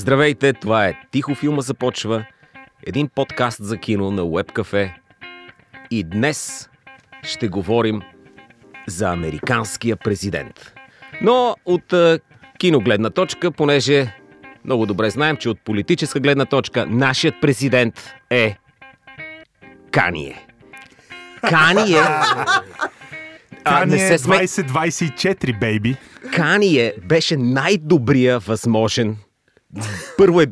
Здравейте, 0.00 0.52
това 0.52 0.86
е 0.86 0.94
Тихо 1.10 1.34
филма 1.34 1.60
започва. 1.60 2.24
Един 2.86 3.08
подкаст 3.08 3.64
за 3.64 3.76
кино 3.76 4.10
на 4.10 4.22
Web 4.22 4.52
Cafe. 4.52 4.92
И 5.90 6.04
днес 6.04 6.68
ще 7.22 7.48
говорим 7.48 8.02
за 8.86 9.12
американския 9.12 9.96
президент. 9.96 10.74
Но 11.22 11.56
от 11.64 11.94
киногледна 12.58 13.10
точка, 13.10 13.50
понеже 13.50 14.16
много 14.64 14.86
добре 14.86 15.10
знаем, 15.10 15.36
че 15.36 15.48
от 15.48 15.60
политическа 15.60 16.20
гледна 16.20 16.44
точка 16.44 16.86
нашият 16.86 17.34
президент 17.40 18.14
е 18.30 18.56
Кание. 19.90 20.46
Кание. 21.48 22.02
А, 23.64 23.86
не 23.86 23.98
се 23.98 24.18
сме... 24.18 24.36
2024, 24.36 25.60
бейби. 25.60 25.96
Кание 26.34 26.94
беше 27.08 27.36
най-добрия 27.36 28.38
възможен. 28.38 29.16
Първо 30.18 30.40
е... 30.40 30.46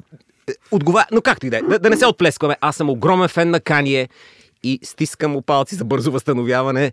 Отгова... 0.71 1.05
Но 1.13 1.21
както 1.21 1.47
и 1.47 1.51
да 1.51 1.57
е, 1.59 1.63
да, 1.63 1.91
не 1.91 1.97
се 1.97 2.07
отплескваме. 2.07 2.57
Аз 2.61 2.77
съм 2.77 2.91
огромен 2.91 3.29
фен 3.29 3.51
на 3.51 3.61
Кание 3.61 4.09
и 4.63 4.81
стискам 4.83 5.31
му 5.31 5.43
палци 5.43 5.75
за 5.75 5.85
бързо 5.85 6.13
възстановяване. 6.13 6.93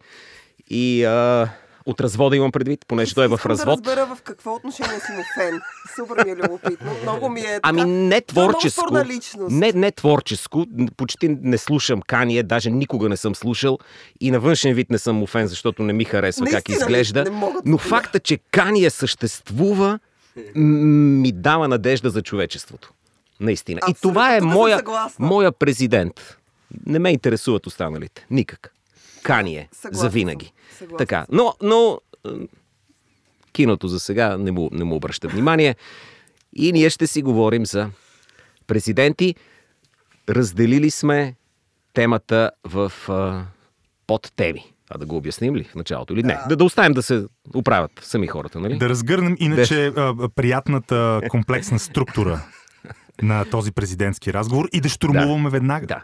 И 0.69 1.03
а, 1.03 1.49
от 1.85 2.01
развода 2.01 2.35
имам 2.35 2.51
предвид, 2.51 2.85
понеже 2.87 3.15
той 3.15 3.25
е 3.25 3.27
в 3.27 3.39
развод. 3.45 3.83
да 3.83 3.95
разбера 3.95 4.15
в 4.15 4.21
какво 4.21 4.53
отношение 4.53 4.99
си 4.99 5.11
му 5.11 5.23
фен. 5.37 5.61
Супер 5.95 6.25
ми 6.25 6.31
е 6.31 6.35
любопитно. 6.35 6.91
Много 7.01 7.29
ми 7.29 7.39
е 7.39 7.43
така. 7.43 7.59
Ами 7.63 7.83
не 7.85 8.21
творческо. 8.21 8.85
Е 8.87 8.91
много 8.91 9.09
личност. 9.09 9.55
Не, 9.55 9.71
не 9.71 9.91
творческо. 9.91 10.65
Почти 10.97 11.37
не 11.41 11.57
слушам 11.57 12.01
Кание, 12.01 12.43
даже 12.43 12.69
никога 12.69 13.09
не 13.09 13.17
съм 13.17 13.35
слушал. 13.35 13.79
И 14.21 14.31
на 14.31 14.39
външен 14.39 14.73
вид 14.73 14.89
не 14.89 14.97
съм 14.97 15.15
му 15.15 15.27
фен, 15.27 15.47
защото 15.47 15.83
не 15.83 15.93
ми 15.93 16.05
харесва 16.05 16.43
Наистина 16.43 16.61
как 16.61 16.69
изглежда. 16.69 17.23
не 17.23 17.29
мога 17.29 17.61
да 17.61 17.69
Но 17.71 17.77
факта, 17.77 18.19
че 18.19 18.37
Кание 18.51 18.89
съществува, 18.89 19.99
ми 20.55 21.31
дава 21.31 21.67
надежда 21.67 22.09
за 22.09 22.21
човечеството. 22.21 22.93
Наистина. 23.39 23.79
Абсолютно. 23.83 24.09
И 24.09 24.13
това 24.13 24.35
е 24.35 24.41
моя, 24.41 24.81
моя 25.19 25.51
президент. 25.51 26.37
Не 26.85 26.99
ме 26.99 27.11
интересуват 27.11 27.67
останалите. 27.67 28.25
Никак. 28.31 28.73
Кание. 29.23 29.69
Съгласна 29.71 29.99
За 29.99 30.09
винаги. 30.09 30.53
Съгласна 30.77 30.97
Така. 30.97 31.25
Но, 31.31 31.53
но 31.61 31.99
киното 33.51 33.87
за 33.87 33.99
сега 33.99 34.37
не 34.37 34.51
му, 34.51 34.69
не 34.71 34.83
му 34.83 34.95
обръща 34.95 35.27
внимание. 35.27 35.75
И 36.53 36.71
ние 36.71 36.89
ще 36.89 37.07
си 37.07 37.21
говорим 37.21 37.65
за 37.65 37.89
президенти. 38.67 39.35
Разделили 40.29 40.91
сме 40.91 41.35
темата 41.93 42.51
в 42.63 42.93
а, 43.09 43.45
подтеми. 44.07 44.74
А 44.89 44.97
да 44.97 45.05
го 45.05 45.17
обясним 45.17 45.55
ли 45.55 45.63
в 45.63 45.75
началото 45.75 46.13
или 46.13 46.23
не? 46.23 46.37
Да, 46.49 46.55
да 46.55 46.63
оставим 46.63 46.93
да 46.93 47.03
се 47.03 47.25
оправят 47.55 47.91
сами 48.01 48.27
хората, 48.27 48.59
нали? 48.59 48.77
Да 48.77 48.89
разгърнем 48.89 49.35
иначе 49.39 49.87
а, 49.87 50.29
приятната 50.35 51.21
комплексна 51.29 51.79
структура 51.79 52.41
на 53.21 53.45
този 53.45 53.71
президентски 53.71 54.33
разговор 54.33 54.69
и 54.73 54.81
да 54.81 54.89
штурмуваме 54.89 55.49
веднага. 55.49 55.87
Да. 55.87 56.03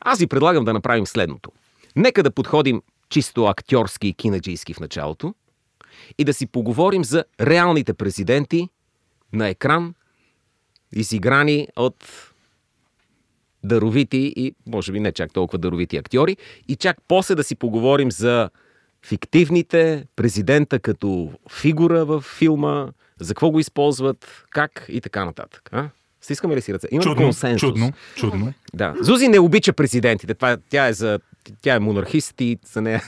Аз 0.00 0.18
ви 0.18 0.26
предлагам 0.26 0.64
да 0.64 0.72
направим 0.72 1.06
следното. 1.06 1.50
Нека 1.96 2.22
да 2.22 2.30
подходим 2.30 2.82
чисто 3.08 3.44
актьорски 3.44 4.08
и 4.08 4.14
кинаджийски 4.14 4.74
в 4.74 4.80
началото 4.80 5.34
и 6.18 6.24
да 6.24 6.34
си 6.34 6.46
поговорим 6.46 7.04
за 7.04 7.24
реалните 7.40 7.94
президенти 7.94 8.68
на 9.32 9.48
екран, 9.48 9.94
изиграни 10.92 11.68
от 11.76 12.04
даровити 13.64 14.32
и, 14.36 14.54
може 14.66 14.92
би 14.92 15.00
не 15.00 15.12
чак 15.12 15.32
толкова 15.32 15.58
даровити 15.58 15.96
актьори, 15.96 16.36
и 16.68 16.76
чак 16.76 16.96
после 17.08 17.34
да 17.34 17.44
си 17.44 17.54
поговорим 17.54 18.10
за 18.10 18.50
фиктивните, 19.06 20.06
президента 20.16 20.78
като 20.78 21.32
фигура 21.50 22.04
в 22.04 22.20
филма, 22.20 22.88
за 23.20 23.34
какво 23.34 23.50
го 23.50 23.60
използват, 23.60 24.44
как 24.50 24.86
и 24.88 25.00
така 25.00 25.24
нататък. 25.24 25.68
А? 25.72 25.88
Стискаме 26.20 26.56
ли 26.56 26.60
си 26.60 26.74
ръце? 26.74 26.88
Имам 26.90 27.02
Чудно, 27.02 27.22
консенсус. 27.22 27.60
чудно, 27.60 27.92
чудно. 28.16 28.52
Да. 28.74 28.94
Зузи 29.00 29.28
не 29.28 29.38
обича 29.38 29.72
президентите. 29.72 30.34
Това, 30.34 30.56
тя 30.70 30.86
е 30.88 30.92
за 30.92 31.18
тя 31.62 31.74
е 31.74 31.78
монархист 31.78 32.40
и 32.40 32.58
за 32.72 32.82
нея. 32.82 33.02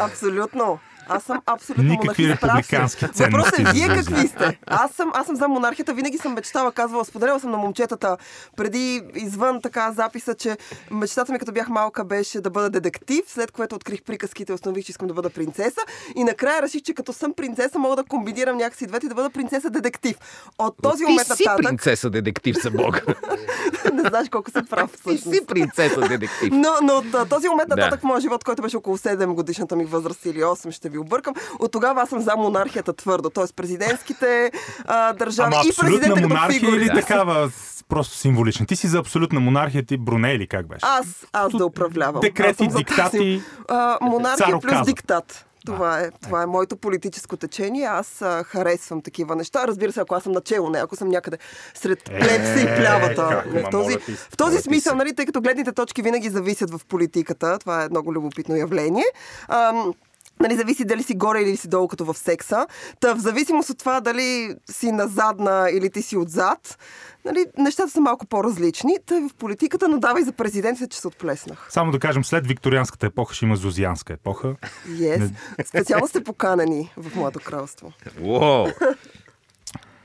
Абсолютно. 0.00 0.78
Аз 1.08 1.22
съм 1.24 1.40
абсолютно 1.46 1.84
Никакви 1.84 2.22
монархист, 2.22 2.38
си. 2.38 2.46
републикански 2.46 3.06
Въпросът 3.06 3.54
ценности 3.54 3.82
е, 3.82 3.86
вие 3.86 3.96
какви 3.96 4.28
сте? 4.28 4.58
Аз 4.66 4.92
съм, 4.92 5.10
аз 5.14 5.26
съм 5.26 5.36
за 5.36 5.48
монархията, 5.48 5.94
винаги 5.94 6.18
съм 6.18 6.32
мечтала, 6.32 6.72
казвала, 6.72 7.04
споделяла 7.04 7.40
съм 7.40 7.50
на 7.50 7.56
момчетата 7.56 8.16
преди 8.56 9.02
извън 9.14 9.62
така 9.62 9.92
записа, 9.92 10.34
че 10.34 10.56
мечтата 10.90 11.32
ми 11.32 11.38
като 11.38 11.52
бях 11.52 11.68
малка 11.68 12.04
беше 12.04 12.40
да 12.40 12.50
бъда 12.50 12.70
детектив, 12.70 13.24
след 13.28 13.50
което 13.50 13.74
открих 13.76 14.02
приказките 14.02 14.52
и 14.52 14.54
установих, 14.54 14.84
че 14.84 14.90
искам 14.90 15.08
да 15.08 15.14
бъда 15.14 15.30
принцеса 15.30 15.80
и 16.16 16.24
накрая 16.24 16.62
реших, 16.62 16.82
че 16.82 16.94
като 16.94 17.12
съм 17.12 17.32
принцеса 17.32 17.78
мога 17.78 17.96
да 17.96 18.04
комбинирам 18.04 18.56
някакси 18.56 18.86
двете 18.86 19.06
и 19.06 19.08
да 19.08 19.14
бъда 19.14 19.30
принцеса 19.30 19.70
детектив. 19.70 20.16
От 20.58 20.74
този 20.82 21.04
Ти 21.04 21.10
момент 21.10 21.26
си 21.36 21.42
нататък 21.46 21.66
принцеса 21.66 22.10
детектив 22.10 22.56
за 22.62 22.70
Бога. 22.70 23.00
не 23.94 24.02
знаеш 24.02 24.28
колко 24.28 24.50
съм 24.50 24.66
прав 24.66 24.90
Ти 25.04 25.18
си 25.18 25.40
принцеса 25.46 26.00
детектив. 26.00 26.48
Но, 26.52 26.68
но 26.82 26.94
от 26.94 27.28
този 27.28 27.48
момент 27.48 27.68
Да. 27.68 27.76
нататък 27.76 28.00
в 28.00 28.04
моя 28.04 28.20
живот, 28.20 28.44
който 28.44 28.62
беше 28.62 28.76
около 28.76 28.96
7 28.98 29.26
годишната 29.26 29.76
ми 29.76 29.84
възраст 29.84 30.26
или 30.26 30.38
8, 30.38 30.70
ще 30.70 30.88
ви 30.88 30.98
объркам, 30.98 31.34
от 31.58 31.72
тогава 31.72 32.02
аз 32.02 32.08
съм 32.08 32.20
за 32.20 32.36
монархията 32.36 32.92
твърдо. 32.92 33.30
Т.е. 33.30 33.44
президентските 33.56 34.50
а, 34.84 35.12
държави 35.12 35.52
Ама 35.54 35.64
и 35.64 35.76
президента 35.76 36.14
като 36.14 36.28
монархия 36.28 36.60
фигури. 36.60 36.76
или 36.76 36.88
такава 36.90 37.50
с- 37.50 37.84
просто 37.84 38.16
символична? 38.16 38.66
Ти 38.66 38.76
си 38.76 38.86
за 38.86 38.98
абсолютна 38.98 39.40
монархия, 39.40 39.82
ти 39.82 39.96
Бруне 39.96 40.32
или 40.32 40.46
как 40.46 40.68
беше? 40.68 40.80
Аз, 40.82 41.06
аз 41.32 41.52
да 41.52 41.66
управлявам. 41.66 42.20
Декрети, 42.20 42.68
диктати, 42.68 43.42
А, 43.68 43.98
монархия 44.00 44.46
плюс 44.46 44.62
цароказа. 44.62 44.84
диктат. 44.84 45.44
Това 45.68 46.00
е, 46.00 46.10
това 46.10 46.42
е 46.42 46.46
моето 46.46 46.76
политическо 46.76 47.36
течение. 47.36 47.84
Аз 47.84 48.22
а, 48.22 48.44
харесвам 48.44 49.02
такива 49.02 49.36
неща. 49.36 49.66
Разбира 49.66 49.92
се, 49.92 50.00
ако 50.00 50.14
аз 50.14 50.22
съм 50.22 50.32
начало, 50.32 50.70
не 50.70 50.78
ако 50.78 50.96
съм 50.96 51.08
някъде 51.08 51.38
сред 51.74 52.04
плепса 52.04 52.60
и 52.60 52.66
плявата. 52.66 53.28
как, 53.28 53.46
ама, 53.46 53.60
в 53.60 53.70
този, 53.70 53.98
в 54.30 54.36
този 54.36 54.58
смисъл, 54.58 54.96
нали, 54.96 55.14
тъй 55.14 55.26
като 55.26 55.40
гледните 55.40 55.72
точки 55.72 56.02
винаги 56.02 56.28
зависят 56.28 56.70
в 56.70 56.80
политиката, 56.88 57.58
това 57.58 57.84
е 57.84 57.88
много 57.88 58.12
любопитно 58.12 58.56
явление. 58.56 59.04
Ам, 59.48 59.94
Нали, 60.40 60.56
зависи 60.56 60.84
дали 60.84 61.02
си 61.02 61.14
горе 61.14 61.42
или 61.42 61.56
си 61.56 61.68
долу, 61.68 61.88
като 61.88 62.04
в 62.04 62.14
секса. 62.18 62.66
Та 63.00 63.14
в 63.14 63.18
зависимост 63.18 63.70
от 63.70 63.78
това 63.78 64.00
дали 64.00 64.54
си 64.70 64.92
назадна 64.92 65.68
или 65.72 65.90
ти 65.90 66.02
си 66.02 66.16
отзад, 66.16 66.78
нали, 67.24 67.46
нещата 67.58 67.90
са 67.90 68.00
малко 68.00 68.26
по-различни. 68.26 68.96
Та 69.06 69.14
в 69.14 69.34
политиката, 69.34 69.88
но 69.88 69.98
давай 69.98 70.22
за 70.22 70.32
президентите, 70.32 70.88
че 70.88 71.00
се 71.00 71.08
отплеснах. 71.08 71.66
Само 71.70 71.92
да 71.92 71.98
кажем, 71.98 72.24
след 72.24 72.46
викторианската 72.46 73.06
епоха 73.06 73.34
ще 73.34 73.44
има 73.44 73.56
зозианска 73.56 74.12
епоха. 74.12 74.54
Yes. 74.88 75.30
Специално 75.64 76.08
сте 76.08 76.24
поканени 76.24 76.92
в 76.96 77.16
моето 77.16 77.40
кралство. 77.40 77.92
Уоу! 78.22 78.66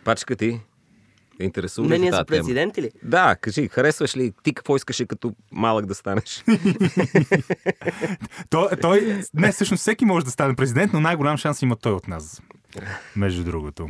Пачка 0.03 0.35
ти. 0.35 0.61
Интересува 1.39 1.87
Мнение 1.87 2.11
за 2.11 2.23
тази 2.23 2.53
тема? 2.53 2.71
ли? 2.77 2.91
Да, 3.03 3.35
кажи, 3.41 3.67
харесваш 3.67 4.17
ли? 4.17 4.33
Ти 4.43 4.53
какво 4.53 4.75
искаше 4.75 5.05
като 5.05 5.33
малък 5.51 5.85
да 5.85 5.95
станеш? 5.95 6.43
Той, 8.49 8.69
той, 8.81 9.21
не, 9.33 9.51
всъщност 9.51 9.81
всеки 9.81 10.05
може 10.05 10.25
да 10.25 10.31
стане 10.31 10.55
президент, 10.55 10.93
но 10.93 10.99
най-голям 10.99 11.37
шанс 11.37 11.61
има 11.61 11.75
той 11.75 11.91
от 11.91 12.07
нас. 12.07 12.41
Между 13.15 13.43
другото. 13.43 13.89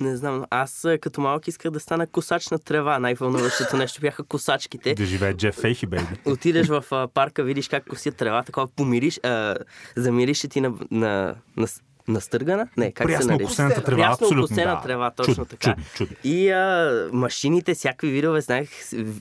Не 0.00 0.16
знам. 0.16 0.44
Аз 0.50 0.86
като 1.00 1.20
малък 1.20 1.48
исках 1.48 1.70
да 1.70 1.80
стана 1.80 2.06
косач 2.06 2.48
на 2.48 2.58
трева. 2.58 2.98
Най-вълнуващото 2.98 3.76
нещо 3.76 4.00
бяха 4.00 4.24
косачките. 4.24 4.94
Да 4.94 5.04
живее 5.04 5.34
Джеф 5.34 5.54
Фейхи, 5.54 5.86
бейби. 5.86 6.06
Отидеш 6.24 6.68
в 6.68 7.08
парка, 7.14 7.42
видиш 7.42 7.68
как 7.68 7.86
косят 7.86 8.16
трева, 8.16 8.42
такова 8.42 8.68
помириш, 8.68 9.20
а, 9.22 9.56
замириш 9.96 10.40
ти 10.40 10.60
на, 10.60 10.72
на, 10.90 11.34
на, 11.56 11.66
настъргана? 12.08 12.68
Не, 12.76 12.92
как 12.92 13.10
се 13.10 13.14
Прясно 13.16 13.30
нарича? 13.32 13.44
окосената 13.44 13.82
трева, 13.82 13.96
Прясно 13.96 14.26
абсолютно. 14.26 14.56
да. 14.56 14.80
трева, 14.82 15.10
точно 15.10 15.34
чудно, 15.34 15.44
така. 15.44 15.70
Чудно, 15.70 15.84
чудно. 15.94 16.16
И 16.24 16.50
а, 16.50 17.08
машините, 17.12 17.74
всякакви 17.74 18.08
видове, 18.10 18.40
знаех 18.40 18.68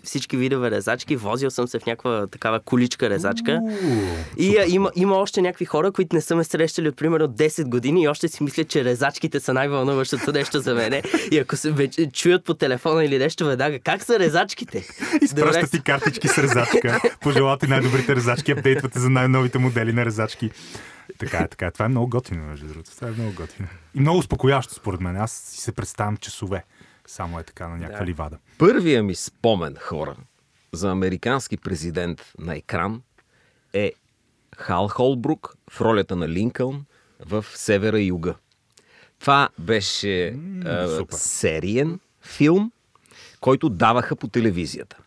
всички 0.03 0.38
видове 0.38 0.72
резачки. 0.72 1.16
Возил 1.16 1.52
съм 1.52 1.68
се 1.68 1.80
в 1.80 1.86
някаква 1.86 2.28
такава 2.28 2.59
количка 2.59 3.09
резачка. 3.09 3.62
И 4.38 4.58
а, 4.58 4.66
има, 4.68 4.92
има 4.96 5.16
още 5.16 5.42
някакви 5.42 5.66
хора, 5.66 5.92
които 5.92 6.16
не 6.16 6.22
са 6.22 6.36
ме 6.36 6.44
срещали 6.44 6.90
от 6.90 6.98
примерно 6.98 7.28
10 7.28 7.64
години 7.70 8.03
и 8.03 8.08
още 8.08 8.28
си 8.28 8.44
мислят, 8.44 8.68
че 8.70 8.84
резачките 8.84 9.40
са 9.40 9.54
най-вълнуващото 9.54 10.31
нещо 10.31 10.60
за 10.60 10.74
мене. 10.75 11.01
И 11.31 11.40
ако 11.40 11.56
се 11.56 11.72
вече 11.72 12.10
чуят 12.12 12.45
по 12.45 12.54
телефона 12.54 13.06
или 13.06 13.18
нещо 13.18 13.45
веднага, 13.45 13.80
как 13.80 14.04
са 14.04 14.19
резачките? 14.19 14.88
Изпращат 15.22 15.72
ти 15.72 15.81
картички 15.81 16.28
с 16.28 16.38
резачка. 16.38 17.01
Пожелавате 17.22 17.68
най-добрите 17.68 18.16
резачки, 18.16 18.51
апдейтвате 18.51 19.00
за 19.00 19.10
най-новите 19.10 19.57
модели 19.60 19.94
на 19.94 20.06
резачки. 20.06 20.50
Така 21.18 21.38
е, 21.38 21.48
така 21.48 21.65
е. 21.65 21.71
Това 21.71 21.86
е 21.86 21.89
много 21.89 22.09
готино, 22.09 22.45
между 22.45 22.68
другото. 22.68 22.92
Това 22.92 23.07
е 23.07 23.12
много 23.12 23.33
готино. 23.33 23.68
И 23.95 24.00
много 24.00 24.19
успокояващо, 24.19 24.74
според 24.74 25.00
мен. 25.01 25.18
Аз 25.18 25.31
си 25.31 25.62
се 25.62 25.71
представям 25.71 26.18
часове. 26.18 26.63
Само 27.07 27.39
е 27.39 27.44
така 27.44 27.68
на 27.68 27.77
някаква 27.77 28.00
Да. 28.00 28.06
ливада. 28.06 28.38
Първия 28.57 29.04
ми 29.04 29.15
спомен, 29.15 29.75
хора, 29.80 30.15
за 30.74 30.92
американски 30.92 31.57
президент 31.57 32.33
на 32.39 32.56
екран 32.56 33.01
е 33.74 33.94
Хал 34.57 34.88
Холбрук 34.88 35.56
в 35.69 35.81
ролята 35.81 36.15
на 36.15 36.30
Линкълн 36.30 36.86
в 37.25 37.45
Севера 37.56 38.00
и 38.00 38.06
Юга. 38.06 38.36
Това 39.19 39.50
беше 39.59 40.27
а, 40.65 40.88
супер. 40.98 41.15
сериен 41.18 42.00
филм, 42.21 42.71
който 43.39 43.69
даваха 43.69 44.15
по 44.15 44.27
телевизията. 44.27 44.98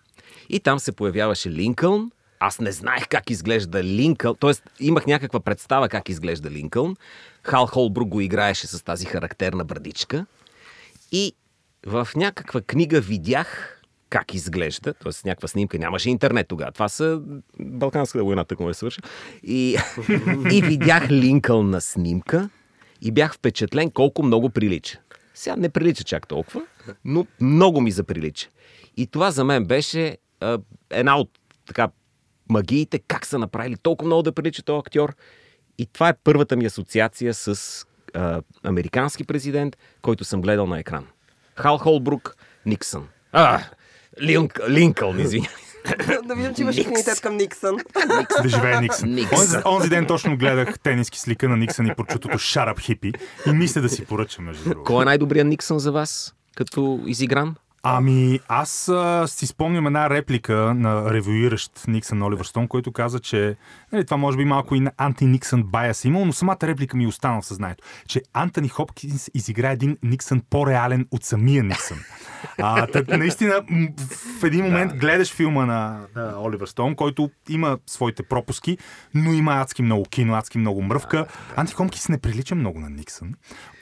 И 0.49 0.61
там 0.61 0.79
се 0.79 0.93
появяваше 0.93 1.51
Линкълн. 1.51 2.11
Аз 2.41 2.61
не 2.61 2.73
знаех 2.73 3.09
как 3.09 3.31
изглежда 3.31 3.85
Линкълн, 3.85 4.37
т.е. 4.41 4.53
имах 4.81 5.07
някаква 5.07 5.41
представа 5.41 5.89
как 5.89 6.09
изглежда 6.09 6.51
Линкълн. 6.51 6.97
Хал 7.43 7.67
Холбрук 7.67 8.09
го 8.09 8.21
играеше 8.21 8.67
с 8.67 8.85
тази 8.85 9.07
характерна 9.07 9.65
брадичка. 9.65 10.27
И 11.13 11.33
в 11.87 12.09
някаква 12.17 12.61
книга 12.61 13.01
видях 13.01 13.81
как 14.11 14.35
изглежда, 14.35 14.95
т.е. 14.95 15.29
някаква 15.29 15.49
снимка, 15.49 15.79
нямаше 15.79 16.11
интернет 16.11 16.49
тогава. 16.49 16.73
Това 16.73 16.89
са 16.89 17.21
Балканската 17.61 18.25
война, 18.25 18.45
тъкмо 18.45 18.71
е 18.71 18.75
свърши. 18.75 19.01
И, 19.43 19.77
и 20.53 20.63
видях 20.63 21.11
Линкълн 21.11 21.71
на 21.71 21.81
снимка 21.81 22.51
и 23.03 23.13
бях 23.13 23.35
впечатлен 23.35 23.91
колко 23.91 24.23
много 24.23 24.51
прилича. 24.51 24.99
Сега 25.35 25.57
не 25.57 25.69
прилича 25.69 26.05
чак 26.05 26.29
толкова, 26.29 26.63
но 27.05 27.27
много 27.41 27.81
ми 27.81 27.91
заприлича. 27.91 28.49
И 28.97 29.07
това 29.07 29.31
за 29.31 29.45
мен 29.45 29.65
беше 29.65 30.19
а, 30.41 30.59
една 30.91 31.19
от 31.19 31.31
така 31.67 31.89
магиите, 32.51 32.99
как 32.99 33.27
са 33.27 33.39
направили 33.39 33.77
толкова 33.77 34.07
много 34.07 34.23
да 34.23 34.33
прилича 34.33 34.63
този 34.63 34.79
актьор. 34.79 35.15
И 35.79 35.87
това 35.87 36.09
е 36.09 36.15
първата 36.25 36.57
ми 36.57 36.65
асоциация 36.65 37.35
с 37.35 37.85
а, 38.15 38.43
американски 38.63 39.25
президент, 39.25 39.77
който 40.03 40.25
съм 40.25 40.41
гледал 40.41 40.67
на 40.67 40.79
екран. 40.79 41.07
Хал 41.57 41.79
Холбрук, 41.79 42.37
Никсън. 42.67 43.09
А, 43.33 43.61
Линк, 44.23 44.61
Линкълн, 44.69 45.21
извинявай. 45.21 45.57
да 46.25 46.35
виждам, 46.35 46.55
че 46.55 46.63
имаш 46.63 46.79
афинитет 46.79 47.21
към 47.21 47.37
Никсън. 47.37 47.77
Да 48.43 48.49
живее 48.49 48.81
Никсън. 48.81 49.15
Никсън. 49.15 49.39
Онзи, 49.39 49.57
онзи 49.67 49.89
ден 49.89 50.07
точно 50.07 50.37
гледах 50.37 50.79
тениски 50.79 51.19
с 51.19 51.29
лика 51.29 51.49
на 51.49 51.57
Никсън 51.57 51.87
и 51.87 51.95
прочутото 51.95 52.39
Шарап 52.39 52.81
хипи 52.81 53.13
и 53.47 53.51
мисля 53.51 53.81
да 53.81 53.89
си 53.89 54.05
поръчам, 54.05 54.45
между 54.45 54.65
другото. 54.65 54.85
Кой 54.85 55.03
е 55.03 55.05
най-добрият 55.05 55.49
Никсън 55.49 55.79
за 55.79 55.93
вас, 55.93 56.35
като 56.57 57.01
изигран? 57.07 57.55
Ами, 57.83 58.41
аз 58.49 58.89
а, 58.89 59.25
си 59.29 59.47
спомням 59.47 59.87
една 59.87 60.11
реплика 60.11 60.75
на 60.75 61.15
ревюиращ 61.15 61.85
Никсън 61.89 62.23
Оливър 62.23 62.45
Стоун, 62.45 62.69
който 62.69 62.93
каза, 62.93 63.21
че 63.21 63.57
нали, 63.93 64.05
това 64.05 64.17
може 64.17 64.37
би 64.37 64.45
малко 64.45 64.75
и 64.75 64.81
на 64.81 64.93
анти-Никсън 64.97 65.63
байас 65.63 66.05
имал, 66.05 66.25
но 66.25 66.33
самата 66.33 66.59
реплика 66.63 66.97
ми 66.97 67.07
остана 67.07 67.41
в 67.41 67.47
съзнанието, 67.47 67.85
че 68.09 68.23
Антони 68.33 68.69
Хопкинс 68.69 69.31
изигра 69.35 69.71
един 69.71 69.97
Никсън 70.03 70.43
по-реален 70.51 71.07
от 71.11 71.25
самия 71.25 71.63
Никсън. 71.65 71.99
А, 72.59 72.87
так, 72.87 73.09
наистина, 73.09 73.63
в 74.41 74.45
един 74.45 74.65
момент 74.65 74.93
гледаш 74.95 75.33
филма 75.33 75.67
на, 75.67 76.07
на 76.17 76.43
Оливър 76.43 76.67
Стоун, 76.67 76.95
който 76.95 77.31
има 77.49 77.79
своите 77.87 78.23
пропуски, 78.23 78.79
но 79.15 79.33
има 79.33 79.53
адски 79.53 79.83
много 79.83 80.05
кино, 80.05 80.35
адски 80.35 80.59
много 80.59 80.83
мръвка. 80.83 81.27
Анти 81.57 81.75
Хопкинс 81.75 82.09
не 82.09 82.19
прилича 82.19 82.55
много 82.55 82.81
на 82.81 82.91
Никсън, 82.91 83.35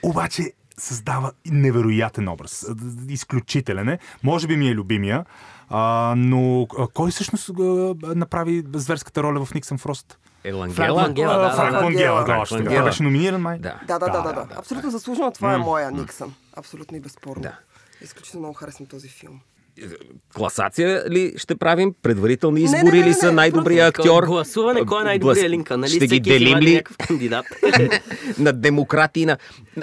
обаче 0.03 0.51
създава 0.79 1.31
невероятен 1.45 2.27
образ. 2.27 2.65
Изключителен 3.09 3.89
е. 3.89 3.99
Може 4.23 4.47
би 4.47 4.57
ми 4.57 4.69
е 4.69 4.75
любимия. 4.75 5.25
А, 5.69 6.13
но 6.17 6.67
а, 6.79 6.87
кой 6.93 7.11
всъщност 7.11 7.49
а, 7.49 7.95
направи 8.15 8.63
зверската 8.73 9.23
роля 9.23 9.45
в 9.45 9.53
Никсън 9.53 9.77
Фрост? 9.77 10.19
Елангела? 10.43 10.75
Франк 10.75 11.55
Франк 11.55 11.71
да. 11.71 11.79
Лангела, 11.79 12.23
да, 12.23 12.37
още. 12.37 12.63
Беше 12.63 13.03
номиниран, 13.03 13.41
май? 13.41 13.59
Да. 13.59 13.79
Да, 13.87 13.99
да, 13.99 14.09
да, 14.09 14.21
Да, 14.21 14.33
да. 14.33 14.47
Абсолютно 14.57 14.91
заслужено. 14.91 15.31
Това 15.31 15.53
е 15.53 15.57
моя 15.57 15.91
Никсън. 15.91 16.33
Абсолютно 16.55 16.97
и 16.97 16.99
безспорно. 16.99 17.41
Да. 17.41 17.59
Изключително 18.01 18.41
много 18.41 18.53
харесвам 18.53 18.87
този 18.87 19.07
филм. 19.07 19.39
Класация 20.33 21.09
ли 21.09 21.33
ще 21.37 21.55
правим? 21.55 21.93
Предварителни 22.01 22.63
Не, 22.63 22.69
не, 22.69 22.77
избори 22.77 22.99
не, 22.99 23.03
не, 23.03 23.09
ли 23.09 23.13
са 23.13 23.31
най-добрия 23.31 23.87
актьор? 23.87 24.25
Гласуване, 24.25 24.85
кой 24.85 25.01
е 25.01 25.03
най-добрият 25.03 25.37
Глас- 25.37 25.49
линка? 25.49 25.77
Нали? 25.77 25.91
Ще 25.91 26.07
ги 26.07 26.19
делим 26.19 26.57
ли 26.57 26.83
кандидат. 27.07 27.45
на 28.39 28.53
демократи? 28.53 29.25
На... 29.25 29.37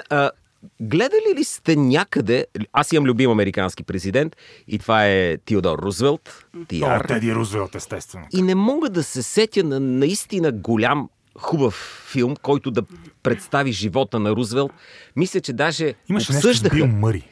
А, 0.09 0.31
гледали 0.81 1.35
ли 1.37 1.43
сте 1.43 1.75
някъде... 1.75 2.45
Аз 2.73 2.91
имам 2.91 3.05
любим 3.05 3.31
американски 3.31 3.83
президент 3.83 4.35
и 4.67 4.79
това 4.79 5.07
е 5.07 5.37
Теодор 5.37 5.79
Рузвелт. 5.79 6.45
О, 6.55 6.65
Тиар. 6.65 7.05
Теди 7.05 7.35
Рузвелт, 7.35 7.75
естествено. 7.75 8.25
И 8.33 8.41
не 8.41 8.55
мога 8.55 8.89
да 8.89 9.03
се 9.03 9.23
сетя 9.23 9.63
на 9.63 9.79
наистина 9.79 10.51
голям 10.51 11.09
хубав 11.39 12.05
филм, 12.11 12.35
който 12.41 12.71
да 12.71 12.83
представи 13.23 13.71
живота 13.71 14.19
на 14.19 14.31
Рузвелт. 14.31 14.71
Мисля, 15.15 15.41
че 15.41 15.53
даже 15.53 15.93
Имаше 16.09 16.33
нещо 16.33 16.47
с 16.47 16.49
обсъждаха... 16.49 16.75
Бил 16.75 16.87
Мъри. 16.87 17.23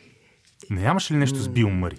Нямаше 0.70 1.14
ли 1.14 1.18
нещо 1.18 1.40
с 1.40 1.50
Бил 1.50 1.70
Мъри? 1.70 1.96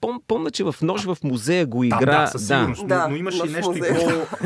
Пом, 0.00 0.20
помня, 0.28 0.50
че 0.50 0.64
в 0.64 0.74
Нож 0.82 1.04
в 1.04 1.16
музея 1.24 1.66
го 1.66 1.84
игра. 1.84 2.20
да, 2.20 2.26
със 2.26 2.46
сигурност. 2.46 2.86
Да, 2.86 3.02
но, 3.02 3.08
но 3.08 3.16
имаше 3.16 3.46
и 3.46 3.50
нещо 3.50 3.72
и 3.76 3.80
по... 3.80 4.36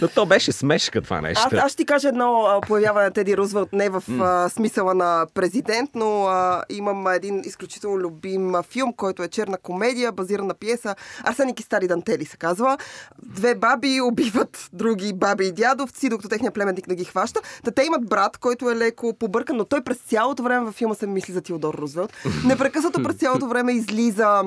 Но 0.00 0.08
то 0.08 0.26
беше 0.26 0.52
смешка 0.52 1.02
това 1.02 1.20
нещо. 1.20 1.44
Аз, 1.46 1.52
аз 1.52 1.72
ще 1.72 1.76
ти 1.76 1.86
кажа 1.86 2.08
едно 2.08 2.60
появяване 2.66 3.06
на 3.06 3.12
Теди 3.12 3.36
Рузвелт, 3.36 3.72
не 3.72 3.88
в 3.88 4.02
а, 4.20 4.48
смисъла 4.48 4.94
на 4.94 5.26
президент, 5.34 5.90
но 5.94 6.24
а, 6.24 6.62
имам 6.70 7.06
един 7.06 7.42
изключително 7.44 7.98
любим 7.98 8.54
филм, 8.68 8.92
който 8.92 9.22
е 9.22 9.28
черна 9.28 9.58
комедия, 9.58 10.12
базирана 10.12 10.48
на 10.48 10.54
пиеса. 10.54 10.94
Арсеник 11.24 11.60
и 11.60 11.62
стари 11.62 11.88
Дантели 11.88 12.24
се 12.24 12.36
казва. 12.36 12.78
Две 13.22 13.54
баби 13.54 14.00
убиват 14.00 14.68
други 14.72 15.12
баби 15.12 15.46
и 15.46 15.52
дядовци, 15.52 16.08
докато 16.08 16.28
техният 16.28 16.54
племенник 16.54 16.88
не 16.88 16.94
ги 16.94 17.04
хваща. 17.04 17.40
Та 17.64 17.70
те 17.70 17.84
имат 17.84 18.08
брат, 18.08 18.36
който 18.36 18.70
е 18.70 18.76
леко 18.76 19.14
побъркан, 19.18 19.56
но 19.56 19.64
той 19.64 19.80
през 19.84 19.98
цялото 19.98 20.42
време 20.42 20.64
във 20.64 20.74
филма 20.74 20.94
се 20.94 21.06
мисли 21.06 21.32
за 21.32 21.40
Теодор 21.40 21.74
Рузвелт. 21.74 22.12
Непрекъснато 22.44 23.02
през 23.02 23.16
цялото 23.16 23.48
време 23.48 23.72
излиза 23.72 24.42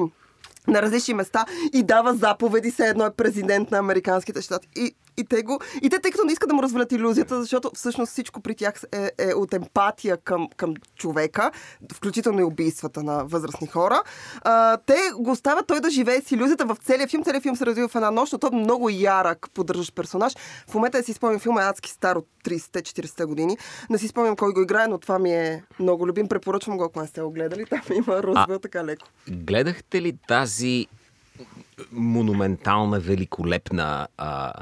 на 0.69 0.81
различни 0.81 1.13
места 1.13 1.45
и 1.73 1.83
дава 1.83 2.13
заповеди, 2.13 2.71
все 2.71 2.87
едно 2.87 3.05
е 3.05 3.11
президент 3.17 3.71
на 3.71 3.77
Американските 3.77 4.41
щати. 4.41 4.67
И, 4.75 4.95
и, 5.17 5.23
те 5.23 5.43
го, 5.43 5.59
и 5.81 5.89
те, 5.89 5.99
тъй 5.99 6.11
като 6.11 6.23
не 6.23 6.31
искат 6.31 6.49
да 6.49 6.55
му 6.55 6.63
развалят 6.63 6.91
иллюзията, 6.91 7.39
защото 7.39 7.71
всъщност 7.75 8.11
всичко 8.11 8.41
при 8.41 8.55
тях 8.55 8.81
е, 8.91 9.11
е 9.17 9.33
от 9.33 9.53
емпатия 9.53 10.17
към, 10.17 10.47
към 10.57 10.73
човека, 10.95 11.51
включително 11.93 12.39
и 12.39 12.43
убийствата 12.43 13.03
на 13.03 13.25
възрастни 13.25 13.67
хора, 13.67 14.03
а, 14.41 14.77
те 14.77 14.97
го 15.19 15.31
оставят 15.31 15.67
той 15.67 15.79
да 15.81 15.89
живее 15.89 16.21
с 16.21 16.31
иллюзията 16.31 16.65
в 16.65 16.77
целия 16.83 17.07
филм. 17.07 17.23
Целият 17.23 17.43
филм 17.43 17.55
се 17.55 17.65
развива 17.65 17.87
в 17.87 17.95
една 17.95 18.11
нощ, 18.11 18.33
но 18.33 18.39
той 18.39 18.49
е 18.53 18.55
много 18.55 18.89
ярък 18.89 19.47
поддържащ 19.53 19.95
персонаж. 19.95 20.33
В 20.67 20.73
момента 20.73 20.97
да 20.97 21.03
си 21.03 21.13
спомням, 21.13 21.39
филма 21.39 21.61
е 21.61 21.69
адски 21.69 21.89
стар 21.89 22.15
от 22.15 22.27
30-40 22.45 23.25
години. 23.25 23.57
Не 23.89 23.97
си 23.97 24.07
спомням 24.07 24.35
кой 24.35 24.53
го 24.53 24.61
играе, 24.61 24.87
но 24.87 24.97
това 24.97 25.19
ми 25.19 25.31
е 25.31 25.63
много 25.79 26.07
любим. 26.07 26.27
Препоръчвам 26.27 26.77
го, 26.77 26.83
ако 26.83 27.01
не 27.01 27.07
сте 27.07 27.21
го 27.21 27.31
гледали. 27.31 27.65
Там 27.65 27.81
има 27.95 28.23
Рузвел 28.23 28.59
така 28.59 28.85
леко. 28.85 29.07
Гледахте 29.29 30.01
ли 30.01 30.17
тази 30.27 30.87
монументална, 31.91 32.99
великолепна 32.99 34.07
а, 34.17 34.53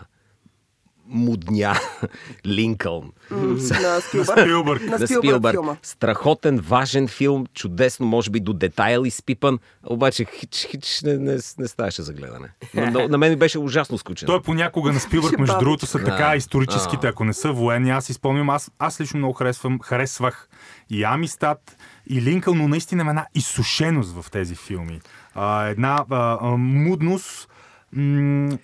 мудня 1.10 1.80
Линкълн? 2.46 3.12
На 3.32 4.02
Спилбърг. 4.02 4.40
Спилбърг. 4.40 4.82
На 4.82 5.08
Спилбърг 5.08 5.54
филма. 5.54 5.76
Страхотен, 5.84 6.60
важен 6.60 7.08
филм, 7.08 7.46
чудесно, 7.54 8.06
може 8.06 8.30
би 8.30 8.40
до 8.40 8.54
детайл 8.54 9.06
изпипан, 9.06 9.60
обаче 9.84 10.26
хич, 10.26 10.68
хич 10.72 11.02
не, 11.02 11.18
не, 11.18 11.38
не 11.58 11.68
ставаше 11.68 12.02
за 12.02 12.14
гледане. 12.14 12.50
Но, 12.74 13.08
на 13.08 13.18
мен 13.18 13.40
беше 13.40 13.60
ужасно 13.60 13.98
скучен. 13.98 14.26
Той 14.26 14.42
понякога 14.42 14.94
на 14.94 15.00
Спилбърг, 15.00 15.40
между 15.40 15.58
другото, 15.60 15.86
са 15.86 16.04
така 16.04 16.36
историческите, 16.36 17.08
ако 17.08 17.24
не 17.24 17.34
са 17.34 17.52
военни. 17.52 17.90
Аз 17.90 18.06
си 18.06 18.14
спомням, 18.14 18.50
аз, 18.50 18.72
аз 18.80 19.02
лично 19.02 19.18
много 19.18 19.34
харесвам, 19.34 19.80
харесвах 19.84 20.50
и 20.90 21.04
Амистат, 21.04 21.78
и 22.10 22.22
Линкъл, 22.22 22.56
но 22.56 22.68
наистина 22.68 23.02
има 23.02 23.12
една 23.12 23.26
изсушеност 23.36 24.22
в 24.22 24.32
тези 24.32 24.56
филми. 24.56 25.02
А, 25.36 25.66
една 25.66 26.06
а, 26.10 26.38
а, 26.42 26.58
мудност, 26.58 27.50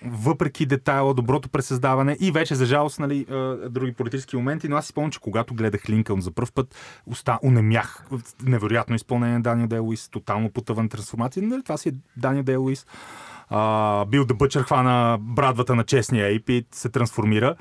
въпреки 0.05 0.65
детайла, 0.65 1.13
доброто 1.13 1.49
пресъздаване 1.49 2.17
и 2.19 2.31
вече, 2.31 2.55
за 2.55 2.65
жалост, 2.65 2.99
нали, 2.99 3.25
други 3.69 3.93
политически 3.93 4.35
моменти, 4.35 4.67
но 4.67 4.75
аз 4.75 4.85
си 4.85 4.89
спомням, 4.89 5.11
че 5.11 5.19
когато 5.19 5.53
гледах 5.53 5.89
Линкълн 5.89 6.21
за 6.21 6.31
първ 6.31 6.51
път, 6.55 6.75
уста, 7.05 7.39
унемях. 7.43 8.05
Невероятно 8.43 8.95
изпълнение 8.95 9.33
на 9.33 9.41
Даниел 9.41 9.67
Дей 9.67 9.79
Луис, 9.79 10.09
тотално 10.09 10.51
потъван 10.51 10.89
трансформация. 10.89 11.43
Нали, 11.43 11.63
това 11.63 11.77
си 11.77 11.89
е 11.89 11.93
Даниел 12.17 12.43
Дей 12.43 12.55
Луис. 12.55 12.85
А, 13.49 14.05
бил 14.05 14.25
да 14.25 14.33
бъчър 14.33 14.63
хвана 14.63 15.17
брадвата 15.21 15.75
на 15.75 15.83
честния 15.83 16.29
и 16.29 16.65
се 16.71 16.89
трансформира. 16.89 17.55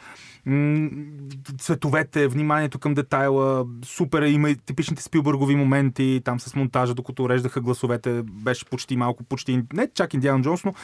Цветовете, 1.59 2.29
вниманието 2.29 2.79
към 2.79 2.95
детайла, 2.95 3.67
супер, 3.85 4.23
има 4.23 4.51
и 4.51 4.57
типичните 4.57 5.03
спилбъргови 5.03 5.57
моменти, 5.57 6.21
там 6.25 6.41
с 6.41 6.55
монтажа, 6.55 6.95
докато 6.95 7.23
уреждаха 7.23 7.61
гласовете, 7.61 8.23
беше 8.23 8.65
почти 8.65 8.97
малко, 8.97 9.25
почти, 9.25 9.63
не 9.73 9.89
чак 9.95 10.15
Индиана 10.15 10.43
Джонс, 10.43 10.65
но 10.65 10.75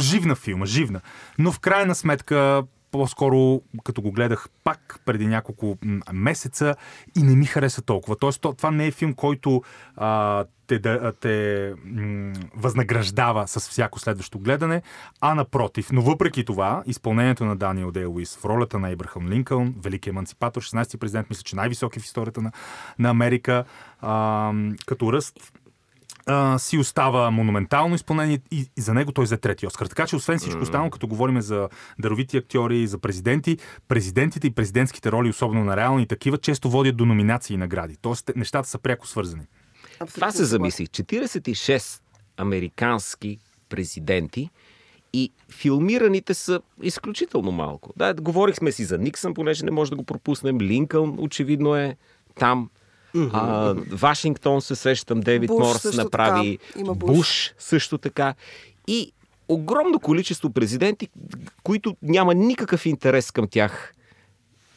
живна 0.00 0.34
филма, 0.34 0.66
живна. 0.66 1.00
Но 1.38 1.52
в 1.52 1.60
крайна 1.60 1.94
сметка, 1.94 2.62
по-скоро, 2.90 3.60
като 3.84 4.02
го 4.02 4.12
гледах 4.12 4.48
пак 4.64 5.00
преди 5.04 5.26
няколко 5.26 5.78
месеца 6.12 6.74
и 7.18 7.22
не 7.22 7.36
ми 7.36 7.46
хареса 7.46 7.82
толкова. 7.82 8.16
Тоест, 8.16 8.40
то- 8.40 8.52
това 8.52 8.70
не 8.70 8.86
е 8.86 8.90
филм, 8.90 9.14
който 9.14 9.62
а, 9.96 10.44
те, 10.66 10.78
да, 10.78 11.12
те 11.20 11.72
м, 11.84 12.32
възнаграждава 12.56 13.48
с 13.48 13.60
всяко 13.68 13.98
следващо 13.98 14.38
гледане, 14.38 14.82
а 15.20 15.34
напротив. 15.34 15.88
Но 15.92 16.02
въпреки 16.02 16.44
това, 16.44 16.82
изпълнението 16.86 17.44
на 17.44 17.56
Даниел 17.56 17.90
Дей 17.90 18.04
Луис 18.04 18.36
в 18.36 18.44
ролята 18.44 18.78
на 18.78 18.90
Ибрахам 18.90 19.28
Линкълн, 19.28 19.74
велики 19.82 20.08
емансипатор, 20.08 20.62
16-ти 20.62 20.96
президент, 20.96 21.30
мисля, 21.30 21.42
че 21.42 21.56
най-високи 21.56 22.00
в 22.00 22.04
историята 22.04 22.42
на, 22.42 22.52
на 22.98 23.10
Америка, 23.10 23.64
а, 24.00 24.52
като 24.86 25.12
ръст, 25.12 25.52
а, 26.26 26.58
си 26.58 26.78
остава 26.78 27.30
монументално 27.30 27.94
изпълнение 27.94 28.38
и, 28.50 28.70
и 28.76 28.80
за 28.80 28.94
него 28.94 29.12
той 29.12 29.24
взе 29.24 29.36
трети 29.36 29.66
Оскар. 29.66 29.86
Така 29.86 30.06
че, 30.06 30.16
освен 30.16 30.38
всичко 30.38 30.62
останало, 30.62 30.90
като 30.90 31.06
говорим 31.06 31.40
за 31.40 31.68
даровити 31.98 32.36
актьори 32.36 32.78
и 32.78 32.86
за 32.86 32.98
президенти, 32.98 33.58
президентите 33.88 34.46
и 34.46 34.50
президентските 34.50 35.12
роли, 35.12 35.28
особено 35.28 35.64
на 35.64 35.76
реални 35.76 36.06
такива, 36.06 36.38
често 36.38 36.70
водят 36.70 36.96
до 36.96 37.04
номинации 37.06 37.54
и 37.54 37.58
награди. 37.58 37.96
Тоест, 37.96 38.30
нещата 38.36 38.68
са 38.68 38.78
пряко 38.78 39.06
свързани. 39.06 39.42
Това 39.92 40.04
Абсолютно 40.04 40.32
се 40.32 40.36
съгласна. 40.36 40.46
замислих. 40.46 40.88
46 40.88 42.00
американски 42.36 43.38
президенти 43.68 44.50
и 45.12 45.32
филмираните 45.50 46.34
са 46.34 46.60
изключително 46.82 47.52
малко. 47.52 47.92
Да, 47.96 48.14
говорихме 48.14 48.72
си 48.72 48.84
за 48.84 48.98
Никсън, 48.98 49.34
понеже 49.34 49.64
не 49.64 49.70
може 49.70 49.90
да 49.90 49.96
го 49.96 50.04
пропуснем. 50.04 50.60
Линкълн 50.60 51.16
очевидно 51.18 51.76
е 51.76 51.96
там. 52.34 52.70
А, 53.32 53.74
Вашингтон 53.90 54.62
се 54.62 54.74
сещам, 54.74 55.20
Дейвид 55.20 55.48
Буш 55.48 55.58
Морс 55.58 55.96
направи. 55.96 56.58
така. 56.72 56.94
Буш. 56.94 57.16
Буш 57.16 57.54
също 57.58 57.98
така. 57.98 58.34
И 58.86 59.12
огромно 59.48 60.00
количество 60.00 60.50
президенти, 60.50 61.08
които 61.62 61.96
няма 62.02 62.34
никакъв 62.34 62.86
интерес 62.86 63.30
към 63.30 63.48
тях 63.50 63.94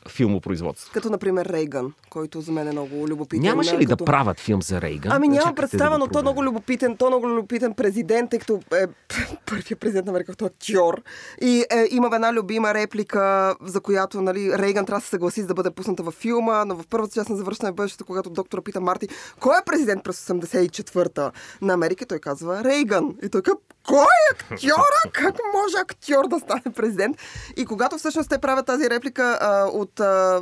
филмопроизводство. 0.09 0.93
Като, 0.93 1.09
например, 1.09 1.45
Рейган, 1.45 1.93
който 2.09 2.41
за 2.41 2.51
мен 2.51 2.67
е 2.67 2.71
много 2.71 3.07
любопитен. 3.07 3.43
Нямаше 3.43 3.77
ли 3.77 3.85
като... 3.85 3.95
да 3.95 4.05
правят 4.05 4.39
филм 4.39 4.61
за 4.61 4.81
Рейган? 4.81 5.11
Ами 5.11 5.27
Чакайте 5.35 5.55
представа, 5.55 5.91
да 5.91 5.97
но 5.97 6.07
той 6.07 6.19
е 6.19 6.21
много 6.21 6.43
любопитен, 6.43 6.97
той 6.97 7.07
е 7.07 7.09
много 7.09 7.29
любопитен 7.29 7.73
президент, 7.73 8.29
тъй 8.29 8.39
като 8.39 8.59
е 8.73 8.85
първият 9.45 9.79
президент 9.79 10.05
на 10.05 10.11
Америка, 10.11 10.25
който 10.27 10.45
е 10.45 10.47
актьор. 10.47 11.01
И 11.41 11.65
е, 11.71 11.87
има 11.91 12.09
една 12.15 12.33
любима 12.33 12.73
реплика, 12.73 13.55
за 13.61 13.81
която 13.81 14.21
нали, 14.21 14.57
Рейган 14.57 14.85
трябва 14.85 14.99
да 14.99 15.03
се 15.03 15.09
съгласи 15.09 15.41
за 15.41 15.47
да 15.47 15.53
бъде 15.53 15.71
пусната 15.71 16.03
във 16.03 16.13
филма, 16.13 16.65
но 16.65 16.75
в 16.75 16.87
първата 16.89 17.13
част 17.13 17.29
на 17.29 17.35
завършване 17.35 17.71
в 17.71 17.75
бъдещето, 17.75 18.05
когато 18.05 18.29
доктора 18.29 18.61
пита 18.61 18.81
Марти, 18.81 19.07
кой 19.39 19.55
е 19.57 19.65
президент 19.65 20.03
през 20.03 20.27
84-та 20.27 21.31
на 21.61 21.73
Америка, 21.73 22.05
той 22.05 22.19
казва 22.19 22.63
Рейган. 22.63 23.15
И 23.23 23.29
той 23.29 23.41
казва, 23.41 23.59
кой 23.87 24.05
актьора? 24.51 25.11
Как 25.11 25.35
може 25.53 25.77
актьор 25.77 26.27
да 26.27 26.39
стане 26.39 26.73
президент? 26.75 27.17
И 27.57 27.65
когато 27.65 27.97
всъщност 27.97 28.29
те 28.29 28.37
правят 28.37 28.65
тази 28.65 28.89
реплика 28.89 29.37
а, 29.41 29.65
от 29.65 29.99
а, 29.99 30.41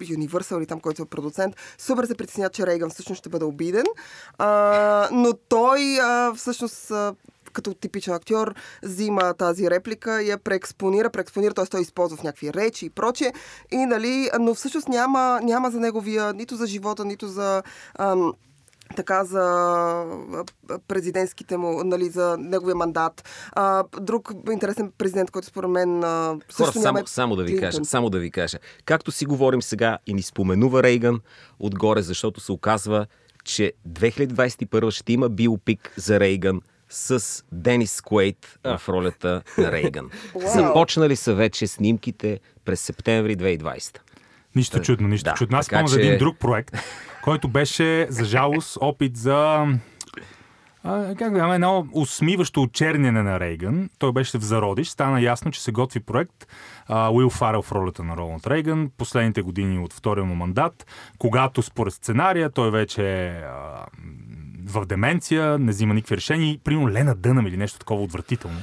Universal 0.00 0.58
или 0.58 0.66
там, 0.66 0.80
който 0.80 1.02
е 1.02 1.06
продуцент, 1.06 1.56
супер 1.78 2.04
се 2.04 2.14
притесня, 2.14 2.50
че 2.50 2.66
Рейган 2.66 2.90
всъщност 2.90 3.18
ще 3.18 3.28
бъде 3.28 3.44
обиден. 3.44 3.84
А, 4.38 5.08
но 5.12 5.32
той 5.48 6.00
а, 6.00 6.34
всъщност 6.34 6.90
а, 6.90 7.14
като 7.52 7.74
типичен 7.74 8.14
актьор, 8.14 8.54
взима 8.82 9.34
тази 9.34 9.70
реплика 9.70 10.22
и 10.22 10.28
я 10.30 10.38
преекспонира, 10.38 11.10
преекспонира, 11.10 11.54
т.е. 11.54 11.66
той 11.66 11.80
използва 11.80 12.16
в 12.16 12.22
някакви 12.22 12.52
речи 12.52 12.86
и 12.86 12.90
прочие. 12.90 13.32
И, 13.70 13.86
нали, 13.86 14.30
но 14.40 14.54
всъщност 14.54 14.88
няма, 14.88 15.40
няма 15.42 15.70
за 15.70 15.80
неговия, 15.80 16.32
нито 16.32 16.56
за 16.56 16.66
живота, 16.66 17.04
нито 17.04 17.28
за 17.28 17.62
ам, 17.98 18.32
така 18.92 19.24
за 19.24 19.40
а, 19.40 20.78
президентските 20.88 21.56
му, 21.56 21.84
нали, 21.84 22.08
за 22.08 22.36
неговия 22.38 22.76
мандат. 22.76 23.28
А, 23.52 23.84
друг 24.00 24.32
интересен 24.52 24.92
президент, 24.98 25.30
който 25.30 25.48
според 25.48 25.70
мен 25.70 26.04
а, 26.04 26.36
също 26.48 26.72
Хора, 26.72 26.82
няма 26.82 26.98
само, 26.98 27.06
само 27.06 27.36
да 27.36 27.42
ви 27.42 27.60
кажа, 27.60 27.84
само 27.84 28.10
да 28.10 28.18
ви 28.18 28.30
кажа. 28.30 28.58
Както 28.84 29.12
си 29.12 29.26
говорим 29.26 29.62
сега 29.62 29.98
и 30.06 30.14
ни 30.14 30.22
споменува 30.22 30.82
Рейган 30.82 31.20
отгоре, 31.58 32.02
защото 32.02 32.40
се 32.40 32.52
оказва, 32.52 33.06
че 33.44 33.72
2021 33.88 34.90
ще 34.90 35.12
има 35.12 35.28
биопик 35.28 35.92
за 35.96 36.20
Рейган 36.20 36.60
с 36.88 37.42
Денис 37.52 38.00
Куейт 38.00 38.58
в 38.64 38.80
ролята 38.88 39.42
на 39.58 39.72
Рейган. 39.72 40.10
Уау. 40.34 40.48
Започнали 40.48 41.16
са 41.16 41.34
вече 41.34 41.66
снимките 41.66 42.40
през 42.64 42.80
септември 42.80 43.36
2020. 43.36 43.98
Нищо 44.56 44.80
чудно, 44.80 45.08
нищо 45.08 45.30
да, 45.30 45.34
чудно. 45.34 45.58
Аз 45.58 45.66
спомням 45.66 45.88
за 45.88 45.96
че- 45.96 46.02
един 46.02 46.18
друг 46.18 46.38
проект, 46.38 46.76
който 47.22 47.48
беше, 47.48 48.06
за 48.10 48.24
жалост, 48.24 48.78
опит 48.80 49.16
за 49.16 49.66
а, 50.84 51.14
как 51.14 51.32
да 51.32 51.54
едно 51.54 51.86
усмиващо 51.92 52.62
очерняне 52.62 53.22
на 53.22 53.40
Рейган. 53.40 53.90
Той 53.98 54.12
беше 54.12 54.38
в 54.38 54.42
зародиш. 54.42 54.88
Стана 54.88 55.22
ясно, 55.22 55.50
че 55.50 55.62
се 55.62 55.72
готви 55.72 56.00
проект. 56.00 56.46
А, 56.86 57.10
Уил 57.10 57.30
Фарел 57.30 57.62
в 57.62 57.72
ролята 57.72 58.04
на 58.04 58.16
Роланд 58.16 58.46
Рейган. 58.46 58.90
Последните 58.98 59.42
години 59.42 59.78
от 59.78 59.92
втория 59.92 60.24
му 60.24 60.34
мандат, 60.34 60.86
когато 61.18 61.62
според 61.62 61.94
сценария 61.94 62.50
той 62.50 62.70
вече 62.70 63.26
е 63.26 63.42
в 64.66 64.86
деменция, 64.86 65.58
не 65.58 65.72
взима 65.72 65.94
никакви 65.94 66.16
решения. 66.16 66.58
Примерно 66.64 66.90
Лена 66.90 67.14
Дънам 67.14 67.46
или 67.46 67.56
нещо 67.56 67.78
такова 67.78 68.02
отвратително 68.02 68.58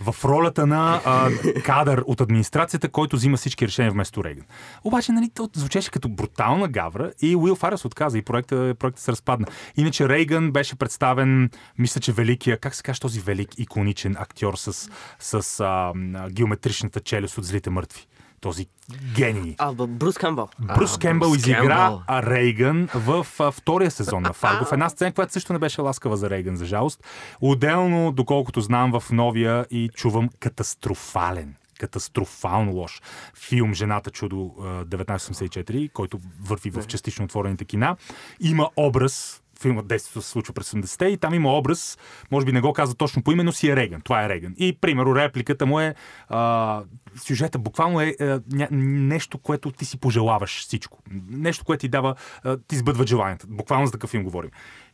в 0.00 0.24
ролята 0.24 0.66
на 0.66 1.00
а, 1.04 1.30
кадър 1.62 2.02
от 2.06 2.20
администрацията, 2.20 2.88
който 2.88 3.16
взима 3.16 3.36
всички 3.36 3.66
решения 3.66 3.92
вместо 3.92 4.24
Рейган. 4.24 4.44
Обаче, 4.84 5.12
нали, 5.12 5.30
то 5.34 5.50
звучеше 5.54 5.90
като 5.90 6.08
брутална 6.08 6.68
гавра 6.68 7.12
и 7.22 7.36
Уил 7.36 7.54
Фарел 7.54 7.78
се 7.78 7.86
отказа 7.86 8.18
и 8.18 8.22
проекта, 8.22 8.74
проекта 8.78 9.00
се 9.00 9.12
разпадна. 9.12 9.46
Иначе 9.76 10.08
Рейган 10.08 10.52
беше 10.52 10.76
представен, 10.76 11.50
мисля, 11.78 12.00
че 12.00 12.12
великия, 12.12 12.58
как 12.58 12.74
се 12.74 12.82
каже 12.82 13.00
този 13.00 13.20
велик, 13.20 13.58
иконичен 13.58 14.16
актьор 14.18 14.54
с, 14.56 14.90
с 15.18 15.60
а, 15.60 15.92
геометричната 16.30 17.00
челюст 17.00 17.38
от 17.38 17.44
злите 17.44 17.70
мъртви. 17.70 18.06
Този 18.40 18.66
гений. 19.14 19.54
А, 19.58 19.72
Брус 19.72 20.18
Камбъл. 20.18 20.48
Брус 20.58 20.96
А, 20.96 20.98
Кембъл 20.98 21.30
Брус 21.30 21.38
изигра 21.38 21.60
Кембъл. 21.60 22.02
Рейган 22.10 22.88
в 22.94 23.26
а, 23.38 23.50
втория 23.50 23.90
сезон 23.90 24.22
на 24.22 24.32
Фарго. 24.32 24.64
В 24.64 24.72
една 24.72 24.88
сцена, 24.88 25.12
която 25.12 25.32
също 25.32 25.52
не 25.52 25.58
беше 25.58 25.80
ласкава 25.80 26.16
за 26.16 26.30
Рейган, 26.30 26.56
за 26.56 26.64
жалост. 26.64 27.04
Отделно, 27.40 28.12
доколкото 28.12 28.60
знам, 28.60 29.00
в 29.00 29.10
новия 29.10 29.66
и 29.70 29.90
чувам 29.94 30.28
катастрофален 30.40 31.54
катастрофално 31.80 32.72
лош 32.72 33.02
филм 33.34 33.74
Жената 33.74 34.10
чудо 34.10 34.54
а, 34.60 34.84
1984, 34.84 35.92
който 35.92 36.20
върви 36.40 36.70
в 36.70 36.86
частично 36.86 37.24
отворените 37.24 37.64
кина. 37.64 37.96
Има 38.40 38.68
образ 38.76 39.42
филмът 39.60 39.86
действието 39.86 40.22
се 40.22 40.30
случва 40.30 40.54
през 40.54 40.70
80-те 40.70 41.06
и 41.06 41.16
там 41.16 41.34
има 41.34 41.58
образ, 41.58 41.98
може 42.30 42.46
би 42.46 42.52
не 42.52 42.60
го 42.60 42.72
казва 42.72 42.94
точно 42.94 43.22
по 43.22 43.32
име, 43.32 43.42
но 43.42 43.52
си 43.52 43.68
е 43.68 43.76
Реган. 43.76 44.00
Това 44.00 44.24
е 44.24 44.28
Реган. 44.28 44.54
И, 44.58 44.78
примерно, 44.80 45.16
репликата 45.16 45.66
му 45.66 45.80
е 45.80 45.94
а, 46.28 46.82
сюжета 47.16 47.58
буквално 47.58 48.00
е 48.00 48.14
а, 48.20 48.40
ня, 48.52 48.68
нещо, 48.70 49.38
което 49.38 49.70
ти 49.70 49.84
си 49.84 50.00
пожелаваш 50.00 50.60
всичко. 50.60 50.98
Нещо, 51.30 51.64
което 51.64 51.80
ти 51.80 51.88
дава, 51.88 52.14
а, 52.44 52.56
ти 52.56 52.76
сбъдва 52.76 53.06
желанията. 53.06 53.46
Буквално 53.48 53.86
за 53.86 53.92
такъв 53.92 54.10
филм 54.10 54.24
говорим. 54.24 54.50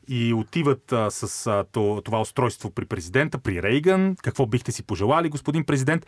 И 0.08 0.34
отиват 0.34 0.92
а, 0.92 1.10
с 1.10 1.46
а, 1.46 1.64
то, 1.72 2.02
това 2.04 2.20
устройство 2.20 2.70
при 2.70 2.84
президента, 2.84 3.38
при 3.38 3.62
Рейган. 3.62 4.16
Какво 4.22 4.46
бихте 4.46 4.72
си 4.72 4.82
пожелали, 4.82 5.28
господин 5.28 5.64
президент? 5.64 6.06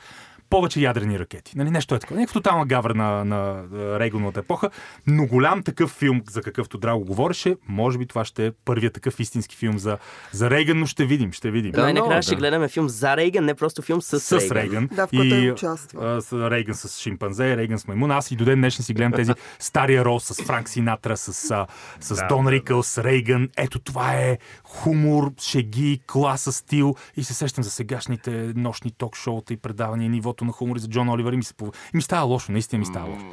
Повече 0.51 0.81
ядрени 0.81 1.19
ракети. 1.19 1.59
Нали, 1.59 1.71
нещо 1.71 1.95
е 1.95 1.99
такова. 1.99 2.21
Някаква 2.21 2.41
тотална 2.41 2.67
гавра 2.67 2.95
на, 2.95 3.25
на 3.25 3.65
Рейгановата 4.01 4.41
епоха. 4.41 4.71
Но 5.07 5.27
голям 5.27 5.63
такъв 5.63 5.91
филм, 5.91 6.23
за 6.31 6.43
какъвто 6.43 6.79
Драго 6.79 7.05
говореше, 7.05 7.57
може 7.69 7.99
би 7.99 8.07
това 8.07 8.25
ще 8.25 8.47
е 8.47 8.53
първият 8.65 8.95
такъв 8.95 9.21
истински 9.21 9.57
филм 9.57 9.79
за, 9.79 9.99
за 10.33 10.51
Рейган, 10.51 10.79
но 10.79 10.87
ще 10.87 11.05
видим, 11.05 11.33
ще 11.33 11.51
видим. 11.51 11.73
Да, 11.73 11.83
Най-накрая 11.83 12.11
много, 12.11 12.23
ще 12.23 12.35
да. 12.35 12.39
гледаме 12.39 12.69
филм 12.69 12.89
за 12.89 13.17
Рейган, 13.17 13.45
не 13.45 13.55
просто 13.55 13.83
филм 13.83 14.03
с, 14.03 14.21
с 14.21 14.33
Рейган. 14.33 14.57
Рейган. 14.57 14.89
Да, 14.93 15.07
в 15.07 15.11
който 15.11 15.25
и, 15.25 15.31
той 15.31 15.51
участва. 15.53 16.17
а, 16.17 16.21
с 16.21 16.33
Рейган 16.51 16.75
с 16.75 17.01
шимпанзе, 17.01 17.57
Рейган 17.57 17.79
с 17.79 17.87
маймун. 17.89 18.11
Аз 18.11 18.31
и 18.31 18.37
до 18.37 18.45
ден 18.45 18.59
днешен 18.59 18.85
си 18.85 18.95
гледам 18.95 19.13
тези 19.13 19.33
стария 19.59 20.05
рол 20.05 20.21
с 20.21 20.43
Франк 20.43 20.69
Синатра, 20.69 21.17
с, 21.17 21.51
а, 21.51 21.67
с 22.01 22.15
Да, 22.15 22.27
Дон 22.27 22.45
да, 22.45 22.53
Рикълс, 22.53 22.99
Рейган. 22.99 23.49
Ето 23.57 23.79
това 23.79 24.15
е 24.15 24.39
хумор, 24.65 25.33
шеги, 25.41 26.01
класа, 26.07 26.53
стил. 26.53 26.95
И 27.17 27.25
се 27.25 27.35
сещам 27.35 27.65
за 27.65 27.71
сегашните 27.71 28.53
нощни 28.57 28.91
ток-шоута 28.91 29.53
и 29.53 29.57
предавания, 29.57 30.11
нивото 30.11 30.38
на 30.45 30.53
хумор 30.53 30.79
за 30.79 30.89
Джон 30.89 31.09
Оливър. 31.09 31.33
И 31.33 31.37
ми, 31.37 31.45
се, 31.45 31.55
пов- 31.55 31.75
и 31.95 31.97
ми 31.97 32.03
става 32.03 32.23
лошо, 32.23 32.53
наистина 32.53 32.79
ми 32.79 32.87
става 32.87 33.09
лошо. 33.11 33.27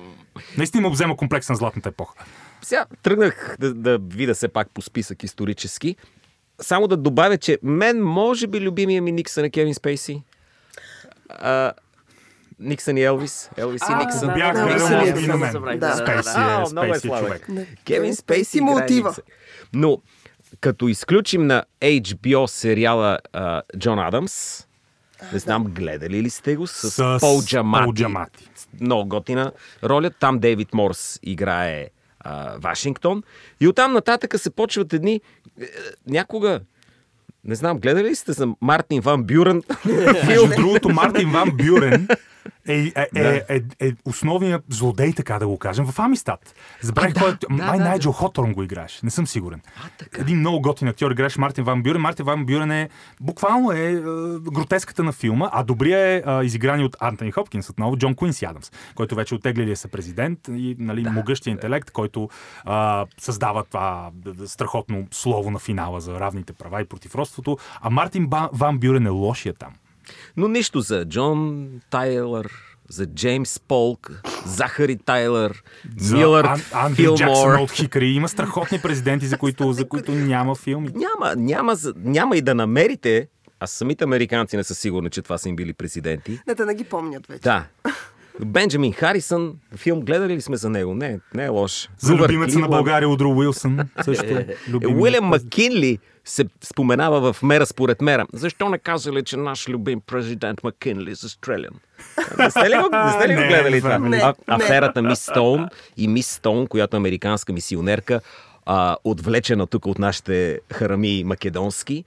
Наистина 0.58 0.82
ме 0.82 0.88
обзема 0.88 1.18
комплекс 1.18 1.50
на 1.50 1.56
златната 1.56 1.90
епоха. 1.90 2.26
Сега 2.62 2.86
тръгнах 3.04 3.56
да, 3.60 3.74
да 3.74 3.98
видя 3.98 4.34
все 4.34 4.48
пак 4.48 4.70
по 4.74 4.82
списък 4.82 5.24
исторически. 5.24 5.96
Само 6.62 6.88
да 6.88 6.98
добавя, 6.98 7.38
че 7.38 7.60
мен 7.64 8.04
може 8.04 8.48
би 8.48 8.62
любимия 8.62 9.02
ми 9.02 9.12
Никсън 9.12 9.46
е 9.46 9.50
Кевин 9.50 9.74
Спейси. 9.74 10.24
А, 11.30 11.74
Никсън 12.60 12.98
и 12.98 13.04
Елвис. 13.04 13.50
Елвис 13.58 13.82
и 13.90 13.96
Никсън. 13.96 14.34
Бях 14.34 14.54
да, 14.54 14.66
гледал, 14.66 14.88
да, 14.88 14.96
на 14.96 15.78
да, 15.78 15.90
мен. 15.90 15.94
Спейси 15.94 17.08
е, 17.08 17.12
е 17.12 17.16
е 17.16 17.20
човек. 17.20 17.50
Не. 17.50 17.68
Кевин 17.86 18.16
Спейси 18.16 18.62
му 18.62 18.78
отива. 18.78 19.16
Но 19.74 20.02
като 20.62 20.88
изключим 20.88 21.48
на 21.48 21.64
HBO 21.82 22.46
сериала 22.46 23.20
Джон 23.78 24.00
Адамс, 24.00 24.65
не 25.34 25.40
знам, 25.40 25.64
гледали 25.64 26.24
ли 26.24 26.30
сте 26.30 26.56
го 26.56 26.68
с, 26.68 26.92
С 26.92 27.18
Пол 27.20 27.44
Джамати. 27.44 27.84
Пол 27.84 27.94
Джамати. 27.94 28.50
Много 28.82 29.10
готина 29.10 29.52
роля. 29.84 30.10
Там 30.10 30.40
Дейвид 30.40 30.74
Морс 30.74 31.20
играе 31.24 31.90
а, 32.20 32.58
Вашингтон. 32.58 33.24
И 33.60 33.68
оттам 33.68 33.94
нататъка 33.94 34.40
се 34.40 34.50
почват 34.50 34.94
едни... 34.94 35.22
е, 35.62 35.66
някога... 36.08 36.60
Не 37.44 37.56
знам, 37.56 37.80
гледали 37.80 38.10
ли 38.10 38.16
сте 38.16 38.34
за 38.34 38.48
Мартин 38.62 39.02
Ван 39.02 39.24
Бюрен? 39.24 39.64
Между 40.28 40.48
другото, 40.56 40.90
Мартин 40.90 41.32
Ван 41.32 41.52
Бюрен 41.52 42.08
е, 42.68 42.92
е, 42.96 43.08
е, 43.16 43.44
е, 43.50 43.88
е 43.88 43.92
основният 44.06 44.64
злодей, 44.70 45.14
така 45.14 45.40
да 45.40 45.48
го 45.48 45.58
кажем, 45.58 45.86
в 45.86 46.00
Амистат. 46.00 46.56
Забравих 46.82 47.14
А, 47.18 47.20
кой 47.20 47.30
да, 47.30 47.36
е. 47.36 47.58
да, 47.58 47.64
Май 47.66 47.78
да, 47.78 47.84
Найджел 47.84 48.12
Хоторн 48.12 48.54
го 48.54 48.64
играеш. 48.64 49.00
Не 49.04 49.10
съм 49.10 49.28
сигурен. 49.28 49.62
така. 49.98 50.22
Един 50.22 50.40
много 50.40 50.62
готин 50.62 50.88
актьор 50.88 51.12
играеше 51.12 51.40
Мартин 51.40 51.64
Ван 51.64 51.84
Бюрен. 51.84 52.02
Мартин 52.02 52.26
Ван 52.26 52.46
Бюрен 52.46 52.72
е 52.72 52.90
буквално 53.22 53.72
е, 53.72 53.92
е 53.92 54.02
гротеската 54.40 55.04
на 55.04 55.12
филма, 55.12 55.50
а 55.52 55.64
добрия 55.64 56.00
е, 56.00 56.24
е 56.28 56.44
изигран 56.44 56.84
от 56.84 56.98
Антони 57.00 57.32
Хопкинс 57.32 57.70
отново, 57.70 57.98
Джон 57.98 58.16
Куинси 58.16 58.46
Адамс, 58.46 58.72
който 58.96 59.16
вече 59.16 59.36
оттеглили 59.36 59.76
се 59.76 59.88
президент 59.88 60.40
и 60.48 60.76
нали, 60.80 61.04
да, 61.04 61.12
могъщия 61.12 61.52
интелект, 61.52 61.92
който 61.92 62.30
а, 62.64 63.06
създава 63.18 63.64
това 63.64 64.12
страхотно 64.46 65.08
слово 65.12 65.52
на 65.52 65.60
финала 65.60 66.02
за 66.02 66.20
равните 66.20 66.54
права 66.54 66.82
и 66.82 66.86
противродството. 66.86 67.58
А 67.82 67.90
Мартин 67.90 68.28
Ба- 68.28 68.50
Ван 68.54 68.78
Бюрен 68.78 69.06
е 69.06 69.10
лошия 69.10 69.54
там. 69.54 69.74
Но 70.38 70.48
нищо 70.48 70.80
за 70.80 71.06
Джон 71.06 71.68
Тайлър, 71.90 72.52
за 72.90 73.06
Джеймс 73.06 73.60
Полк, 73.60 74.12
Захари 74.46 74.98
Тайлър, 74.98 75.64
За 75.98 76.18
Милърд 76.18 76.48
Ан- 76.48 76.62
Андрю 76.76 77.16
Джаксън 77.16 77.28
Филмор. 77.36 77.54
от 77.56 77.72
Хикари. 77.72 78.08
Има 78.08 78.30
страхотни 78.30 78.80
президенти, 78.80 79.28
за 79.28 79.38
които, 79.38 79.74
за 79.74 79.88
които 79.88 80.12
няма 80.12 80.56
филми. 80.56 80.90
Няма, 80.90 81.36
няма, 81.36 81.76
няма 81.96 82.38
и 82.38 82.42
да 82.42 82.56
намерите, 82.56 83.28
а 83.60 83.68
самите 83.68 84.04
американци 84.04 84.58
не 84.58 84.64
са 84.64 84.76
сигурни, 84.76 85.10
че 85.10 85.22
това 85.22 85.38
са 85.38 85.50
им 85.50 85.56
били 85.56 85.74
президенти. 85.74 86.40
Не, 86.48 86.56
те 86.56 86.66
не 86.66 86.76
ги 86.76 86.84
помнят 86.84 87.28
вече. 87.28 87.42
Да. 87.42 87.66
Бенджамин 88.40 88.94
Харисън, 88.94 89.54
филм 89.76 90.02
гледали 90.02 90.34
ли 90.34 90.42
сме 90.42 90.58
за 90.58 90.70
него? 90.70 90.96
Не, 90.96 91.20
не 91.34 91.46
е 91.46 91.50
лош. 91.50 91.90
За 92.00 92.16
любимеца 92.16 92.60
на. 92.60 92.68
България 92.68 93.10
Удро 93.10 93.30
Уилсън. 93.30 93.80
Също. 94.04 94.26
Е, 94.26 94.56
Уилям. 94.96 95.26
Маккинли 95.26 96.00
се 96.26 96.46
споменава 96.62 97.34
в 97.34 97.44
Мера 97.44 97.66
според 97.66 98.02
мера. 98.02 98.26
Защо 98.34 98.70
не 98.70 98.78
казали, 98.78 99.24
че 99.24 99.38
наш 99.38 99.70
любим 99.70 100.02
президент 100.02 100.64
Маккинли 100.64 101.12
е 101.12 101.16
застрелян? 101.16 101.74
Не 102.40 102.50
сте 102.52 102.70
ли 102.70 102.74
го, 102.76 102.90
не 103.06 103.12
сте 103.12 103.30
ли 103.30 103.36
го 103.36 103.42
гледали 103.48 103.82
това? 103.82 104.00
Не, 104.00 104.18
А, 104.18 104.28
не. 104.28 104.34
аферата 104.56 105.02
Мис 105.02 105.20
Стоун 105.20 105.68
и 105.98 106.08
Мис 106.08 106.28
Стоун, 106.28 106.68
която 106.68 106.96
е 106.96 107.00
американска 107.00 107.54
мисионерка, 107.54 108.22
а, 108.66 108.98
отвлечена 109.04 109.68
тук 109.68 109.86
от 109.86 110.00
нашите 110.00 110.60
харами 110.74 111.24
македонски 111.26 112.04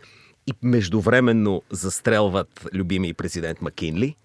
и 0.46 0.52
междувременно 0.62 1.62
застрелват 1.70 2.66
любимия 2.74 3.14
президент 3.14 3.62
Маккинли. 3.62 4.16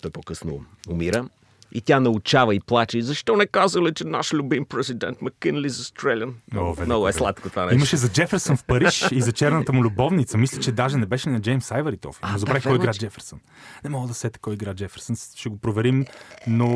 Той 0.00 0.10
по-късно 0.10 0.64
умира. 0.88 1.28
И 1.74 1.80
тя 1.80 2.00
научава 2.00 2.54
и 2.54 2.60
плаче. 2.60 2.98
И 2.98 3.02
Защо 3.02 3.36
не 3.36 3.46
казали, 3.46 3.94
че 3.94 4.04
наш 4.04 4.32
любим 4.32 4.64
президент 4.64 5.22
Маккинли 5.22 5.66
е 5.66 5.70
застрелян? 5.70 6.34
Много, 6.52 6.74
велико, 6.74 6.86
много 6.86 7.08
е 7.08 7.12
сладко 7.12 7.50
това 7.50 7.62
нещо. 7.64 7.74
Имаше 7.76 7.96
за 7.96 8.08
Джеферсън 8.08 8.56
в 8.56 8.64
Париж 8.64 9.08
и 9.10 9.22
за 9.22 9.32
черната 9.32 9.72
му 9.72 9.84
любовница. 9.84 10.38
Мисля, 10.38 10.60
че 10.60 10.72
даже 10.72 10.96
не 10.96 11.06
беше 11.06 11.28
на 11.28 11.40
Джеймс 11.40 11.70
Айвари 11.70 11.96
този 11.96 12.18
филм. 12.18 12.38
Забравих 12.38 12.62
да, 12.62 12.68
кой 12.68 12.76
игра 12.76 12.92
че- 12.92 13.00
Джеферсън. 13.00 13.40
Не 13.84 13.90
мога 13.90 14.08
да 14.08 14.14
сета 14.14 14.38
кой 14.38 14.54
игра 14.54 14.74
Джеферсън. 14.74 15.16
Ще 15.36 15.48
го 15.48 15.58
проверим, 15.58 16.06
но... 16.46 16.66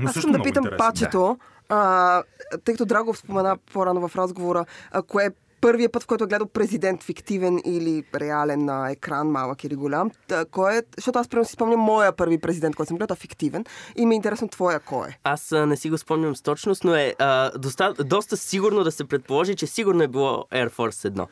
Но 0.00 0.08
Аз 0.08 0.16
искам 0.16 0.32
да 0.32 0.42
питам 0.42 0.64
пачето, 0.78 1.38
а, 1.68 2.22
тъй 2.64 2.74
като 2.74 2.84
Драгов 2.84 3.18
спомена 3.18 3.56
по-рано 3.72 4.08
в 4.08 4.16
разговора, 4.16 4.64
а, 4.90 5.02
кое 5.02 5.30
е 5.62 5.72
първият 5.72 5.92
път, 5.92 6.02
в 6.02 6.06
който 6.06 6.24
е 6.24 6.26
гледал 6.26 6.46
президент 6.46 7.02
фиктивен 7.02 7.60
или 7.64 8.04
реален 8.20 8.64
на 8.64 8.90
екран, 8.90 9.28
малък 9.28 9.64
или 9.64 9.74
голям. 9.74 10.10
Та, 10.28 10.44
кой 10.44 10.76
е, 10.76 10.82
защото 10.96 11.18
аз 11.18 11.28
примерно 11.28 11.44
си 11.44 11.52
спомням 11.52 11.80
моя 11.80 12.16
първи 12.16 12.38
президент, 12.38 12.76
който 12.76 12.88
съм 12.88 12.96
гледал, 12.96 13.14
а 13.14 13.16
фиктивен. 13.16 13.64
И 13.96 14.06
ми 14.06 14.14
е 14.14 14.16
интересно 14.16 14.48
твоя 14.48 14.80
кой 14.80 15.08
е. 15.08 15.18
Аз 15.24 15.52
а, 15.52 15.66
не 15.66 15.76
си 15.76 15.90
го 15.90 15.98
спомням 15.98 16.36
с 16.36 16.42
точност, 16.42 16.84
но 16.84 16.94
е 16.94 17.14
а, 17.18 17.58
доста, 17.58 17.94
доста 17.94 18.36
сигурно 18.36 18.84
да 18.84 18.92
се 18.92 19.04
предположи, 19.04 19.54
че 19.54 19.66
сигурно 19.66 20.02
е 20.02 20.08
било 20.08 20.46
Air 20.52 20.70
Force 20.70 21.10
1. 21.10 21.26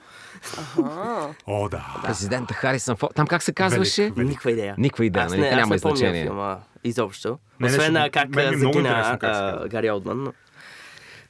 А, 0.84 1.28
О, 1.46 1.68
да. 1.68 1.86
Президента 2.04 2.54
Харисън 2.54 2.96
Форд. 2.96 3.14
Там 3.14 3.26
как 3.26 3.42
се 3.42 3.52
казваше? 3.52 4.02
Велик, 4.02 4.16
велик. 4.16 4.28
Никаква 4.28 4.50
идея. 4.50 4.74
Никаква 4.78 5.04
идея, 5.06 5.24
Аз 5.24 5.30
нали? 5.30 5.40
не, 5.40 5.48
аз 5.48 5.56
Няма 5.56 5.74
не 5.74 5.78
значение. 5.78 6.24
филма 6.24 6.58
изобщо. 6.84 7.38
Не, 7.60 7.68
не, 7.68 7.76
Освен 7.76 7.96
а, 7.96 8.10
как 8.10 8.34
мен 8.34 8.54
е 8.54 8.58
загина. 8.58 9.18
Гари 9.70 9.90
Олдман. 9.90 10.22
Но, 10.22 10.32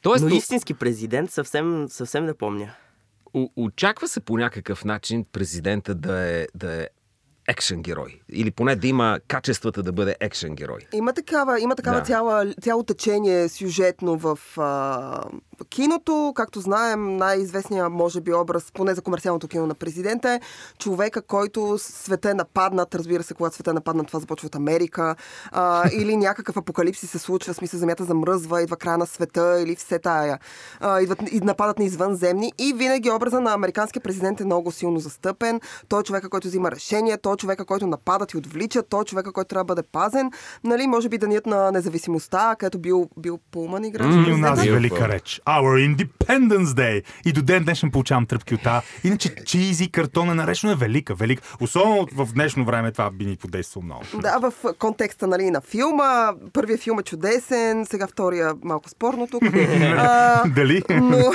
Тоест, 0.02 0.24
но 0.24 0.34
истински 0.34 0.74
президент 0.74 1.30
съвсем, 1.30 1.86
съвсем 1.88 2.24
не 2.24 2.34
помня. 2.34 2.70
Очаква 3.56 4.08
се 4.08 4.20
по 4.20 4.38
някакъв 4.38 4.84
начин 4.84 5.24
президента 5.32 5.94
да 5.94 6.26
е, 6.28 6.46
да 6.54 6.82
е 6.82 6.88
екшен 7.48 7.82
герой. 7.82 8.19
Или 8.32 8.50
поне 8.50 8.76
да 8.76 8.86
има 8.86 9.18
качествата 9.28 9.82
да 9.82 9.92
бъде 9.92 10.16
екшен 10.20 10.54
герой. 10.54 10.78
Има 10.92 11.12
такава, 11.12 11.60
има 11.60 11.74
такава 11.74 11.98
Да. 11.98 12.04
цяла, 12.04 12.54
цяло 12.62 12.82
течение 12.82 13.48
сюжетно 13.48 14.16
в 14.16 14.38
а, 14.56 15.22
киното. 15.70 16.32
Както 16.36 16.60
знаем, 16.60 17.16
най-известният, 17.16 17.92
може 17.92 18.20
би, 18.20 18.32
образ, 18.34 18.72
поне 18.72 18.94
за 18.94 19.02
комерциалното 19.02 19.48
кино 19.48 19.66
на 19.66 19.74
президента 19.74 20.30
е 20.30 20.40
човека, 20.78 21.22
който 21.22 21.78
света 21.78 22.30
е 22.30 22.34
нападнат. 22.34 22.94
Разбира 22.94 23.22
се, 23.22 23.34
когато 23.34 23.54
света 23.54 23.70
е 23.70 23.74
нападнат, 23.74 24.06
това 24.06 24.20
започва 24.20 24.46
от 24.46 24.54
Америка. 24.54 25.16
А, 25.50 25.90
или 25.92 26.16
някакъв 26.16 26.56
апокалипсис 26.56 27.10
се 27.10 27.18
случва, 27.18 27.54
смисъл 27.54 27.80
земята 27.80 28.04
замръзва, 28.04 28.62
идва 28.62 28.76
края 28.76 28.98
на 28.98 29.06
света 29.06 29.60
или 29.62 29.76
все 29.76 29.98
тая. 29.98 30.38
А, 30.80 31.00
идват 31.00 31.18
и 31.32 31.40
нападат 31.40 31.78
на 31.78 31.84
извънземни. 31.84 32.52
И 32.58 32.72
винаги 32.76 33.10
образа 33.10 33.40
на 33.40 33.52
американския 33.52 34.02
президент 34.02 34.40
е 34.40 34.44
много 34.44 34.72
силно 34.72 35.00
застъпен. 35.00 35.60
Той 35.88 36.00
е 36.00 36.02
човека, 36.02 36.28
който 36.30 36.48
взима 36.48 36.70
решения, 36.70 37.18
той 37.18 37.34
е 37.34 37.36
човека, 37.36 37.64
който 37.64 37.86
нападат 38.20 38.32
и 38.32 38.36
отвличат, 38.36 38.86
той 38.88 39.02
е 39.02 39.04
човека, 39.04 39.32
който 39.32 39.48
трябва 39.48 39.64
да 39.64 39.74
бъде 39.74 39.82
пазен. 39.92 40.30
Нали, 40.64 40.86
може 40.86 41.08
би 41.08 41.18
денят 41.18 41.46
на 41.46 41.70
независимостта, 41.72 42.56
където 42.58 42.78
бил, 42.78 43.08
бил 43.18 43.38
Пулман 43.50 43.84
играчи. 43.84 44.08
И 44.08 44.12
президента. 44.12 44.34
унази 44.34 44.70
велика 44.70 45.08
реч. 45.08 45.40
Our 45.46 45.96
Independence 45.96 46.64
Day. 46.64 47.02
И 47.24 47.32
до 47.32 47.42
ден 47.42 47.64
днешен 47.64 47.90
получавам 47.90 48.26
тръпки 48.26 48.54
от 48.54 48.62
тази. 48.62 48.86
Иначе 49.04 49.34
чизи 49.44 49.90
картона 49.90 50.34
наречно 50.34 50.70
е 50.70 50.74
велика, 50.74 51.14
велика. 51.14 51.42
Особено 51.60 52.06
в 52.14 52.32
днешно 52.32 52.64
време 52.64 52.92
това 52.92 53.10
би 53.10 53.26
ни 53.26 53.36
подействало 53.36 53.84
много. 53.84 54.02
Да, 54.14 54.38
в 54.38 54.52
контекста 54.78 55.26
нали, 55.26 55.50
на 55.50 55.60
филма. 55.60 56.32
Първият 56.52 56.80
филм 56.80 56.98
е 56.98 57.02
чудесен, 57.02 57.86
сега 57.86 58.06
втория 58.06 58.54
малко 58.62 58.88
спорно 58.88 59.26
тук. 59.26 59.42
а, 59.98 60.42
Дали? 60.48 60.82
но, 60.90 61.32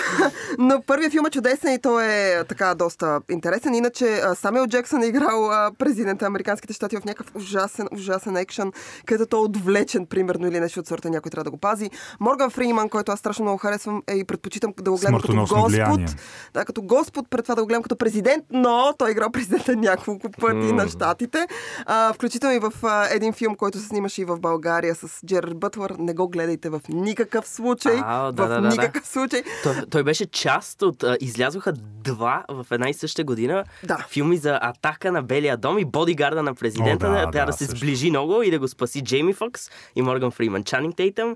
но 0.58 0.82
първият 0.88 1.12
филм 1.12 1.26
е 1.26 1.30
чудесен 1.30 1.74
и 1.74 1.82
той 1.82 2.06
е 2.06 2.44
така 2.44 2.76
доста 2.76 3.22
интересен. 3.30 3.74
Иначе 3.74 4.06
а, 4.06 4.36
Самуел 4.36 4.68
Джексън 4.68 5.04
е 5.04 5.06
играл 5.06 5.72
президента 5.78 6.26
на 6.26 6.28
Американските 6.28 6.74
щати 6.76 6.98
в 6.98 7.06
някакъв 7.06 7.36
ужасен, 7.36 7.88
ужасен 7.92 8.38
екшен, 8.38 8.72
където 9.06 9.30
той 9.30 9.40
е 9.40 9.44
отвлечен, 9.44 10.06
примерно, 10.06 10.48
или 10.48 10.60
нещо 10.60 10.80
от 10.80 10.88
сорта, 10.88 11.10
някой 11.10 11.30
трябва 11.30 11.44
да 11.44 11.52
го 11.52 11.58
пази. 11.58 11.90
Морган 12.20 12.50
Фриман, 12.50 12.90
който 12.90 13.12
аз 13.12 13.20
страшно 13.20 13.46
много 13.46 13.58
харесвам 13.58 14.04
е 14.08 14.16
и 14.16 14.24
предпочитам 14.24 14.74
да 14.82 14.92
го 14.92 14.98
гледам 14.98 15.22
като 15.22 15.36
Господ. 15.36 15.72
влияние. 15.72 16.08
Да, 16.54 16.66
като 16.66 16.82
Господ, 16.82 17.30
пред 17.30 17.46
това 17.46 17.56
да 17.56 17.62
го 17.62 17.68
гледам 17.68 17.84
като 17.84 17.96
президент, 17.96 18.46
но 18.52 18.94
той 18.98 19.10
е 19.10 19.12
играл 19.12 19.32
президента 19.32 19.76
няколко 19.76 20.32
пъти 20.32 20.56
М. 20.56 20.74
на 20.74 20.88
щатите. 20.90 21.48
А, 21.86 22.14
включително 22.14 22.56
и 22.56 22.60
в 22.60 22.72
а, 22.84 23.08
един 23.12 23.34
филм, 23.34 23.56
който 23.56 23.80
се 23.80 23.86
снимаше 23.86 24.22
и 24.22 24.26
в 24.26 24.40
България 24.40 24.96
с 24.96 25.26
Джерард 25.26 25.58
Бътлър. 25.60 25.96
Не 26.00 26.14
го 26.14 26.30
гледайте 26.30 26.70
в 26.70 26.82
никакъв 26.90 27.48
случай. 27.48 28.02
А, 28.04 28.32
да, 28.32 28.46
в 28.46 28.48
да, 28.48 28.56
да, 28.56 28.62
да. 28.62 28.68
никакъв 28.68 29.08
случай. 29.08 29.44
Той, 29.64 29.76
той 29.90 30.04
беше 30.04 30.26
част 30.26 30.82
от... 30.82 31.04
А, 31.04 31.18
излязоха 31.22 31.74
два 32.04 32.44
в 32.50 32.66
една 32.72 32.90
и 32.90 32.94
съща 32.94 33.24
година 33.24 33.64
Да. 33.84 34.06
филми 34.10 34.38
за 34.38 34.60
атака 34.62 35.12
на 35.12 35.24
Белия 35.24 35.58
дом 35.58 35.80
и 35.80 35.86
бодигарда 35.86 36.44
на 36.44 36.54
президента. 36.54 36.65
О, 36.80 36.84
да, 36.84 36.98
трябва 36.98 37.32
да, 37.32 37.46
да, 37.46 37.54
се 37.54 37.66
също. 37.66 37.80
сближи 37.80 38.10
много 38.10 38.44
и 38.44 38.52
да 38.52 38.60
го 38.60 38.68
спаси 38.68 39.04
Джейми 39.04 39.34
Фокс 39.34 39.70
и 39.96 40.02
Морган 40.02 40.32
Фриман. 40.32 40.64
Чанинг 40.64 40.96
Тейтъм 40.96 41.36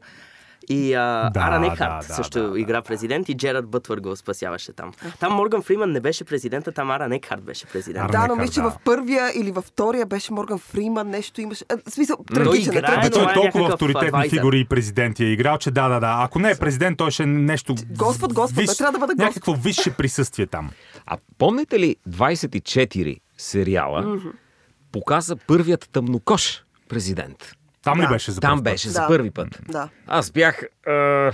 и 0.70 0.94
а, 0.94 1.30
Да, 1.34 1.40
Аран 1.40 1.62
да, 1.62 1.68
Екхарт 1.68 2.08
да, 2.08 2.14
също 2.14 2.42
да, 2.42 2.50
да, 2.50 2.60
игра 2.60 2.82
президент 2.82 3.30
и 3.30 3.38
Джерард 3.38 3.68
Бътвър 3.68 4.00
го 4.00 4.16
спасяваше 4.16 4.74
там. 4.74 4.92
Там 5.20 5.34
Морган 5.34 5.62
Фриман 5.62 5.92
не 5.92 6.00
беше 6.00 6.24
президента, 6.24 6.72
там 6.72 6.92
Аран 6.92 7.12
Екхарт 7.12 7.44
беше 7.44 7.66
президент. 7.66 8.12
Да, 8.12 8.28
но 8.28 8.36
мисля, 8.36 8.54
че 8.54 8.62
да. 8.62 8.70
в 8.70 8.78
първия 8.86 9.32
или 9.36 9.52
във 9.52 9.66
втория 9.66 10.06
беше 10.06 10.34
Морган 10.34 10.58
Фриман, 10.58 11.10
нещо 11.10 11.42
имаше. 11.42 11.66
А, 11.70 11.78
в 11.88 11.92
смисъл, 11.94 12.18
Той 12.28 12.44
трагичен, 12.44 12.74
е, 12.74 12.78
играе, 12.78 12.94
трагичен. 12.94 13.12
той 13.12 13.24
е 13.24 13.32
е 13.32 13.34
толкова 13.34 13.74
авторитетни 13.74 14.08
адвайзър. 14.08 14.38
фигури 14.38 14.60
и 14.60 14.66
президенти 14.66 15.24
е 15.24 15.28
играл, 15.28 15.58
че 15.58 15.72
да, 15.72 15.90
да, 15.90 16.00
да. 16.00 16.16
Ако 16.20 16.40
не 16.40 16.52
е 16.52 16.56
президент, 16.56 16.98
той 16.98 17.12
ще 17.12 17.24
е 17.24 17.26
нещо... 17.26 17.76
Господ, 17.90 18.34
Господ, 18.34 18.66
той 18.66 18.76
трябва 18.76 18.92
да 18.92 19.00
бъде 19.00 19.14
Господ. 19.14 19.36
Някакво 19.36 19.54
висше 19.54 19.94
присъствие 19.94 20.48
там. 20.48 20.70
А 21.06 21.18
помните 21.38 21.80
ли 21.80 21.96
24 22.10 23.20
сериала 23.38 24.20
показа 24.92 25.36
първият 25.38 25.90
тъмнокош 25.92 26.64
президент? 26.90 27.52
Там 27.84 27.98
ли 27.98 28.04
Да. 28.04 28.10
беше 28.10 28.32
за 28.32 28.42
Там 28.42 28.50
пръв 28.50 28.58
път? 28.58 28.64
беше 28.64 28.90
за 28.90 29.02
Да. 29.02 29.08
първи 29.08 29.32
път. 29.32 29.60
Да. 29.68 29.90
Аз 30.08 30.32
бях... 30.32 30.64
М, 30.88 31.32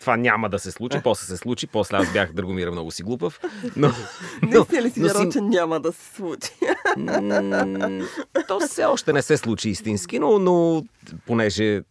Това 0.00 0.16
няма 0.16 0.48
да 0.48 0.58
се 0.58 0.70
случи, 0.70 0.98
после 1.04 1.26
се 1.26 1.36
случи, 1.36 1.66
после 1.66 1.96
аз 1.96 2.12
бях 2.12 2.32
Драгомира 2.32 2.72
много 2.72 2.90
си 2.90 3.02
глупав. 3.02 3.40
Но, 3.76 3.88
но, 4.42 4.48
Наистина 4.50 4.82
ли 4.82 4.90
си 4.90 5.00
но 5.00 5.06
вярвал, 5.06 5.30
че 5.30 5.40
няма 5.40 5.80
да 5.80 5.92
се 5.92 6.14
случи? 6.16 6.50
То 8.48 8.60
все 8.60 8.84
още 8.84 9.12
не 9.12 9.22
се 9.22 9.36
случи 9.36 9.70
истински, 9.70 10.18
но, 10.18 10.38
но 10.38 10.84
понеже 11.26 11.82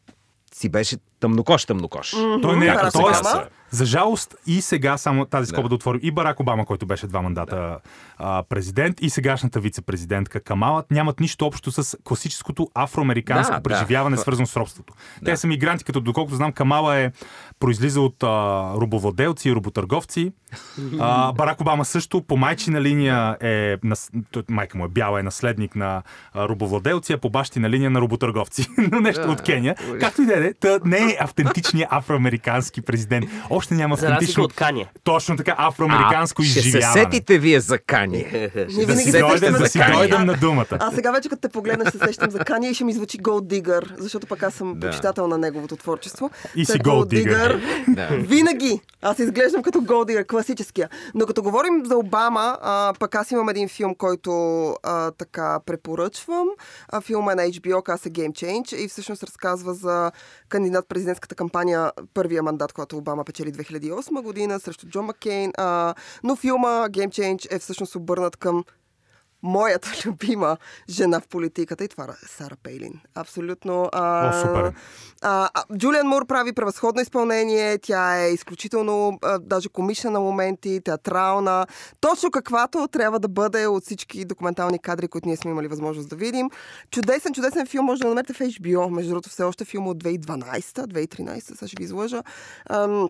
си 0.54 0.70
беше 0.70 0.98
тъмнокош, 1.20 1.66
тъмнокош. 1.66 2.12
Той 2.42 2.58
не 2.58 2.66
е. 2.66 2.76
Обама. 2.96 3.48
За 3.74 3.86
жалост 3.86 4.36
и 4.48 4.62
сега, 4.62 4.98
само 4.98 5.26
тази 5.26 5.48
скоба 5.48 5.64
Да. 5.64 5.70
да 5.70 5.76
отворим, 5.76 6.00
и 6.04 6.12
Барак 6.12 6.40
Обама, 6.40 6.66
който 6.66 6.86
беше 6.86 7.08
два 7.08 7.22
мандата 7.22 7.80
а, 8.18 8.44
президент, 8.50 9.02
и 9.02 9.10
сегашната 9.10 9.60
вице-президентка 9.60 10.40
Камалът 10.40 10.92
нямат 10.92 11.20
нищо 11.20 11.46
общо 11.46 11.72
с 11.72 11.98
класическото 12.04 12.70
афроамериканско 12.76 13.54
Да, 13.54 13.58
да. 13.60 13.64
преживяване, 13.64 14.18
свързано 14.18 14.46
с 14.46 14.56
робството. 14.56 14.94
Те 15.26 15.38
са 15.38 15.48
мигранти, 15.48 15.84
като 15.84 16.02
доколкото 16.02 16.36
знам, 16.36 16.52
Камала 16.52 16.98
е 16.98 17.12
произлиза 17.60 18.02
от 18.02 18.24
а, 18.24 18.28
робовладелци 18.76 19.50
и 19.50 19.54
роботърговци. 19.56 20.32
А, 21.00 21.32
Барак 21.34 21.62
Обама 21.62 21.86
също 21.86 22.22
по 22.22 22.38
майчина 22.38 22.82
линия 22.82 23.38
е, 23.42 23.78
нас... 23.84 24.12
майка 24.50 24.78
му 24.78 24.86
е 24.86 24.90
бяла, 24.90 25.20
е 25.20 25.24
наследник 25.24 25.76
на 25.76 26.02
а, 26.34 26.50
робовладелци, 26.50 27.14
а 27.14 27.18
по 27.18 27.30
бащина 27.30 27.70
линия 27.70 27.90
на 27.90 28.02
роботърговци. 28.02 28.68
Но 28.92 29.00
нещо 29.00 29.22
Да. 29.22 29.32
от 29.32 29.42
Кения. 29.42 29.76
Както 30.00 30.22
и 30.22 30.26
да 30.26 30.48
е, 30.48 30.52
не 30.86 30.98
е 30.98 31.18
автентичният 31.20 31.92
афроамерикански 31.94 32.82
президент. 32.82 33.26
Още 33.64 33.74
няма 33.74 33.96
За 33.96 34.06
автентично. 34.06 34.44
от 34.44 34.54
Кanye. 34.54 34.88
Точно 35.04 35.38
така, 35.38 35.56
афроамериканско 35.58 36.42
А, 36.42 36.46
ще 36.46 36.54
се 36.54 36.60
изживяване. 36.60 37.02
сетите 37.04 37.40
вие 37.40 37.60
за 37.60 37.78
Кани. 37.78 38.24
Да 38.56 38.66
винаги 38.66 38.96
си 38.96 39.12
сещаме 39.12 39.40
да 39.42 39.58
за 39.58 39.66
си 39.66 39.80
Кани. 39.80 39.94
дойдем 39.94 40.26
на 40.26 40.34
думата. 40.34 40.66
А 40.72 40.92
сега 40.92 41.12
вече 41.12 41.30
като 41.30 41.42
те 41.42 41.50
погледнеш, 41.50 41.90
се 41.90 41.98
сещам 42.00 42.32
за 42.32 42.40
Кани 42.40 42.70
и 42.70 42.74
ще 42.74 42.84
ми 42.84 42.94
звучи 42.94 43.18
Gold 43.20 43.62
Digger, 43.62 43.98
защото 43.98 44.28
пък 44.28 44.44
аз 44.44 44.54
съм 44.54 44.74
Да. 44.74 44.88
почитател 44.88 45.28
на 45.28 45.38
неговото 45.38 45.76
творчество. 45.76 46.30
И 46.56 46.66
си 46.66 46.72
Gold 46.74 47.06
Digger. 47.06 47.60
Винаги! 48.28 48.80
Аз 49.02 49.20
изглеждам 49.20 49.64
като 49.64 49.80
Gold 49.80 50.12
Digger, 50.12 50.28
класическия. 50.28 50.90
Но 51.16 51.26
като 51.26 51.44
говорим 51.44 51.86
за 51.86 51.98
Обама, 51.98 52.58
а, 52.62 52.94
пък 53.00 53.16
аз 53.16 53.32
имам 53.32 53.50
един 53.50 53.70
филм, 53.70 53.96
който 53.96 54.32
а, 54.84 55.12
така 55.12 55.60
препоръчвам. 55.66 56.48
А, 56.90 57.02
филма 57.02 57.32
е 57.32 57.36
на 57.36 57.42
HBO, 57.44 57.84
казва 57.84 57.98
се 58.00 58.10
Game 58.12 58.32
Change 58.32 58.76
и 58.76 58.88
всъщност 58.88 59.24
разказва 59.24 59.74
за 59.74 60.12
кандидат 60.50 60.86
президентската 60.90 61.36
кампания, 61.36 61.92
първия 62.14 62.44
мандат, 62.44 62.74
който 62.74 62.98
Обама 62.98 63.24
печели 63.24 63.52
2008 63.54 64.22
година 64.22 64.60
срещу 64.60 64.88
Джон 64.88 65.06
Маккейн. 65.06 65.52
А, 65.58 65.96
но 66.24 66.36
филма 66.36 66.90
Game 66.90 67.10
Change 67.10 67.56
е 67.56 67.60
всъщност 67.60 67.96
обърнат 67.96 68.38
към 68.38 68.64
моята 69.44 69.90
любима 70.06 70.58
жена 70.90 71.20
в 71.20 71.28
политиката 71.28 71.84
и 71.84 71.88
това 71.88 72.04
е 72.04 72.28
Сара 72.28 72.56
Пейлин. 72.64 72.94
Абсолютно. 73.16 73.90
А, 73.92 74.30
О, 74.30 74.42
супер. 74.42 74.74
А, 75.22 75.50
а, 75.54 75.78
Джулиан 75.78 76.08
Мур 76.08 76.26
прави 76.26 76.54
превъзходно 76.54 77.02
изпълнение. 77.02 77.78
Тя 77.78 78.20
е 78.20 78.30
изключително 78.30 79.20
а, 79.22 79.40
даже 79.40 79.70
комична 79.70 80.12
на 80.12 80.20
моменти, 80.20 80.82
театрална. 80.86 81.68
Точно 82.02 82.32
каквато 82.32 82.88
трябва 82.88 83.20
да 83.20 83.28
бъде 83.28 83.68
от 83.68 83.84
всички 83.84 84.26
документални 84.26 84.80
кадри, 84.80 85.08
които 85.08 85.28
ние 85.28 85.38
сме 85.38 85.52
имали 85.52 85.68
възможност 85.68 86.10
да 86.10 86.16
видим. 86.16 86.50
Чудесен, 86.92 87.34
чудесен 87.34 87.68
филм 87.68 87.86
може 87.86 88.02
да 88.02 88.08
намерите 88.08 88.34
в 88.34 88.40
HBO. 88.40 88.90
Между 88.90 89.10
другото, 89.10 89.30
все 89.30 89.44
още 89.44 89.66
филм 89.66 89.88
от 89.88 90.04
2012, 90.04 90.62
2013, 90.62 91.40
сега 91.40 91.68
ще 91.68 91.76
ви 91.78 91.84
излъжа. 91.84 92.24
Ам, 92.70 93.10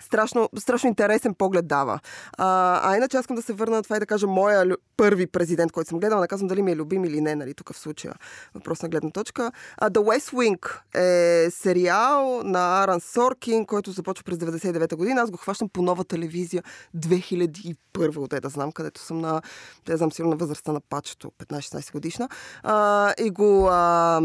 Страшно, 0.00 0.48
страшно 0.58 0.88
интересен 0.88 1.34
поглед 1.34 1.66
дава. 1.66 2.00
А, 2.38 2.80
а 2.90 2.96
иначе 2.96 3.16
аз 3.16 3.22
искам 3.22 3.36
да 3.36 3.42
се 3.42 3.52
върна 3.52 3.76
на 3.76 3.82
това 3.82 3.96
и 3.96 4.00
да 4.00 4.06
кажа 4.06 4.26
моя 4.26 4.66
лю- 4.66 4.76
първи 4.96 5.26
президент, 5.26 5.72
който 5.72 5.88
съм 5.88 5.98
гледала. 5.98 6.20
Не 6.20 6.28
казвам 6.28 6.48
дали 6.48 6.62
ми 6.62 6.72
е 6.72 6.76
любим 6.76 7.04
или 7.04 7.20
не, 7.20 7.34
нали, 7.34 7.54
тук 7.54 7.72
в 7.72 7.78
случая. 7.78 8.14
Въпрос 8.54 8.82
на 8.82 8.88
гледна 8.88 9.10
точка. 9.10 9.52
А, 9.76 9.90
The 9.90 10.00
West 10.00 10.34
Wing 10.34 10.80
е 10.94 11.50
сериал 11.50 12.40
на 12.44 12.82
Аран 12.82 13.00
Соркин, 13.00 13.66
който 13.66 13.90
започва 13.90 14.24
през 14.24 14.38
99-та 14.38 14.96
година. 14.96 15.20
Аз 15.20 15.30
го 15.30 15.36
хващам 15.36 15.68
по 15.68 15.82
нова 15.82 16.04
телевизия 16.04 16.62
2001 16.96 18.16
от 18.16 18.42
да 18.42 18.48
знам, 18.48 18.72
където 18.72 19.00
съм 19.00 19.18
на, 19.18 19.42
да 19.86 19.96
знам, 19.96 20.12
сигурно 20.12 20.30
на 20.30 20.36
възрастта 20.36 20.72
на 20.72 20.80
пачето, 20.80 21.30
15-16 21.38 21.92
годишна. 21.92 22.28
А, 22.62 23.14
и 23.18 23.30
го... 23.30 23.68
А, 23.70 24.20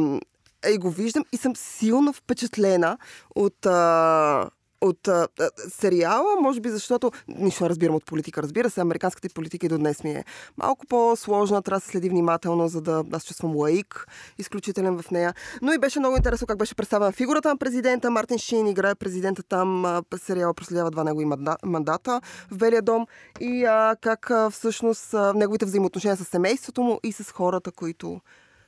и 0.73 0.77
го 0.77 0.89
виждам 0.89 1.23
и 1.31 1.37
съм 1.37 1.55
силно 1.55 2.13
впечатлена 2.13 2.97
от, 3.35 3.65
а, 3.65 4.49
от 4.85 5.07
а, 5.07 5.27
сериала, 5.69 6.35
може 6.41 6.61
би 6.61 6.69
защото 6.69 7.11
нищо 7.27 7.63
не 7.63 7.69
разбирам 7.69 7.95
от 7.95 8.05
политика. 8.05 8.43
Разбира 8.43 8.69
се, 8.69 8.81
американската 8.81 9.29
политика 9.33 9.65
и 9.65 9.69
до 9.69 9.77
днес 9.77 10.03
ми 10.03 10.11
е 10.11 10.25
малко 10.57 10.85
по-сложна, 10.87 11.61
трябва 11.61 11.79
да 11.79 11.85
се 11.85 11.91
следи 11.91 12.09
внимателно, 12.09 12.67
за 12.67 12.81
да 12.81 13.03
аз 13.11 13.25
чувствам 13.25 13.55
лаик, 13.55 14.07
изключителен 14.37 15.01
в 15.01 15.11
нея. 15.11 15.33
Но 15.61 15.73
и 15.73 15.77
беше 15.77 15.99
много 15.99 16.15
интересно 16.15 16.47
как 16.47 16.57
беше 16.57 16.75
представена 16.75 17.11
фигурата 17.11 17.49
на 17.49 17.57
президента. 17.57 18.11
Мартин 18.11 18.37
Шин 18.37 18.67
играе 18.67 18.95
президента 18.95 19.43
там, 19.43 20.01
сериала 20.17 20.53
проследява 20.53 20.91
два 20.91 21.03
негови 21.03 21.25
манда- 21.25 21.57
мандата 21.65 22.21
в 22.51 22.57
Белия 22.57 22.81
дом 22.81 23.07
и 23.39 23.65
а, 23.65 23.95
как 24.01 24.31
а, 24.31 24.49
всъщност 24.49 25.13
а, 25.13 25.33
неговите 25.33 25.65
взаимоотношения 25.65 26.17
с 26.17 26.25
семейството 26.25 26.81
му 26.81 26.99
и 27.03 27.11
с 27.11 27.31
хората, 27.31 27.71
които 27.71 28.21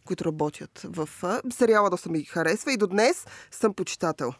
които 0.05 0.25
работят 0.25 0.85
в 0.85 1.09
сериала, 1.49 1.89
доста 1.89 2.09
ми 2.09 2.23
харесва 2.23 2.73
и 2.73 2.77
до 2.77 2.87
днес 2.87 3.25
съм 3.51 3.73
почитател. 3.73 4.33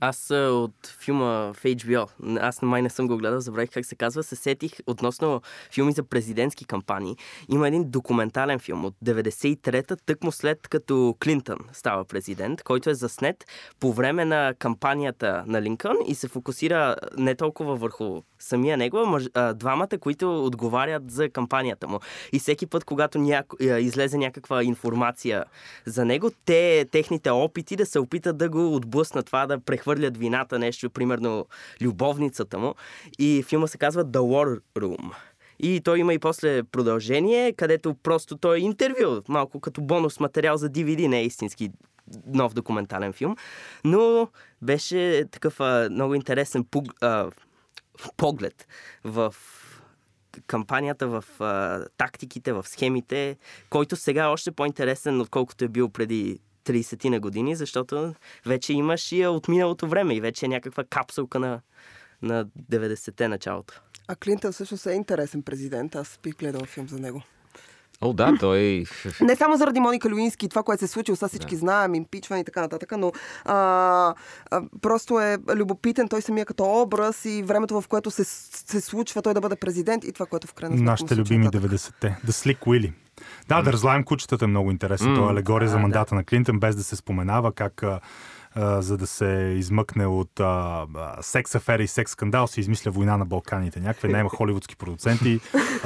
Аз 0.00 0.30
от 0.30 0.96
филма 1.00 1.52
в 1.52 1.56
HBO, 1.64 2.08
аз 2.40 2.62
май 2.62 2.82
не 2.82 2.90
съм 2.90 3.06
го 3.06 3.16
гледал, 3.16 3.40
забравих 3.40 3.70
как 3.70 3.86
се 3.86 3.94
казва, 3.94 4.22
се 4.22 4.36
сетих 4.36 4.72
относно 4.86 5.42
филми 5.74 5.92
за 5.92 6.02
президентски 6.02 6.64
кампании. 6.64 7.16
Има 7.48 7.68
един 7.68 7.90
документален 7.90 8.58
филм 8.58 8.84
от 8.84 8.94
93-та, 9.04 9.96
тъкмо 9.96 10.32
след 10.32 10.68
като 10.68 11.16
Клинтън 11.22 11.58
става 11.72 12.04
президент, 12.04 12.62
който 12.62 12.90
е 12.90 12.94
заснет 12.94 13.44
по 13.80 13.92
време 13.92 14.24
на 14.24 14.54
кампанията 14.58 15.44
на 15.46 15.62
Линкън 15.62 15.96
и 16.06 16.14
се 16.14 16.28
фокусира 16.28 16.96
не 17.18 17.34
толкова 17.34 17.76
върху 17.76 18.22
самия 18.38 18.76
него, 18.76 19.18
а 19.34 19.54
двамата, 19.54 19.98
които 20.00 20.44
отговарят 20.44 21.10
за 21.10 21.28
кампанията 21.28 21.88
му. 21.88 22.00
И 22.32 22.38
всеки 22.38 22.66
път, 22.66 22.84
когато 22.84 23.18
няко, 23.18 23.56
излезе 23.60 24.18
някаква 24.18 24.62
информация 24.62 25.44
за 25.86 26.04
него, 26.04 26.30
те, 26.44 26.86
техните 26.92 27.30
опити 27.30 27.76
да 27.76 27.86
се 27.86 27.98
опитат 27.98 28.38
да 28.38 28.48
го 28.48 28.74
отблъснат 28.74 29.26
това, 29.26 29.46
да 29.46 29.60
прехвърлят 29.60 29.85
вината, 29.94 30.58
нещо, 30.58 30.90
примерно 30.90 31.46
любовницата 31.80 32.58
му. 32.58 32.74
И 33.18 33.44
филма 33.48 33.66
се 33.66 33.78
казва 33.78 34.04
The 34.04 34.18
War 34.18 34.60
Room. 34.78 35.12
И 35.58 35.80
той 35.80 35.98
има 35.98 36.14
и 36.14 36.18
после 36.18 36.62
продължение, 36.62 37.52
където 37.52 37.94
просто 37.94 38.36
той 38.36 38.56
е 38.56 38.60
интервю, 38.60 39.22
малко 39.28 39.60
като 39.60 39.80
бонус 39.80 40.20
материал 40.20 40.56
за 40.56 40.70
DVD, 40.70 41.06
не 41.06 41.18
е 41.18 41.24
истински 41.24 41.70
нов 42.26 42.54
документален 42.54 43.12
филм. 43.12 43.36
Но 43.84 44.28
беше 44.62 45.24
такъв 45.30 45.60
а, 45.60 45.88
много 45.90 46.14
интересен 46.14 46.64
пуг, 46.64 46.84
а, 47.00 47.30
поглед 48.16 48.66
в 49.04 49.34
кампанията, 50.46 51.08
в 51.08 51.24
а, 51.40 51.84
тактиките, 51.96 52.52
в 52.52 52.68
схемите, 52.68 53.36
който 53.70 53.96
сега 53.96 54.24
е 54.24 54.28
още 54.28 54.50
по-интересен, 54.50 55.20
отколкото 55.20 55.64
е 55.64 55.68
бил 55.68 55.88
преди 55.88 56.38
30 56.66 57.08
на 57.08 57.20
години, 57.20 57.56
защото 57.56 58.14
вече 58.46 58.72
имаш 58.72 59.12
и 59.12 59.26
от 59.26 59.48
миналото 59.48 59.88
време 59.88 60.14
и 60.14 60.20
вече 60.20 60.46
е 60.46 60.48
някаква 60.48 60.84
капсулка 60.84 61.38
на, 61.38 61.60
на 62.22 62.46
90-те 62.70 63.28
началото. 63.28 63.82
А 64.08 64.16
Клинтън 64.16 64.52
всъщност 64.52 64.86
е 64.86 64.92
интересен 64.92 65.42
президент. 65.42 65.94
Аз 65.94 66.18
бих 66.22 66.36
гледал 66.36 66.64
филм 66.64 66.88
за 66.88 66.98
него. 66.98 67.22
О, 68.00 68.12
да, 68.12 68.36
той... 68.40 68.84
Не 69.20 69.36
само 69.36 69.56
заради 69.56 69.80
Моника 69.80 70.08
Люински, 70.08 70.48
това, 70.48 70.62
което 70.62 70.78
се 70.78 70.84
е 70.84 70.88
случило, 70.88 71.16
сега 71.16 71.28
всички 71.28 71.54
да. 71.54 71.58
знаем, 71.58 71.94
импичване 71.94 72.40
и 72.40 72.44
така 72.44 72.60
нататък, 72.60 72.92
но 72.98 73.12
а, 73.44 74.14
а, 74.50 74.62
просто 74.82 75.20
е 75.20 75.38
любопитен 75.54 76.08
той 76.08 76.22
самия 76.22 76.46
като 76.46 76.82
образ 76.82 77.24
и 77.24 77.42
времето, 77.42 77.80
в 77.80 77.88
което 77.88 78.10
се, 78.10 78.24
се 78.24 78.80
случва 78.80 79.22
той 79.22 79.34
да 79.34 79.40
бъде 79.40 79.56
президент 79.56 80.04
и 80.04 80.12
това, 80.12 80.26
което 80.26 80.46
в 80.46 80.54
крайна 80.54 80.76
сметка 80.76 80.90
Нашите 80.90 81.16
любими 81.16 81.46
90-те. 81.46 82.16
The 82.26 82.30
Slick 82.30 82.58
Willy. 82.58 82.92
Да, 83.48 83.62
да 83.62 83.72
разлаем 83.72 84.04
кучетата 84.04 84.44
е 84.44 84.48
много 84.48 84.70
интересно. 84.70 85.08
Mm. 85.08 85.14
Това 85.14 85.28
е 85.28 85.30
алегория 85.30 85.68
за 85.68 85.78
мандата 85.78 86.14
на 86.14 86.24
Клинтън, 86.24 86.60
без 86.60 86.76
да 86.76 86.82
се 86.82 86.96
споменава 86.96 87.52
как 87.52 87.84
а, 88.56 88.82
за 88.82 88.96
да 88.96 89.06
се 89.06 89.54
измъкне 89.58 90.06
от 90.06 90.40
а, 90.40 90.86
секс 91.20 91.54
афера 91.54 91.82
и 91.82 91.86
секс 91.86 92.12
скандал, 92.12 92.46
се 92.46 92.60
измисля 92.60 92.90
война 92.90 93.16
на 93.16 93.24
Балканите. 93.24 93.80
Някакви 93.80 94.08
найма 94.08 94.28
холивудски 94.28 94.76
продуценти. 94.76 95.40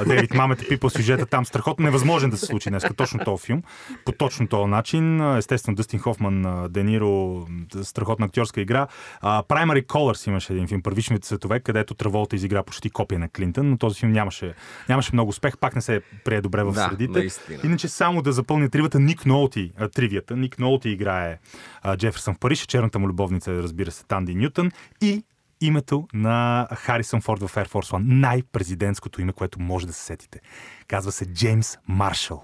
Дейвид 0.07 0.33
Мамет 0.33 0.61
е 0.61 0.67
пипал 0.67 0.89
сюжета 0.89 1.25
там 1.25 1.45
страхотно. 1.45 1.85
Невъзможен 1.85 2.29
да 2.29 2.37
се 2.37 2.45
случи 2.45 2.69
днес. 2.69 2.83
Точно 2.97 3.19
този 3.25 3.45
филм. 3.45 3.63
По 4.05 4.11
точно 4.11 4.47
този 4.47 4.69
начин. 4.69 5.35
Естествено, 5.37 5.75
Дъстин 5.75 5.99
Хофман, 5.99 6.67
Дениро, 6.69 7.45
страхотна 7.83 8.25
актьорска 8.25 8.61
игра. 8.61 8.87
А, 9.21 9.43
Primary 9.43 9.85
Colors 9.85 10.27
имаше 10.27 10.53
един 10.53 10.67
филм, 10.67 10.81
Първичните 10.81 11.27
цветове, 11.27 11.59
където 11.59 11.93
Траволта 11.93 12.35
изигра 12.35 12.63
почти 12.63 12.89
копия 12.89 13.19
на 13.19 13.29
Клинтън, 13.29 13.69
но 13.69 13.77
този 13.77 13.99
филм 13.99 14.11
нямаше, 14.11 14.53
нямаше 14.89 15.09
много 15.13 15.29
успех. 15.29 15.57
Пак 15.57 15.75
не 15.75 15.81
се 15.81 16.01
прие 16.25 16.41
добре 16.41 16.63
в 16.63 16.71
Да, 16.71 16.87
средите. 16.89 17.19
наистина. 17.19 17.59
Иначе 17.63 17.87
само 17.87 18.21
да 18.21 18.31
запълня 18.31 18.69
тривата, 18.69 18.99
Ник 18.99 19.25
Нолти, 19.25 19.71
а, 19.79 19.87
тривията. 19.87 20.35
Ник 20.37 20.59
Нолти 20.59 20.89
играе 20.89 21.39
а, 21.81 21.97
Джеферсън 21.97 22.35
в 22.35 22.39
Париж, 22.39 22.60
черната 22.67 22.99
му 22.99 23.07
любовница 23.07 23.51
разбира 23.53 23.91
се, 23.91 24.05
Танди 24.05 24.35
Нютън 24.35 24.71
и 25.01 25.23
името 25.61 26.07
на 26.13 26.67
Харисън 26.71 27.21
Форд 27.21 27.41
в 27.41 27.55
Air 27.55 27.67
Force 27.67 27.91
One. 27.91 28.03
Най-президентското 28.05 29.21
име, 29.21 29.33
което 29.33 29.61
може 29.61 29.87
да 29.87 29.93
се 29.93 30.05
сетите. 30.05 30.39
Казва 30.87 31.11
се 31.11 31.25
Джеймс 31.25 31.77
Маршал. 31.87 32.43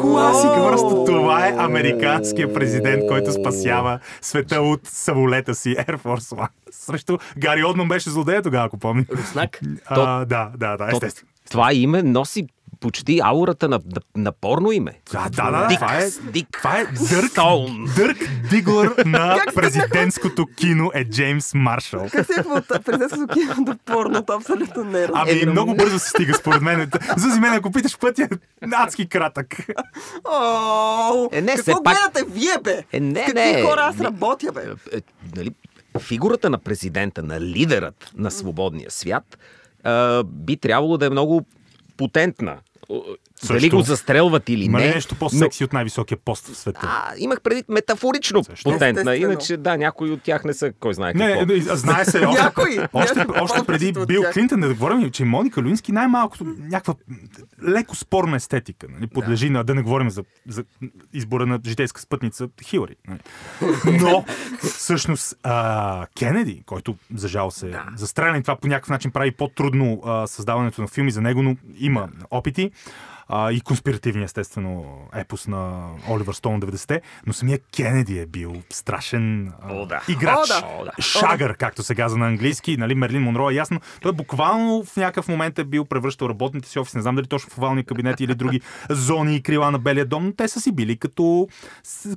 Класика, 0.00 0.54
просто 0.54 1.04
това 1.06 1.48
е 1.48 1.54
американския 1.58 2.54
президент, 2.54 3.02
който 3.08 3.32
спасява 3.32 3.98
света 4.20 4.60
от 4.60 4.80
самолета 4.84 5.54
си 5.54 5.68
Air 5.68 6.02
Force 6.02 6.36
One. 6.36 6.48
Срещу 6.70 7.18
Гари 7.38 7.64
Одман 7.64 7.88
беше 7.88 8.10
злодея 8.10 8.42
тогава, 8.42 8.66
ако 8.66 8.78
помни. 8.78 9.06
Руснак? 9.12 9.60
А, 9.86 10.24
да, 10.24 10.52
да, 10.56 10.76
да, 10.76 10.88
естествено. 10.92 11.30
това 11.50 11.72
име 11.72 12.02
носи 12.02 12.46
почти 12.86 13.20
аурата 13.22 13.68
на, 13.68 13.80
на, 13.86 14.00
на 14.16 14.32
порно 14.32 14.72
име. 14.72 14.92
Да, 15.12 15.28
да, 15.30 15.50
да, 15.52 15.66
Дик, 15.66 15.78
това 15.78 15.94
е, 15.94 16.10
Дик 16.22 16.48
това 16.52 16.78
е 16.78 16.84
Дърк, 17.10 17.30
Стоун. 17.30 17.84
Дърк 17.96 18.16
Диглър 18.50 18.94
на 19.06 19.38
президентското 19.54 20.46
кино 20.48 20.90
е 20.94 21.04
Джеймс 21.04 21.54
Маршал. 21.54 22.06
Как 22.12 22.26
се 22.26 22.32
е 22.32 22.44
от 22.48 22.84
президентското 22.84 23.26
кино 23.28 23.54
до 23.58 23.76
порното? 23.76 24.32
Абсолютно 24.32 24.84
не 24.84 24.98
Ами 25.04 25.30
разбирам. 25.30 25.52
много 25.52 25.74
бързо 25.74 25.98
се 25.98 26.08
стига 26.08 26.34
според 26.34 26.62
мен. 26.62 26.90
За 27.16 27.40
мен, 27.40 27.52
ако 27.52 27.70
питаш 27.70 27.98
пътя, 27.98 28.22
е 28.22 28.28
адски 28.72 29.08
кратък. 29.08 29.56
О, 30.24 31.28
Е, 31.32 31.40
не, 31.40 31.54
какво 31.56 31.82
пак- 31.82 31.96
гледате 31.96 32.30
вие, 32.30 32.58
бе? 32.62 32.84
Е, 32.92 33.00
не, 33.00 33.20
С 33.20 33.26
какви 33.26 33.52
не. 33.52 33.62
хора 33.62 33.80
аз 33.82 33.96
Не. 33.96 34.04
работя, 34.04 34.52
бе? 34.52 34.62
Е, 34.92 35.00
нали, 35.36 35.50
фигурата 35.98 36.50
на 36.50 36.58
президента, 36.58 37.22
на 37.22 37.40
лидерът 37.40 38.10
на 38.16 38.30
свободния 38.30 38.90
свят, 38.90 39.38
би 40.24 40.56
трябвало 40.56 40.96
да 40.96 41.06
е 41.06 41.10
много 41.10 41.46
потентна. 41.96 42.56
Oh. 42.88 43.16
О, 43.44 43.46
Дали 43.46 43.60
Също. 43.60 43.76
го 43.76 43.82
застрелват 43.82 44.48
или 44.48 44.64
Има 44.64 44.78
не. 44.78 44.86
нещо 44.88 45.14
по-секси 45.14 45.64
от 45.64 45.72
най-високия 45.72 46.18
пост 46.18 46.46
в 46.46 46.56
света? 46.56 46.80
А, 46.82 47.12
имах 47.18 47.40
преди 47.40 47.64
метафорично 47.68 48.44
Също. 48.44 48.64
потентна. 48.64 49.00
Естествено. 49.00 49.32
Иначе, 49.32 49.56
да, 49.56 49.76
някои 49.76 50.10
от 50.10 50.22
тях 50.22 50.44
не 50.44 50.54
са, 50.54 50.72
кой 50.72 50.94
знае 50.94 51.12
Не, 51.14 51.26
какво. 51.26 51.46
не, 51.46 51.54
не, 51.54 51.60
знае 51.60 52.04
се, 52.04 52.26
още, 52.26 52.42
Някой, 52.42 52.78
още, 52.92 53.18
някой 53.18 53.36
още 53.40 53.62
преди 53.66 53.92
Бил. 54.06 54.22
Клинтън, 54.32 54.60
да 54.60 54.68
говорим, 54.68 55.10
че 55.10 55.24
Моника 55.24 55.62
Люински 55.62 55.92
най-малкото 55.92 56.44
някаква 56.58 56.94
леко 57.68 57.96
спорна 57.96 58.36
естетика. 58.36 58.86
Нали, 58.90 59.06
подлежи 59.06 59.50
на, 59.50 59.64
да 59.64 59.74
не 59.74 59.82
говорим 59.82 60.10
за, 60.10 60.24
за 60.48 60.64
избора 61.12 61.46
на 61.46 61.60
житейска 61.66 62.00
спътница 62.00 62.48
Хилари. 62.64 62.96
Нали. 63.08 63.18
Но, 64.00 64.24
всъщност, 64.62 65.36
а, 65.42 66.06
Кенеди, 66.18 66.62
който 66.66 66.96
за 67.14 67.28
жал 67.28 67.50
се 67.50 67.68
да. 67.68 67.84
застреля 67.96 68.38
и 68.38 68.42
това 68.42 68.56
по 68.56 68.66
някакъв 68.68 68.90
начин 68.90 69.10
прави 69.10 69.30
по-трудно 69.30 70.00
а, 70.04 70.26
създаването 70.26 70.80
на 70.82 70.88
филми 70.88 71.10
за 71.10 71.20
него, 71.20 71.42
но 71.42 71.56
има 71.78 72.08
опити. 72.30 72.70
А, 73.28 73.52
и 73.52 73.60
конспиративния, 73.60 74.24
естествено, 74.24 74.84
епос 75.14 75.46
на 75.46 75.88
Оливър 76.10 76.34
Стоун 76.34 76.60
90-те, 76.60 77.00
но 77.26 77.32
самия 77.32 77.58
Кенеди 77.76 78.18
е 78.18 78.26
бил 78.26 78.62
страшен 78.70 79.52
а, 79.62 79.72
О, 79.74 79.86
да. 79.86 80.02
играч. 80.08 80.50
О, 80.64 80.84
да. 80.84 81.02
Шагър, 81.02 81.56
както 81.56 81.82
се 81.82 81.94
казва 81.94 82.18
на 82.18 82.26
английски, 82.26 82.76
нали, 82.76 82.94
Мерлин 82.94 83.22
Монро 83.22 83.50
е 83.50 83.54
ясно. 83.54 83.80
Той 84.00 84.12
буквално 84.12 84.84
в 84.84 84.96
някакъв 84.96 85.28
момент 85.28 85.58
е 85.58 85.64
бил 85.64 85.84
превръщал 85.84 86.26
работните 86.26 86.68
си 86.68 86.78
офис, 86.78 86.94
не 86.94 87.02
знам 87.02 87.14
дали 87.14 87.26
точно 87.26 87.50
в 87.50 87.58
овалния 87.58 87.84
кабинет 87.84 88.20
или 88.20 88.34
други 88.34 88.60
зони 88.90 89.36
и 89.36 89.42
крила 89.42 89.70
на 89.70 89.78
Белия 89.78 90.06
дом, 90.06 90.26
но 90.26 90.32
те 90.32 90.48
са 90.48 90.60
си 90.60 90.72
били 90.72 90.96
като, 90.96 91.48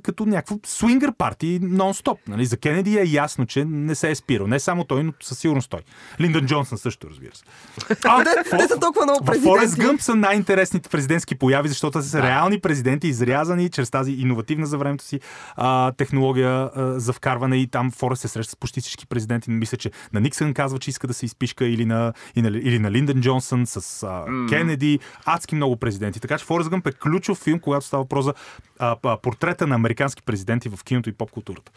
като 0.02 0.26
някакво 0.26 0.56
свингър 0.66 1.12
парти 1.12 1.60
нон-стоп. 1.62 2.18
Нали. 2.28 2.46
За 2.46 2.56
Кенеди 2.56 2.98
е 2.98 3.04
ясно, 3.06 3.46
че 3.46 3.64
не 3.64 3.94
се 3.94 4.10
е 4.10 4.14
спирал. 4.14 4.46
Не 4.46 4.60
само 4.60 4.84
той, 4.84 5.02
но 5.02 5.12
със 5.22 5.38
сигурност 5.38 5.70
той. 5.70 5.80
Линдън 6.20 6.46
Джонсън 6.46 6.78
също, 6.78 7.10
разбира 7.10 7.34
се. 7.34 7.44
А, 8.04 8.24
Те- 8.24 8.68
са 8.68 8.80
толкова 8.80 9.04
много 9.04 9.24
в 9.24 9.26
Форест 9.26 9.44
президенти. 9.44 9.80
Гъмп 9.80 10.00
са 10.00 10.14
най-интересните 10.14 10.88
президентски 11.00 11.34
появи, 11.34 11.68
защото 11.68 12.02
са 12.02 12.22
реални 12.22 12.60
президенти, 12.60 13.08
изрязани 13.08 13.70
чрез 13.70 13.90
тази 13.90 14.12
иновативна 14.12 14.66
за 14.66 14.78
времето 14.78 15.04
си 15.04 15.20
а, 15.56 15.92
технология 15.92 16.70
а, 16.74 17.00
за 17.00 17.12
вкарване 17.12 17.56
и 17.56 17.66
там 17.66 17.90
Форест 17.90 18.22
се 18.22 18.28
среща 18.28 18.50
с 18.52 18.56
почти 18.56 18.80
всички 18.80 19.06
президенти. 19.06 19.50
Мисля, 19.50 19.78
че 19.78 19.90
на 20.12 20.20
Никсън 20.20 20.54
казва, 20.54 20.78
че 20.78 20.90
иска 20.90 21.06
да 21.06 21.14
се 21.14 21.26
изпишка 21.26 21.66
или 21.66 21.84
на, 21.84 22.12
и 22.36 22.42
на, 22.42 22.48
или 22.48 22.78
на 22.78 22.90
Линдън 22.90 23.20
Джонсън 23.20 23.66
с 23.66 24.02
а, 24.02 24.24
Кенеди. 24.48 24.98
Адски 25.24 25.54
много 25.54 25.76
президенти. 25.76 26.20
Така 26.20 26.38
че 26.38 26.44
Форест 26.44 26.70
Гъмп 26.70 26.86
е 26.86 26.92
ключов 26.92 27.38
филм, 27.38 27.58
когато 27.58 27.86
става 27.86 28.02
въпрос 28.02 28.24
за 28.24 28.34
а, 28.78 28.96
а, 29.02 29.16
портрета 29.16 29.66
на 29.66 29.74
американски 29.74 30.22
президенти 30.22 30.68
в 30.68 30.84
киното 30.84 31.08
и 31.08 31.12
поп 31.12 31.30
културата. 31.30 31.72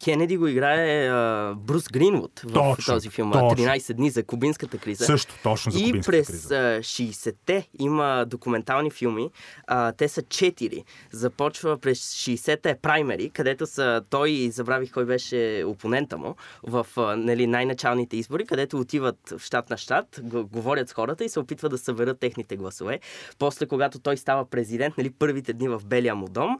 Кенеди 0.00 0.36
го 0.36 0.46
играе 0.46 1.08
а, 1.08 1.54
Брус 1.56 1.88
Гринвуд 1.88 2.40
в 2.40 2.52
Точно, 2.52 2.94
този 2.94 3.10
филм. 3.10 3.32
точно. 3.32 3.64
13 3.64 3.92
дни 3.92 4.10
за 4.10 4.22
кубинската 4.22 4.78
криза. 4.78 5.04
Също, 5.04 5.34
точно 5.42 5.72
за 5.72 5.78
И 5.78 5.82
кубинската 5.82 6.10
през 6.12 6.26
криза. 6.26 6.56
а, 6.56 6.78
60-те 6.80 7.68
има 7.78 8.26
документални 8.26 8.90
филми. 8.90 9.30
А, 9.66 9.92
те 9.92 10.08
са 10.08 10.22
четири. 10.22 10.84
Започва 11.12 11.78
през 11.78 12.14
60-те 12.14 12.70
е 12.70 12.76
Праймери, 12.76 13.30
където 13.30 13.66
са 13.66 14.02
той 14.10 14.30
и 14.30 14.50
забравих 14.50 14.92
кой 14.92 15.04
беше 15.04 15.64
опонента 15.66 16.18
му 16.18 16.34
в 16.62 16.86
а, 16.96 17.16
нали, 17.16 17.46
най-началните 17.46 18.16
избори, 18.16 18.46
където 18.46 18.78
отиват 18.78 19.16
в 19.28 19.40
щат 19.40 19.70
на 19.70 19.76
щат, 19.76 20.20
говорят 20.24 20.88
с 20.88 20.92
хората 20.92 21.24
и 21.24 21.28
се 21.28 21.40
опитват 21.40 21.70
да 21.72 21.78
съберат 21.78 22.18
техните 22.18 22.56
гласове. 22.56 23.00
После, 23.38 23.66
когато 23.66 23.98
той 23.98 24.16
става 24.16 24.44
президент, 24.44 24.98
нали, 24.98 25.10
първите 25.10 25.52
дни 25.52 25.68
в 25.68 25.82
Белия 25.86 26.14
му 26.14 26.28
дом, 26.28 26.58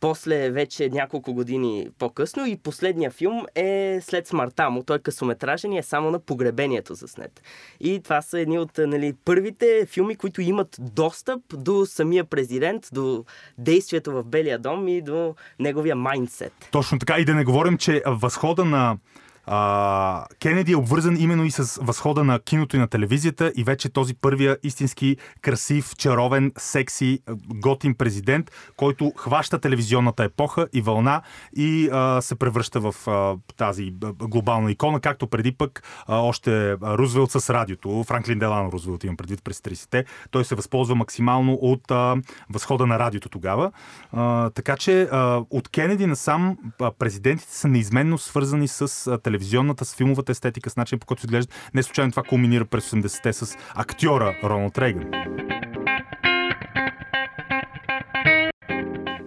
после 0.00 0.50
вече 0.50 0.88
няколко 0.88 1.34
години 1.34 1.88
по-късно 1.98 2.46
и 2.46 2.56
последния 2.82 3.10
филм 3.10 3.46
е 3.54 3.98
след 4.02 4.26
смъртта 4.26 4.70
му. 4.70 4.82
Той 4.82 4.96
е 4.96 5.00
късометражен 5.00 5.72
и 5.72 5.78
е 5.78 5.82
само 5.82 6.10
на 6.10 6.18
погребението 6.18 6.94
заснет. 6.94 7.42
И 7.80 8.00
това 8.02 8.22
са 8.22 8.40
едни 8.40 8.58
от 8.58 8.78
нали, 8.78 9.14
първите 9.24 9.86
филми, 9.86 10.16
които 10.16 10.40
имат 10.40 10.76
достъп 10.80 11.42
до 11.52 11.86
самия 11.86 12.24
президент, 12.24 12.88
до 12.92 13.24
действието 13.58 14.12
в 14.12 14.24
Белия 14.24 14.58
дом 14.58 14.88
и 14.88 15.02
до 15.02 15.34
неговия 15.58 15.96
майндсет. 15.96 16.52
Точно 16.70 16.98
така. 16.98 17.18
И 17.18 17.24
да 17.24 17.34
не 17.34 17.44
говорим, 17.44 17.78
че 17.78 18.02
възхода 18.06 18.64
на 18.64 18.96
а, 19.46 20.26
Кенеди 20.40 20.72
е 20.72 20.76
обвързан 20.76 21.16
именно 21.20 21.44
и 21.44 21.50
с 21.50 21.80
възхода 21.82 22.24
на 22.24 22.38
киното 22.38 22.76
и 22.76 22.78
на 22.78 22.86
телевизията 22.86 23.52
и 23.56 23.64
вече 23.64 23.88
този 23.88 24.14
първия 24.14 24.56
истински 24.62 25.16
красив, 25.40 25.96
чаровен, 25.96 26.52
секси, 26.58 27.20
готин 27.54 27.94
президент, 27.94 28.50
който 28.76 29.12
хваща 29.16 29.58
телевизионната 29.58 30.24
епоха 30.24 30.68
и 30.72 30.80
вълна 30.80 31.22
и 31.56 31.88
а, 31.92 32.20
се 32.20 32.34
превръща 32.34 32.80
в 32.80 33.08
а, 33.08 33.36
тази 33.56 33.92
глобална 34.18 34.70
икона, 34.70 35.00
както 35.00 35.26
преди 35.26 35.52
пък 35.52 35.82
а, 36.06 36.16
още 36.16 36.76
Рузвелт 36.82 37.30
с 37.30 37.50
радиото, 37.50 38.04
Франклин 38.04 38.38
Делано 38.38 38.72
Рузвелт 38.72 39.04
имам 39.04 39.16
предвид 39.16 39.44
през 39.44 39.60
30-те, 39.60 40.04
той 40.30 40.44
се 40.44 40.54
възползва 40.54 40.94
максимално 40.94 41.52
от 41.52 41.90
а, 41.90 42.16
възхода 42.50 42.86
на 42.86 42.98
радиото 42.98 43.28
тогава. 43.28 43.72
А, 44.12 44.50
така 44.50 44.76
че 44.76 45.02
а, 45.02 45.42
от 45.50 45.68
Кенеди 45.68 46.06
насам 46.06 46.56
президентите 46.98 47.54
са 47.54 47.68
неизменно 47.68 48.18
свързани 48.18 48.68
с 48.68 49.06
а, 49.06 49.18
телевизионната, 49.32 49.84
с 49.84 49.94
филмовата 49.94 50.32
естетика, 50.32 50.70
с 50.70 50.76
начин 50.76 50.98
по 50.98 51.06
който 51.06 51.20
се 51.20 51.26
изглеждат. 51.26 51.70
Не 51.74 51.82
случайно 51.82 52.10
това 52.10 52.22
кулминира 52.22 52.64
през 52.64 52.90
80-те 52.90 53.32
с 53.32 53.56
актьора 53.74 54.36
Роналд 54.44 54.78
Рейган. 54.78 55.10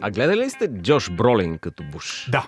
А 0.01 0.11
гледали 0.11 0.39
ли 0.39 0.49
сте 0.49 0.67
Джош 0.67 1.11
Бролин 1.11 1.57
като 1.57 1.83
Буш? 1.83 2.29
Да, 2.31 2.47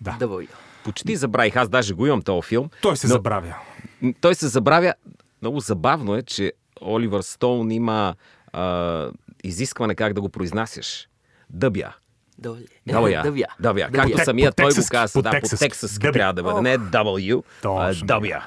да. 0.00 0.16
W. 0.20 0.48
Почти 0.84 1.16
забравих, 1.16 1.56
аз 1.56 1.68
даже 1.68 1.94
го 1.94 2.06
имам 2.06 2.22
този 2.22 2.48
филм. 2.48 2.70
Той 2.82 2.96
се 2.96 3.06
Но- 3.06 3.12
забравя. 3.12 3.54
Той 4.20 4.34
се 4.34 4.48
забравя. 4.48 4.94
Много 5.42 5.60
забавно 5.60 6.16
е, 6.16 6.22
че 6.22 6.52
Оливър 6.82 7.22
Стоун 7.22 7.70
има 7.70 8.14
а, 8.52 9.10
изискване 9.44 9.94
как 9.94 10.12
да 10.12 10.20
го 10.20 10.28
произнасяш. 10.28 11.08
Дъбя. 11.50 11.92
W. 12.40 13.22
Дъбя. 13.22 13.46
Дъбя. 13.60 13.88
Както 13.92 14.12
По- 14.12 14.24
самия 14.24 14.52
той 14.52 14.70
го 14.70 14.80
каза. 14.90 15.12
по 15.12 15.22
Да, 15.22 15.30
по 15.30 15.56
тексаски. 15.56 16.12
трябва 16.12 16.32
да 16.32 16.42
бъде. 16.42 16.60
Не 16.60 16.78
W, 16.78 17.42
а. 17.64 18.42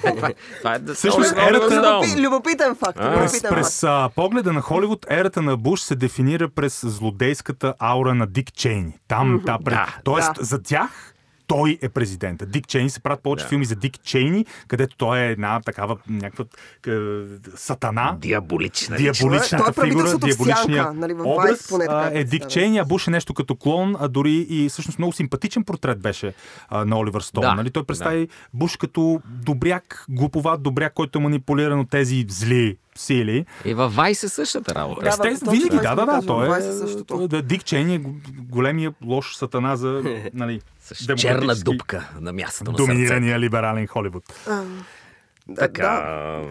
Това 0.58 0.74
е 0.74 0.94
Всъщност, 0.94 1.32
Оливър 1.32 1.50
ерата- 1.50 2.18
любопитен 2.18 2.74
факт. 2.74 2.98
А. 3.00 3.14
През, 3.14 3.32
любопитен 3.32 3.50
през 3.50 3.82
а, 3.82 4.10
погледа 4.14 4.52
на 4.52 4.60
Холивуд, 4.60 5.06
ерата 5.10 5.42
на 5.42 5.56
Буш 5.56 5.80
се 5.80 5.94
дефинира 5.94 6.48
през 6.48 6.86
злодейската 6.86 7.74
аура 7.80 8.14
на 8.14 8.26
Дик 8.26 8.52
Чейни. 8.52 8.92
Там, 9.08 9.42
та, 9.46 9.58
пред... 9.58 9.74
Да. 9.74 9.96
Тоест, 10.04 10.30
Да. 10.34 10.44
за 10.44 10.62
тях 10.62 11.14
той 11.46 11.78
е 11.82 11.88
президента. 11.88 12.46
Дик 12.46 12.68
Чейни 12.68 12.90
се 12.90 13.00
правят 13.00 13.22
повече 13.22 13.44
Да. 13.44 13.48
филми 13.48 13.64
за 13.64 13.74
Дик 13.74 14.02
Чейни, 14.02 14.46
където 14.68 14.96
той 14.96 15.18
е 15.18 15.30
една 15.30 15.60
такава 15.60 15.96
някаква 16.08 16.44
е, 16.88 16.92
сатана. 17.56 18.16
Диаболична. 18.20 18.96
Диаболичната 18.96 19.72
Той 19.72 19.86
е 19.86 19.90
фигура, 19.90 20.06
в 20.06 20.18
диаболичния 20.18 20.84
сянка, 20.84 20.92
нали, 20.92 21.12
в 21.12 21.26
образ 21.26 21.68
поне 21.68 21.86
така 21.86 22.10
е 22.12 22.24
Дик. 22.24 22.48
Чейни, 22.48 22.78
а 22.78 22.84
Буш 22.84 23.06
е 23.06 23.10
нещо 23.10 23.34
като 23.34 23.54
клон, 23.54 23.96
а 24.00 24.08
дори 24.08 24.46
и 24.48 24.68
всъщност 24.68 24.98
много 24.98 25.12
симпатичен 25.12 25.64
портрет 25.64 26.00
беше 26.00 26.34
а, 26.68 26.84
на 26.84 26.98
Оливър 26.98 27.20
Стоун. 27.20 27.42
Да, 27.42 27.54
Нали? 27.54 27.70
Той 27.70 27.84
представи 27.84 28.28
Буш 28.54 28.76
като 28.76 29.20
добряк, 29.26 30.04
глуповат 30.08 30.62
добряк, 30.62 30.94
който 30.94 31.18
е 31.18 31.22
манипулиран 31.22 31.80
от 31.80 31.90
тези 31.90 32.26
зли 32.28 32.76
сили. 32.98 33.46
И 33.64 33.74
във 33.74 33.94
Вайс 33.94 34.22
е 34.22 34.28
същата 34.28 34.74
работа. 34.74 35.00
Да, 35.02 35.08
Естествено, 35.08 35.52
точно 35.52 35.52
винаги, 35.52 35.76
да, 35.76 35.94
да, 35.94 36.06
да 36.06 36.20
да. 36.20 36.26
Той 36.26 36.48
във 36.48 36.58
е, 36.58 37.00
е 37.00 37.04
той 37.04 37.38
е 37.38 37.42
Дик 37.42 37.64
Чейни 37.64 37.94
е 37.94 38.00
големия 38.38 38.94
лош 39.04 39.36
сатана 39.36 39.76
за 39.76 40.02
нали, 40.34 40.60
С 40.94 41.14
черна 41.16 41.54
дупка 41.54 42.08
на 42.20 42.32
мястото 42.32 42.70
на 42.72 42.76
доминирания 42.76 43.38
либерален 43.38 43.86
Холивуд. 43.86 44.24
Да, 44.46 44.64
Така. 45.54 45.82
да. 45.82 46.42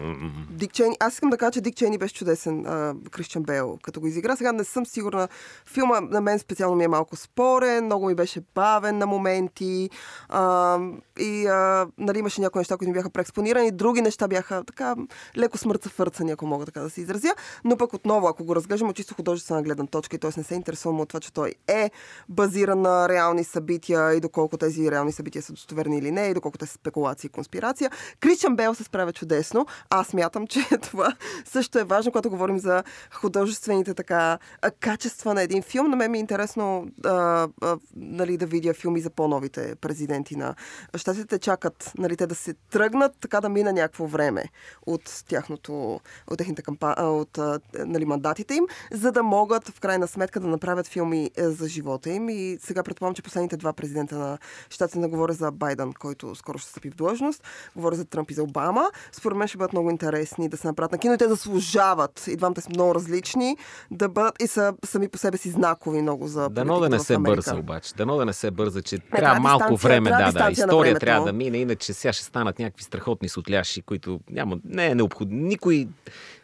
Дик 0.50 0.72
Чейни, 0.72 0.96
аз 1.00 1.14
искам 1.14 1.30
да 1.30 1.36
кажа, 1.36 1.50
че 1.50 1.60
Дик 1.60 1.76
Чейни 1.76 1.98
беше 1.98 2.14
чудесен, 2.14 2.66
а, 2.66 2.94
Кристиан 3.10 3.44
Бейл, 3.44 3.78
като 3.82 4.00
го 4.00 4.06
изигра. 4.06 4.36
Сега 4.36 4.52
не 4.52 4.64
съм 4.64 4.86
сигурна. 4.86 5.28
Филма 5.66 6.00
на 6.00 6.20
мен 6.20 6.38
специално 6.38 6.76
ми 6.76 6.84
е 6.84 6.88
малко 6.88 7.16
спорен, 7.16 7.84
много 7.84 8.06
ми 8.06 8.14
беше 8.14 8.40
бавен 8.54 8.98
на 8.98 9.06
моменти. 9.06 9.90
А, 10.28 10.78
и 11.18 11.46
а, 11.46 11.86
нали, 11.98 12.18
имаше 12.18 12.40
някои 12.40 12.60
неща, 12.60 12.76
които 12.76 12.90
ми 12.90 12.94
бяха 12.94 13.10
преекспонирани, 13.10 13.70
други 13.70 14.02
неща 14.02 14.28
бяха 14.28 14.64
така 14.64 14.96
леко 15.36 15.58
смъртца 15.58 15.88
фърцани, 15.88 16.32
ако 16.32 16.46
мога 16.46 16.66
така 16.66 16.80
да 16.80 16.90
се 16.90 17.00
изразя. 17.00 17.34
Но 17.64 17.76
пък 17.76 17.94
отново, 17.94 18.28
ако 18.28 18.44
го 18.44 18.56
разглеждам 18.56 18.88
от 18.88 18.96
чисто 18.96 19.14
художествена 19.14 19.62
гледна 19.62 19.86
точка 19.86 20.16
и 20.16 20.18
т.е. 20.18 20.30
не 20.36 20.44
се 20.44 20.54
интересувам 20.54 21.00
от 21.00 21.08
това, 21.08 21.20
че 21.20 21.32
той 21.32 21.54
е 21.68 21.90
базиран 22.28 22.82
на 22.82 23.08
реални 23.08 23.44
събития 23.44 24.14
и 24.14 24.20
доколко 24.20 24.56
тези 24.56 24.90
реални 24.90 25.12
събития 25.12 25.42
са 25.42 25.52
достоверни 25.52 25.98
или 25.98 26.10
не, 26.10 26.26
и 26.26 26.34
доколко 26.34 26.58
те 26.58 26.66
са 26.66 26.72
спекулации 26.72 27.28
и 27.28 27.30
конспирация. 27.30 27.90
Кристиан 28.20 28.56
Бейл 28.56 28.74
се 28.74 28.85
справя 28.86 29.12
чудесно. 29.12 29.66
Аз 29.90 30.12
мятам, 30.12 30.46
че 30.46 30.60
това 30.82 31.16
също 31.44 31.78
е 31.78 31.84
важно, 31.84 32.12
когато 32.12 32.30
говорим 32.30 32.58
за 32.58 32.82
художествените 33.12 33.94
така 33.94 34.38
качества 34.80 35.34
на 35.34 35.42
един 35.42 35.62
филм. 35.62 35.90
На 35.90 35.96
мен 35.96 36.10
ми 36.10 36.18
е 36.18 36.20
интересно 36.20 36.86
а, 37.04 37.48
а, 37.62 37.76
нали, 37.96 38.36
да 38.36 38.46
видя 38.46 38.74
филми 38.74 39.00
за 39.00 39.10
по-новите 39.10 39.74
президенти 39.80 40.36
на 40.36 40.54
щатите. 40.96 41.38
Чакат 41.38 41.92
нали, 41.98 42.16
те 42.16 42.26
да 42.26 42.34
се 42.34 42.54
тръгнат, 42.54 43.12
така 43.20 43.40
да 43.40 43.48
мина 43.48 43.72
някакво 43.72 44.06
време 44.06 44.44
от 44.86 45.24
тяхното, 45.28 46.00
от 46.30 46.38
техните 46.38 46.62
кампа... 46.62 46.94
от 46.98 47.38
нали, 47.74 48.04
мандатите 48.04 48.54
им, 48.54 48.64
за 48.92 49.12
да 49.12 49.22
могат 49.22 49.68
в 49.68 49.80
крайна 49.80 50.06
сметка 50.06 50.40
да 50.40 50.46
направят 50.46 50.86
филми 50.86 51.30
е, 51.36 51.48
за 51.48 51.68
живота 51.68 52.10
им. 52.10 52.28
И 52.28 52.58
сега 52.60 52.82
предполагам, 52.82 53.14
че 53.14 53.22
последните 53.22 53.56
два 53.56 53.72
президента 53.72 54.18
на 54.18 54.38
щатите, 54.70 54.98
не 54.98 55.08
говоря 55.08 55.32
за 55.32 55.50
Байден, 55.50 55.92
който 55.92 56.34
скоро 56.34 56.58
ще 56.58 56.70
стъпи 56.70 56.90
в 56.90 56.94
длъжност, 56.94 57.42
говоря 57.76 57.96
за 57.96 58.04
Тръмп 58.04 58.30
и 58.30 58.34
за 58.34 58.42
Обама, 58.42 58.75
според 59.12 59.38
мен 59.38 59.48
ще 59.48 59.58
бъдат 59.58 59.72
много 59.72 59.90
интересни 59.90 60.48
да 60.48 60.56
се 60.56 60.66
направят 60.66 60.92
на 60.92 60.98
кино. 60.98 61.14
И 61.14 61.18
те 61.18 61.28
заслужават, 61.28 62.24
и 62.26 62.36
двамата 62.36 62.60
са 62.60 62.70
много 62.70 62.94
различни, 62.94 63.56
да 63.90 64.08
бъдат 64.08 64.42
и 64.42 64.46
са 64.46 64.74
сами 64.84 65.08
по 65.08 65.18
себе 65.18 65.36
си 65.38 65.50
знакови 65.50 66.02
много 66.02 66.26
за 66.28 66.48
Дано 66.48 66.80
да 66.80 66.88
не 66.88 66.98
се 66.98 67.18
бърза 67.18 67.56
обаче. 67.56 67.94
Дано 67.94 68.16
да 68.16 68.24
не 68.24 68.32
се 68.32 68.50
бърза, 68.50 68.82
че 68.82 68.98
трябва 68.98 69.18
трябва 69.18 69.40
малко 69.40 69.76
време. 69.76 70.10
трябва 70.10 70.32
Да, 70.32 70.44
да. 70.44 70.50
История 70.50 70.98
трябва 70.98 71.26
да 71.26 71.32
мине, 71.32 71.58
иначе 71.58 71.92
сега 71.92 72.12
ще 72.12 72.24
станат 72.24 72.58
някакви 72.58 72.82
страхотни 72.84 73.28
сотляши, 73.28 73.82
които 73.82 74.20
няма, 74.30 74.58
не 74.64 74.86
е 74.86 74.94
необходимо. 74.94 75.42
Никой 75.42 75.88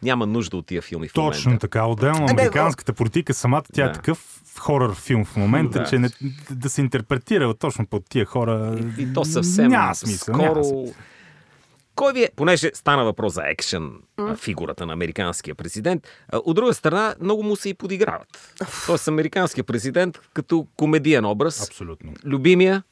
няма 0.03 0.27
нужда 0.27 0.57
от 0.57 0.67
тия 0.67 0.83
филми 0.83 1.09
в 1.09 1.13
Точно 1.13 1.49
момента. 1.49 1.69
така. 1.69 1.85
Отделно 1.87 2.25
не, 2.25 2.31
американската 2.31 2.93
политика, 2.93 3.35
самата 3.35 3.63
тя 3.73 3.85
е 3.85 3.87
Да. 3.87 3.93
такъв 3.93 4.43
хорър 4.59 4.95
филм 4.95 5.25
в 5.25 5.37
момента, 5.37 5.79
Да. 5.79 5.85
че 5.85 5.99
не, 5.99 6.09
да 6.51 6.71
се 6.71 6.81
интерпретира 6.81 7.55
точно 7.55 7.87
под 7.87 8.03
тия 8.09 8.25
хора. 8.27 8.79
И, 8.99 9.03
и 9.03 9.13
то 9.13 9.25
съвсем 9.25 9.69
Няма 9.71 9.95
смисъл. 9.95 10.37
Няма 10.37 10.65
скоро... 10.65 10.65
смисъл. 10.65 10.95
Кой 12.03 12.13
ви 12.13 12.25
е, 12.25 12.31
понеже 12.37 12.71
стана 12.75 13.05
въпрос 13.05 13.35
за 13.35 13.43
екшен 13.47 13.93
а, 14.17 14.37
фигурата 14.37 14.87
на 14.87 14.93
американския 14.93 15.55
президент, 15.55 16.09
от 16.33 16.57
друга 16.57 16.75
страна 16.75 17.15
много 17.21 17.43
му 17.43 17.57
се 17.57 17.69
и 17.69 17.75
подиграват. 17.75 18.55
Тоест 18.87 19.09
американския 19.09 19.65
президент 19.65 20.21
като 20.35 20.67
комедиен 20.77 21.25
образ. 21.25 21.69
Абсолютно. 21.69 22.13
Любимия 22.25 22.83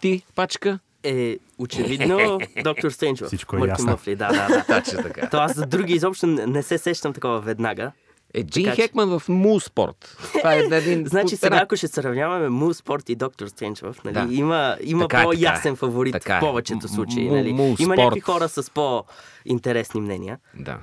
ти, 0.00 0.22
пачка? 0.34 0.78
Е, 1.04 1.38
очевидно, 1.58 2.38
доктор 2.64 2.90
Стренджов. 2.90 3.26
Всичко 3.26 3.56
е 3.56 3.58
Мъртви 3.58 3.72
ясно. 3.72 3.90
мъфли, 3.90 4.16
да, 4.16 4.28
да, 4.28 4.48
да. 4.48 4.82
Точно 4.82 5.02
така. 5.02 5.28
То 5.30 5.36
аз 5.36 5.54
за 5.54 5.66
други 5.66 5.92
изобщо 5.92 6.26
не 6.26 6.46
не 6.46 6.62
се 6.62 6.78
сещам 6.78 7.12
такова 7.12 7.40
веднага. 7.40 7.92
Е, 8.34 8.44
Джин 8.44 8.64
Така 8.64 8.76
че- 8.76 8.82
Хекман 8.82 9.08
в 9.10 9.28
Мулспорт. 9.28 10.16
Това 10.32 10.54
е 10.54 10.58
един... 10.72 11.06
Значи 11.06 11.36
сега, 11.36 11.56
ако 11.56 11.76
ще 11.76 11.88
сравняваме 11.88 12.48
Мул 12.48 12.74
Спорт 12.74 13.08
и 13.08 13.14
Доктор 13.14 13.46
Стренджов, 13.46 14.04
нали, 14.04 14.14
Да. 14.14 14.34
има, 14.34 14.76
има 14.82 15.02
Така 15.02 15.20
е, 15.20 15.24
по-ясен 15.24 15.62
така 15.62 15.68
е. 15.68 15.76
фаворит 15.76 16.12
Така 16.12 16.34
е. 16.34 16.38
в 16.38 16.40
повечето 16.40 16.88
случаи. 16.88 17.30
Нали. 17.30 17.48
Има 17.78 17.96
някакви 17.96 18.20
хора 18.20 18.48
с 18.48 18.70
по-интересни 18.70 20.00
мнения. 20.00 20.38
Да. 20.54 20.78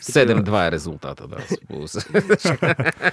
7-2 0.00 0.68
е 0.68 0.72
резултата, 0.72 1.28
да. 1.28 1.36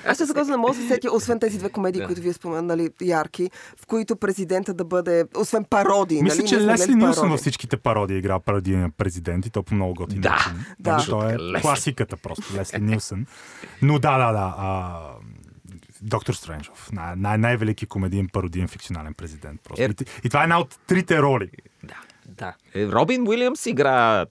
Аз 0.06 0.18
ще 0.18 0.26
се 0.26 0.34
не 0.44 0.58
мога 0.58 0.74
да 0.74 0.82
се 0.82 0.88
сетя, 0.88 1.12
освен 1.12 1.40
тези 1.40 1.58
две 1.60 1.70
комедии, 1.70 2.06
които 2.06 2.22
вие 2.22 2.34
споменали, 2.34 2.90
ярки, 3.02 3.50
в 3.80 3.86
които 3.86 4.16
президента 4.16 4.74
да 4.74 4.86
бъде, 4.86 5.26
освен 5.38 5.64
пародии. 5.64 6.22
Мисля, 6.24 6.38
нали? 6.38 6.48
че 6.48 6.62
Лесли 6.62 6.96
Нилсън 6.96 7.30
във 7.30 7.40
всичките 7.40 7.78
пародии 7.78 8.18
игра 8.18 8.40
пародия 8.40 8.90
президент 8.98 9.46
и 9.46 9.50
то 9.50 9.64
по 9.64 9.76
много 9.76 9.94
готин 9.94 10.22
Да. 10.22 10.30
начин. 10.30 10.52
Да. 10.80 10.92
Нали, 10.92 11.06
То 11.06 11.30
е 11.30 11.40
Лесли. 11.40 11.62
класиката 11.62 12.18
просто, 12.18 12.44
Лесли 12.58 12.82
Нилсън. 12.82 13.26
Но 13.82 14.00
да, 14.00 14.18
да, 14.18 14.32
да. 14.32 14.56
А, 14.58 15.00
Доктор 16.02 16.34
Стренджов. 16.34 16.90
Най- 16.92 17.16
най- 17.16 17.38
най-велики 17.38 17.86
комедиен, 17.86 18.28
пародиен, 18.34 18.68
фикционален 18.68 19.14
президент. 19.14 19.62
Просто. 19.62 19.84
Е. 19.84 19.86
И, 19.86 20.06
и 20.24 20.30
това 20.30 20.42
е 20.42 20.44
една 20.44 20.60
от 20.60 20.80
трите 20.88 21.22
роли. 21.22 21.50
Да. 22.28 22.54
Е, 22.76 22.88
Робин 22.88 23.28
Уилямс 23.28 23.66
игра 23.66 24.22
е, 24.22 24.26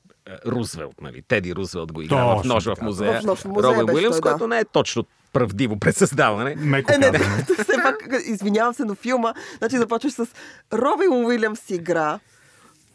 Рузвелт, 0.46 1.00
нали? 1.00 1.22
Теди 1.22 1.54
Рузвелт 1.54 1.92
го 1.92 2.02
игра 2.02 2.24
в 2.24 2.44
нож 2.44 2.64
в 2.64 2.76
музея. 2.82 3.20
В 3.20 3.24
Нож 3.24 3.38
в 3.38 3.44
музея 3.44 3.84
беше 3.84 3.96
Уилямс, 3.96 4.20
той, 4.20 4.20
да. 4.20 4.30
който 4.30 4.46
не 4.46 4.58
е 4.58 4.64
точно 4.64 5.04
правдиво 5.32 5.78
пресъздаване. 5.78 6.54
Меко 6.58 6.92
Е, 6.92 6.98
не, 6.98 7.18
все 7.62 7.72
пак, 7.82 8.08
извинявам 8.26 8.74
се, 8.74 8.84
но 8.84 8.94
филма, 8.94 9.34
значи 9.58 9.76
започваш 9.76 10.12
с 10.12 10.26
Робин 10.72 11.12
Уилямс 11.12 11.70
игра 11.70 12.18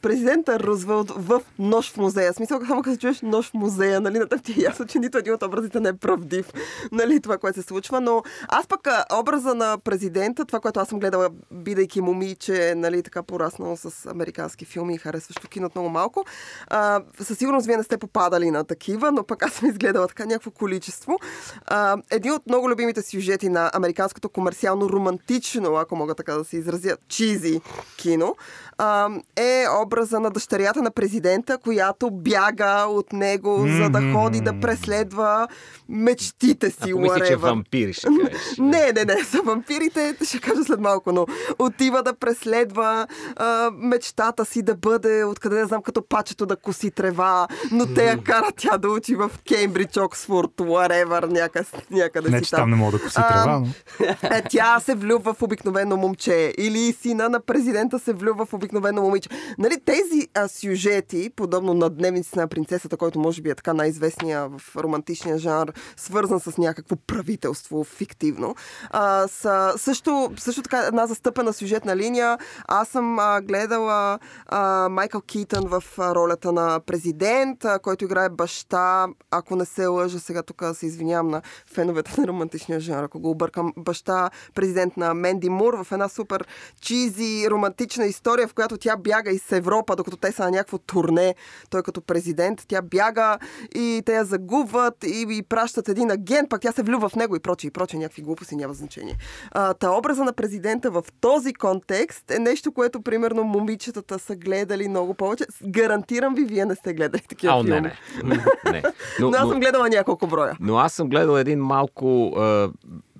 президента 0.01 0.59
Рузвелт 0.59 1.11
в 1.15 1.41
нож 1.59 1.91
в 1.91 1.97
музея. 1.97 2.33
Смисъл, 2.33 2.59
само 2.67 2.81
като 2.81 2.97
чуеш 2.97 3.21
нож 3.21 3.49
в 3.49 3.53
музея, 3.53 4.01
нали, 4.01 4.19
на 4.19 4.27
ти 4.27 4.51
е 4.51 4.63
ясно, 4.63 4.85
че 4.85 4.99
нито 4.99 5.17
един 5.17 5.33
от 5.33 5.43
образите 5.43 5.79
не 5.79 5.89
е 5.89 5.93
правдив, 5.93 6.45
нали, 6.91 7.21
това, 7.21 7.37
което 7.37 7.61
се 7.61 7.67
случва. 7.67 8.01
Но 8.01 8.23
аз 8.47 8.67
пък 8.67 8.87
образа 9.13 9.55
на 9.55 9.77
президента, 9.77 10.45
това, 10.45 10.59
което 10.59 10.79
аз 10.79 10.87
съм 10.87 10.99
гледала, 10.99 11.29
бидейки 11.51 12.01
момиче, 12.01 12.73
нали, 12.77 13.03
така 13.03 13.23
пораснало 13.23 13.77
с 13.77 14.05
американски 14.11 14.65
филми 14.65 14.95
и 14.95 14.97
харесващо 14.97 15.47
киното 15.47 15.79
много 15.79 15.89
малко, 15.89 16.25
а, 16.67 17.01
със 17.21 17.37
сигурност 17.37 17.67
вие 17.67 17.77
не 17.77 17.83
сте 17.83 17.97
попадали 17.97 18.51
на 18.51 18.63
такива, 18.63 19.11
но 19.11 19.23
пък 19.23 19.43
аз 19.43 19.53
съм 19.53 19.69
изгледала 19.69 20.07
така 20.07 20.25
някакво 20.25 20.51
количество. 20.51 21.19
А, 21.65 21.97
един 22.11 22.31
от 22.31 22.47
много 22.47 22.69
любимите 22.69 23.01
сюжети 23.01 23.49
на 23.49 23.71
американското 23.73 24.29
комерциално 24.29 24.89
романтично, 24.89 25.75
ако 25.75 25.95
мога 25.95 26.15
така 26.15 26.33
да 26.33 26.43
се 26.43 26.57
изразя, 26.57 26.97
чизи 27.07 27.61
кино, 27.97 28.35
а, 28.77 29.09
е 29.35 29.65
образа 29.91 30.19
на 30.19 30.31
дъщерята 30.31 30.81
на 30.81 30.91
президента, 30.91 31.57
която 31.57 32.11
бяга 32.11 32.85
от 32.87 33.13
него, 33.13 33.65
за 33.67 33.89
да 33.89 34.13
ходи 34.13 34.41
да 34.41 34.59
преследва 34.59 35.47
мечтите 35.89 36.69
си. 36.69 36.77
А 36.81 36.91
помисли, 36.91 37.27
че 37.27 37.35
вампири 37.35 37.93
ще 37.93 38.07
кажеш. 38.07 38.57
Не, 38.59 38.91
не, 38.91 39.05
не, 39.05 39.23
за 39.31 39.41
вампирите 39.41 40.15
ще 40.25 40.39
кажа 40.39 40.63
след 40.63 40.79
малко, 40.79 41.11
но 41.11 41.25
отива 41.59 42.03
да 42.03 42.13
преследва 42.13 43.07
а, 43.35 43.71
мечтата 43.77 44.45
си 44.45 44.61
да 44.61 44.75
бъде, 44.75 45.23
откъде 45.23 45.55
да 45.55 45.65
знам, 45.65 45.81
като 45.81 46.07
пачето 46.07 46.45
да 46.45 46.55
коси 46.55 46.91
трева, 46.91 47.47
но 47.71 47.93
те 47.93 48.05
я 48.05 48.17
карат 48.17 48.53
тя 48.57 48.77
да 48.77 48.89
учи 48.89 49.15
в 49.15 49.31
Кембридж, 49.47 49.97
Оксфорд, 49.97 50.51
whatever, 50.57 51.25
някъде, 51.25 51.67
някъде 51.91 52.29
Не, 52.29 52.37
си 52.39 52.45
че 52.45 52.51
там 52.51 52.69
не 52.69 52.75
мога 52.75 52.91
да 52.91 53.03
коси 53.03 53.17
А, 53.19 53.27
трева, 53.27 53.59
но... 53.59 53.67
е, 54.35 54.43
тя 54.49 54.79
се 54.79 54.95
влюбва 54.95 55.33
в 55.33 55.41
обикновено 55.41 55.97
момче 55.97 56.53
или 56.57 56.93
сина 56.93 57.29
на 57.29 57.39
президента 57.39 57.99
се 57.99 58.13
влюбва 58.13 58.45
в 58.45 58.53
обикновено 58.53 59.01
момиче. 59.01 59.29
Нали, 59.57 59.80
тези 59.85 60.27
а, 60.33 60.47
сюжети, 60.47 61.29
подобно 61.35 61.73
на 61.73 61.89
Дневници 61.89 62.29
на 62.35 62.47
принцесата, 62.47 62.97
който 62.97 63.19
може 63.19 63.41
би 63.41 63.49
е 63.49 63.55
така 63.55 63.73
най-известния 63.73 64.49
в 64.49 64.75
романтичния 64.75 65.37
жанр, 65.37 65.73
свързан 65.97 66.39
с 66.39 66.57
някакво 66.57 66.95
правителство 66.95 67.83
фиктивно, 67.83 68.55
а, 68.89 69.27
са 69.27 69.73
също, 69.77 70.31
също 70.37 70.61
така 70.61 70.77
една 70.77 71.07
застъпена 71.07 71.53
сюжетна 71.53 71.95
линия. 71.95 72.37
Аз 72.67 72.87
съм 72.87 73.19
а, 73.19 73.41
гледала 73.41 74.19
а, 74.45 74.89
Майкъл 74.89 75.21
Китън 75.21 75.63
в 75.67 75.83
ролята 75.99 76.51
на 76.51 76.79
президент, 76.85 77.65
а, 77.65 77.79
който 77.79 78.05
играе 78.05 78.29
баща, 78.29 79.07
ако 79.31 79.55
не 79.55 79.65
се 79.65 79.85
лъжа, 79.85 80.19
сега 80.19 80.43
тук 80.43 80.63
се 80.73 80.85
извинявам 80.85 81.27
на 81.27 81.41
феновете 81.73 82.21
на 82.21 82.27
романтичния 82.27 82.79
жанр, 82.79 83.03
ако 83.03 83.19
го 83.19 83.29
объркам, 83.29 83.73
баща, 83.77 84.29
президент 84.55 84.97
на 84.97 85.13
Менди 85.13 85.49
Мур 85.49 85.83
в 85.83 85.91
една 85.91 86.09
супер 86.09 86.47
чизи 86.81 87.47
романтична 87.49 88.05
история, 88.05 88.47
в 88.47 88.53
която 88.53 88.77
тя 88.77 88.97
бяга 88.97 89.31
из 89.31 89.51
Европа, 89.51 89.70
докато 89.97 90.17
те 90.17 90.31
са 90.31 90.43
на 90.43 90.51
някакво 90.51 90.77
турне, 90.77 91.35
той 91.69 91.83
като 91.83 92.01
президент, 92.01 92.63
тя 92.67 92.81
бяга 92.81 93.37
и 93.75 94.01
те 94.05 94.13
я 94.13 94.25
загубват 94.25 95.03
и, 95.03 95.25
и 95.29 95.43
пращат 95.43 95.89
един 95.89 96.11
агент, 96.11 96.49
пък 96.49 96.61
тя 96.61 96.71
се 96.71 96.83
влюбва 96.83 97.09
в 97.09 97.15
него 97.15 97.35
и 97.35 97.39
прочие, 97.39 97.67
и 97.67 97.71
прочие, 97.71 97.99
някакви 97.99 98.21
глупости, 98.21 98.55
няма 98.55 98.73
значение. 98.73 99.17
А, 99.51 99.73
та 99.73 99.91
образа 99.91 100.23
на 100.23 100.33
президента 100.33 100.91
в 100.91 101.03
този 101.21 101.53
контекст 101.53 102.31
е 102.31 102.39
нещо, 102.39 102.71
което 102.71 103.01
примерно 103.01 103.43
момичетата 103.43 104.19
са 104.19 104.35
гледали 104.35 104.87
много 104.87 105.13
повече. 105.13 105.45
Гарантирам 105.67 106.35
ви, 106.35 106.43
вие 106.43 106.65
не 106.65 106.75
сте 106.75 106.93
гледали 106.93 107.21
такива 107.21 107.53
А, 107.53 107.63
филми. 107.63 107.81
не, 107.81 107.91
не. 108.23 108.43
не. 108.71 108.83
Но, 109.19 109.29
Но, 109.29 109.37
аз 109.37 109.43
но, 109.43 109.49
съм 109.49 109.59
гледала 109.59 109.89
няколко 109.89 110.27
броя. 110.27 110.57
но 110.59 110.77
аз 110.77 110.93
съм 110.93 111.09
гледал 111.09 111.37
един 111.37 111.59
малко 111.59 112.27
а, 112.27 112.69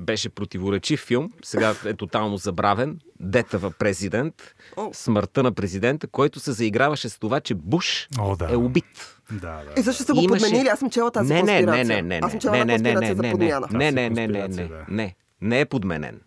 беше 0.02 0.30
противоречив 0.30 1.00
филм, 1.00 1.32
сега 1.44 1.76
е 1.86 1.94
тотално 1.94 2.38
забравен. 2.38 3.00
Детава 3.20 3.72
президент, 3.72 4.56
смъртта 4.94 5.44
на 5.44 5.52
президента, 5.52 6.08
който 6.08 6.40
се 6.40 6.52
заиграваше 6.52 7.10
с 7.10 7.20
това, 7.20 7.40
че 7.40 7.56
Буш 7.56 8.08
О, 8.20 8.36
да. 8.36 8.52
е 8.52 8.56
убит. 8.56 9.18
Да, 9.32 9.38
да. 9.40 9.82
И 9.82 9.84
също 9.84 10.04
са 10.04 10.14
го 10.14 10.22
Имаше- 10.22 10.44
подменили, 10.44 10.68
аз 10.68 10.80
съм 10.80 10.90
чела 10.90 11.12
тази 11.12 11.34
не, 11.34 11.44
не, 11.44 11.62
не, 11.62 11.84
не, 11.84 12.02
не, 12.02 12.20
аз 12.24 12.32
съм 12.32 12.40
чела 12.40 12.58
не, 12.58 12.66
не, 12.66 12.78
не, 12.78 12.94
не, 12.94 13.00
не, 13.00 13.34
не, 13.34 13.34
не, 13.72 13.92
не, 13.92 14.10
не, 14.10 14.28
не, 14.28 14.48
не, 14.48 14.86
не, 14.90 15.16
не 15.42 15.60
е 15.60 15.66
подменен. 15.66 16.22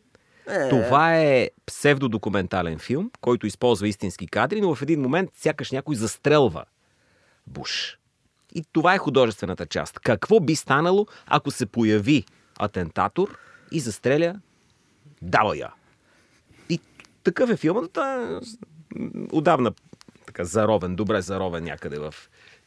Е, 0.49 0.69
Това 0.69 1.19
е 1.19 1.51
псевдодокументален 1.67 2.79
филм, 2.79 3.11
който 3.21 3.47
използва 3.47 3.89
истински 3.89 4.27
кадри, 4.27 4.61
но 4.61 4.75
в 4.75 4.83
един 4.83 5.01
момент 5.01 5.31
сякаш 5.37 5.71
някой 5.71 5.97
застрелва 5.97 6.65
Буш. 7.47 7.99
И 8.55 8.65
това 8.73 8.95
е 8.95 8.99
художествената 8.99 9.67
част. 9.67 10.01
Какво 10.01 10.41
би 10.41 10.57
станало, 10.57 11.07
ако 11.27 11.51
се 11.51 11.67
появи 11.67 12.25
атентатор 12.59 13.39
и 13.75 13.81
застреля 13.81 14.35
Далая? 15.23 15.73
И 16.69 16.81
такъв 17.25 17.51
е 17.51 17.57
филмът. 17.57 17.97
Е, 17.97 18.41
отдавна 19.33 19.73
така 20.27 20.45
заровен, 20.45 20.97
добре 20.97 21.21
заровен 21.23 21.65
някъде 21.65 21.99
в 21.99 22.15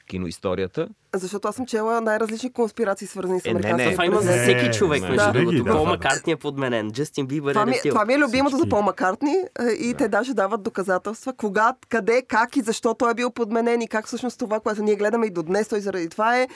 киноисторията. 0.08 0.89
Защото 1.15 1.48
аз 1.48 1.56
съм 1.56 1.65
чела 1.65 2.02
най-различни 2.02 2.54
конспирации, 2.54 3.08
свързани 3.08 3.39
с 3.39 3.46
Е, 3.46 3.54
не, 3.54 3.60
не. 3.60 3.70
американската 3.70 3.91
Това 3.91 4.06
има 4.06 4.22
за 4.22 4.32
всеки 4.32 4.78
човек, 4.78 5.02
не, 5.02 5.10
между 5.10 5.26
да. 5.26 5.32
другото. 5.32 5.63
Да, 5.63 5.72
Пол 5.72 5.84
да. 5.84 5.89
Маккартни 5.89 6.34
е 6.34 6.36
подменен, 6.36 6.91
Джастин 6.91 7.28
Бибър 7.28 7.54
Това 7.54 7.63
е 7.63 7.65
ми, 7.65 7.76
това 7.89 8.06
ми 8.06 8.13
е 8.13 8.17
любимото 8.17 8.56
за 8.56 8.58
Всички. 8.58 8.70
Пол 8.70 8.82
Маккартни 8.82 9.36
е, 9.60 9.70
и 9.72 9.93
те 9.93 10.08
даже 10.08 10.34
дават 10.34 10.63
доказателства 10.63 11.34
кога, 11.34 11.74
къде, 11.89 12.22
как 12.28 12.56
и 12.56 12.62
защо 12.62 12.93
той 12.93 13.12
е 13.12 13.13
бил 13.13 13.32
подменен 13.32 13.82
и 13.82 13.88
как 13.88 14.08
всъщност 14.08 14.39
това, 14.39 14.60
което 14.60 14.84
ние 14.84 14.96
гледаме 14.96 15.26
и 15.26 15.30
до 15.30 15.43
днес, 15.43 15.67
той 15.67 15.80
заради 15.80 16.10
това 16.10 16.39
е 16.39 16.48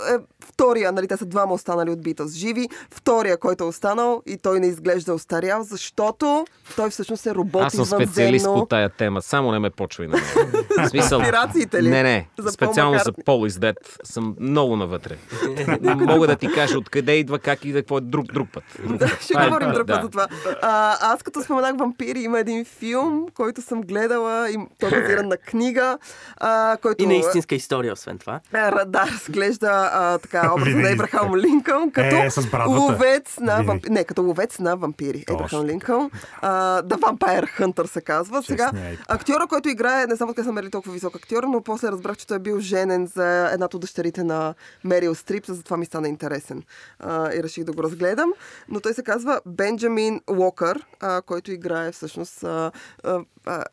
е, 0.00 0.14
втория, 0.44 0.92
нали, 0.92 1.08
те 1.08 1.16
са 1.16 1.26
двама 1.26 1.54
останали 1.54 1.90
от 1.90 2.02
Битълс 2.02 2.32
живи, 2.32 2.68
втория, 2.90 3.36
който 3.36 3.64
е 3.64 3.66
останал 3.66 4.22
и 4.26 4.36
той 4.36 4.60
не 4.60 4.66
изглежда 4.66 5.14
остарял, 5.14 5.62
защото 5.62 6.46
той 6.76 6.90
всъщност 6.90 7.26
е 7.26 7.34
робот 7.34 7.62
Аз 7.62 7.72
съм 7.72 7.84
специалист 7.84 8.44
по 8.44 8.66
тая 8.66 8.88
тема. 8.88 9.22
Само 9.22 9.52
не 9.52 9.58
ме 9.58 9.70
почвай 9.70 10.08
на 10.08 10.16
мен. 10.16 10.88
Смисъл... 10.88 11.20
Ли? 11.74 11.88
Не, 11.90 12.02
не. 12.02 12.28
За 12.38 12.44
Пол 12.44 12.52
Специално 12.52 12.98
за? 12.98 13.12
Пол 13.24 13.46
Издет 13.46 13.98
съм 14.04 14.36
много 14.40 14.76
навътре. 14.76 15.16
Мога 15.82 16.26
да 16.26 16.36
ти 16.36 16.52
кажа 16.52 16.78
откъде 16.78 17.12
идва, 17.12 17.38
как 17.38 17.64
идва, 17.64 17.80
какво 17.80 17.98
е 17.98 18.00
друг, 18.00 18.26
друг 18.32 18.48
път. 18.52 18.64
Друг 18.86 18.96
Да, 18.98 19.08
ще 19.20 19.34
е- 19.38 19.44
говорим 19.44 19.72
друг 19.72 19.86
да. 19.86 19.94
път 19.94 20.02
за 20.02 20.10
това. 20.10 20.26
А, 20.62 20.96
аз 21.12 21.22
като 21.22 21.42
споменах 21.42 21.76
вампири, 21.78 22.20
има 22.20 22.38
един 22.40 22.64
филм, 22.64 23.26
който 23.34 23.62
съм 23.62 23.82
гледала, 23.82 24.50
и 24.50 24.56
той 24.80 24.88
е 24.88 25.00
базиран 25.00 25.28
на 25.28 25.36
книга, 25.36 25.98
а, 26.36 26.76
който 26.82 27.04
И 27.04 27.06
на 27.06 27.14
истинска 27.14 27.54
история, 27.54 27.92
освен 27.92 28.18
това. 28.18 28.40
е, 28.54 28.70
да, 28.86 29.06
разглежда 29.06 29.81
а, 29.84 30.18
така, 30.18 30.52
образа 30.54 30.76
на. 30.76 30.90
Ебрахам 30.90 31.36
Линкълн, 31.36 31.90
като 31.90 32.16
Е, 32.16 32.30
с 32.30 32.46
брадвата. 32.46 32.80
ловец 32.82 33.38
на 33.38 33.52
Винаги. 33.52 33.66
вампири. 33.66 33.92
Не, 33.92 34.04
като 34.04 34.22
ловец 34.22 34.58
на 34.58 34.76
вампири. 34.76 35.24
Ебрахам 35.30 35.66
Линкълн. 35.66 36.10
А, 36.42 36.50
The 36.82 36.96
Vampire 36.96 37.60
Hunter 37.60 37.86
се 37.86 38.00
казва. 38.00 38.42
Сега, 38.42 38.70
актьора, 39.08 39.46
който 39.46 39.68
играе, 39.68 40.06
не 40.06 40.14
знам 40.14 40.28
откъде 40.28 40.44
съм 40.44 40.54
мерили 40.54 40.70
толкова 40.70 40.92
висок 40.92 41.16
актьор, 41.16 41.42
но 41.42 41.62
после 41.62 41.88
разбрах, 41.88 42.16
че 42.16 42.26
той 42.26 42.36
е 42.36 42.40
бил 42.40 42.60
женен 42.60 43.06
за 43.06 43.48
едната 43.48 43.76
от 43.76 43.80
дъщерите 43.80 44.24
на 44.24 44.54
Мерил 44.84 45.14
Стрип, 45.14 45.44
затова 45.46 45.76
ми 45.76 45.86
стана 45.86 46.08
интересен. 46.08 46.62
А, 46.98 47.32
и 47.32 47.42
реших 47.42 47.64
да 47.64 47.72
го 47.72 47.82
разгледам. 47.82 48.32
Но 48.68 48.80
той 48.80 48.94
се 48.94 49.02
казва 49.02 49.40
Бенджамин 49.46 50.20
Уокър, 50.28 50.86
а, 51.00 51.22
който 51.22 51.52
играе 51.52 51.92
всъщност 51.92 52.44
а, 52.44 52.70
а, 53.04 53.20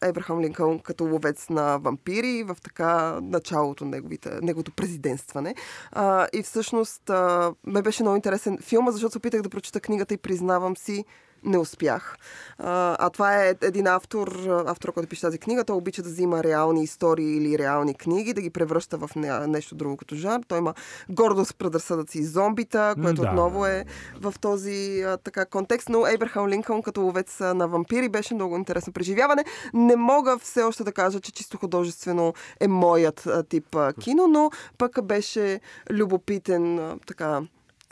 Ебрахам 0.01 0.41
Линкълн 0.41 0.79
като 0.79 1.03
ловец 1.03 1.49
на 1.49 1.77
вампири 1.77 2.43
в 2.43 2.57
така 2.63 2.89
началото 3.21 3.85
на 3.85 3.91
неговите, 3.91 4.29
неговото 4.41 4.71
президентстване. 4.71 5.55
А, 6.01 6.27
и 6.33 6.43
всъщност 6.43 7.09
а, 7.09 7.53
ме 7.67 7.81
беше 7.81 8.03
много 8.03 8.15
интересен 8.15 8.57
филма, 8.61 8.91
защото 8.91 9.11
се 9.11 9.17
опитах 9.17 9.41
да 9.41 9.49
прочета 9.49 9.79
книгата 9.79 10.13
и 10.13 10.17
признавам 10.17 10.77
си, 10.77 11.05
не 11.43 11.57
успях. 11.57 12.17
А, 12.57 12.95
а 12.99 13.09
това 13.09 13.43
е 13.43 13.55
един 13.61 13.87
автор, 13.87 14.47
автор, 14.65 14.93
който 14.93 15.09
пише 15.09 15.21
тази 15.21 15.37
книга. 15.37 15.63
Той 15.63 15.75
обича 15.75 16.01
да 16.01 16.09
взима 16.09 16.43
реални 16.43 16.83
истории 16.83 17.37
или 17.37 17.57
реални 17.57 17.95
книги, 17.95 18.33
да 18.33 18.41
ги 18.41 18.49
превръща 18.49 18.97
в 18.97 19.09
не, 19.15 19.47
нещо 19.47 19.75
друго 19.75 19.97
като 19.97 20.15
жанр. 20.15 20.43
Той 20.47 20.57
има 20.57 20.73
гордост, 21.09 21.57
предразсъдъци 21.57 22.19
и 22.19 22.23
зомбита, 22.23 22.95
което 23.01 23.21
Да, 23.21 23.27
отново 23.29 23.65
е 23.65 23.85
в 24.21 24.33
този 24.41 25.01
а, 25.01 25.17
така 25.17 25.45
контекст. 25.45 25.89
Но 25.89 26.07
Ейбрахам 26.07 26.47
Линкълн 26.47 26.81
като 26.81 27.01
ловец 27.01 27.41
а, 27.41 27.53
на 27.53 27.67
вампири 27.67 28.09
беше 28.09 28.33
много 28.33 28.55
интересно 28.55 28.93
преживяване. 28.93 29.45
Не 29.73 29.95
мога 29.95 30.37
все 30.37 30.63
още 30.63 30.83
да 30.83 30.91
кажа, 30.91 31.19
че 31.19 31.31
чисто 31.31 31.57
художествено 31.57 32.33
е 32.59 32.67
моят 32.67 33.27
а, 33.27 33.43
тип 33.43 33.75
а, 33.75 33.93
кино, 33.93 34.27
но 34.27 34.49
пък 34.77 35.03
беше 35.03 35.59
любопитен 35.89 36.79
а, 36.79 36.97
така 37.07 37.41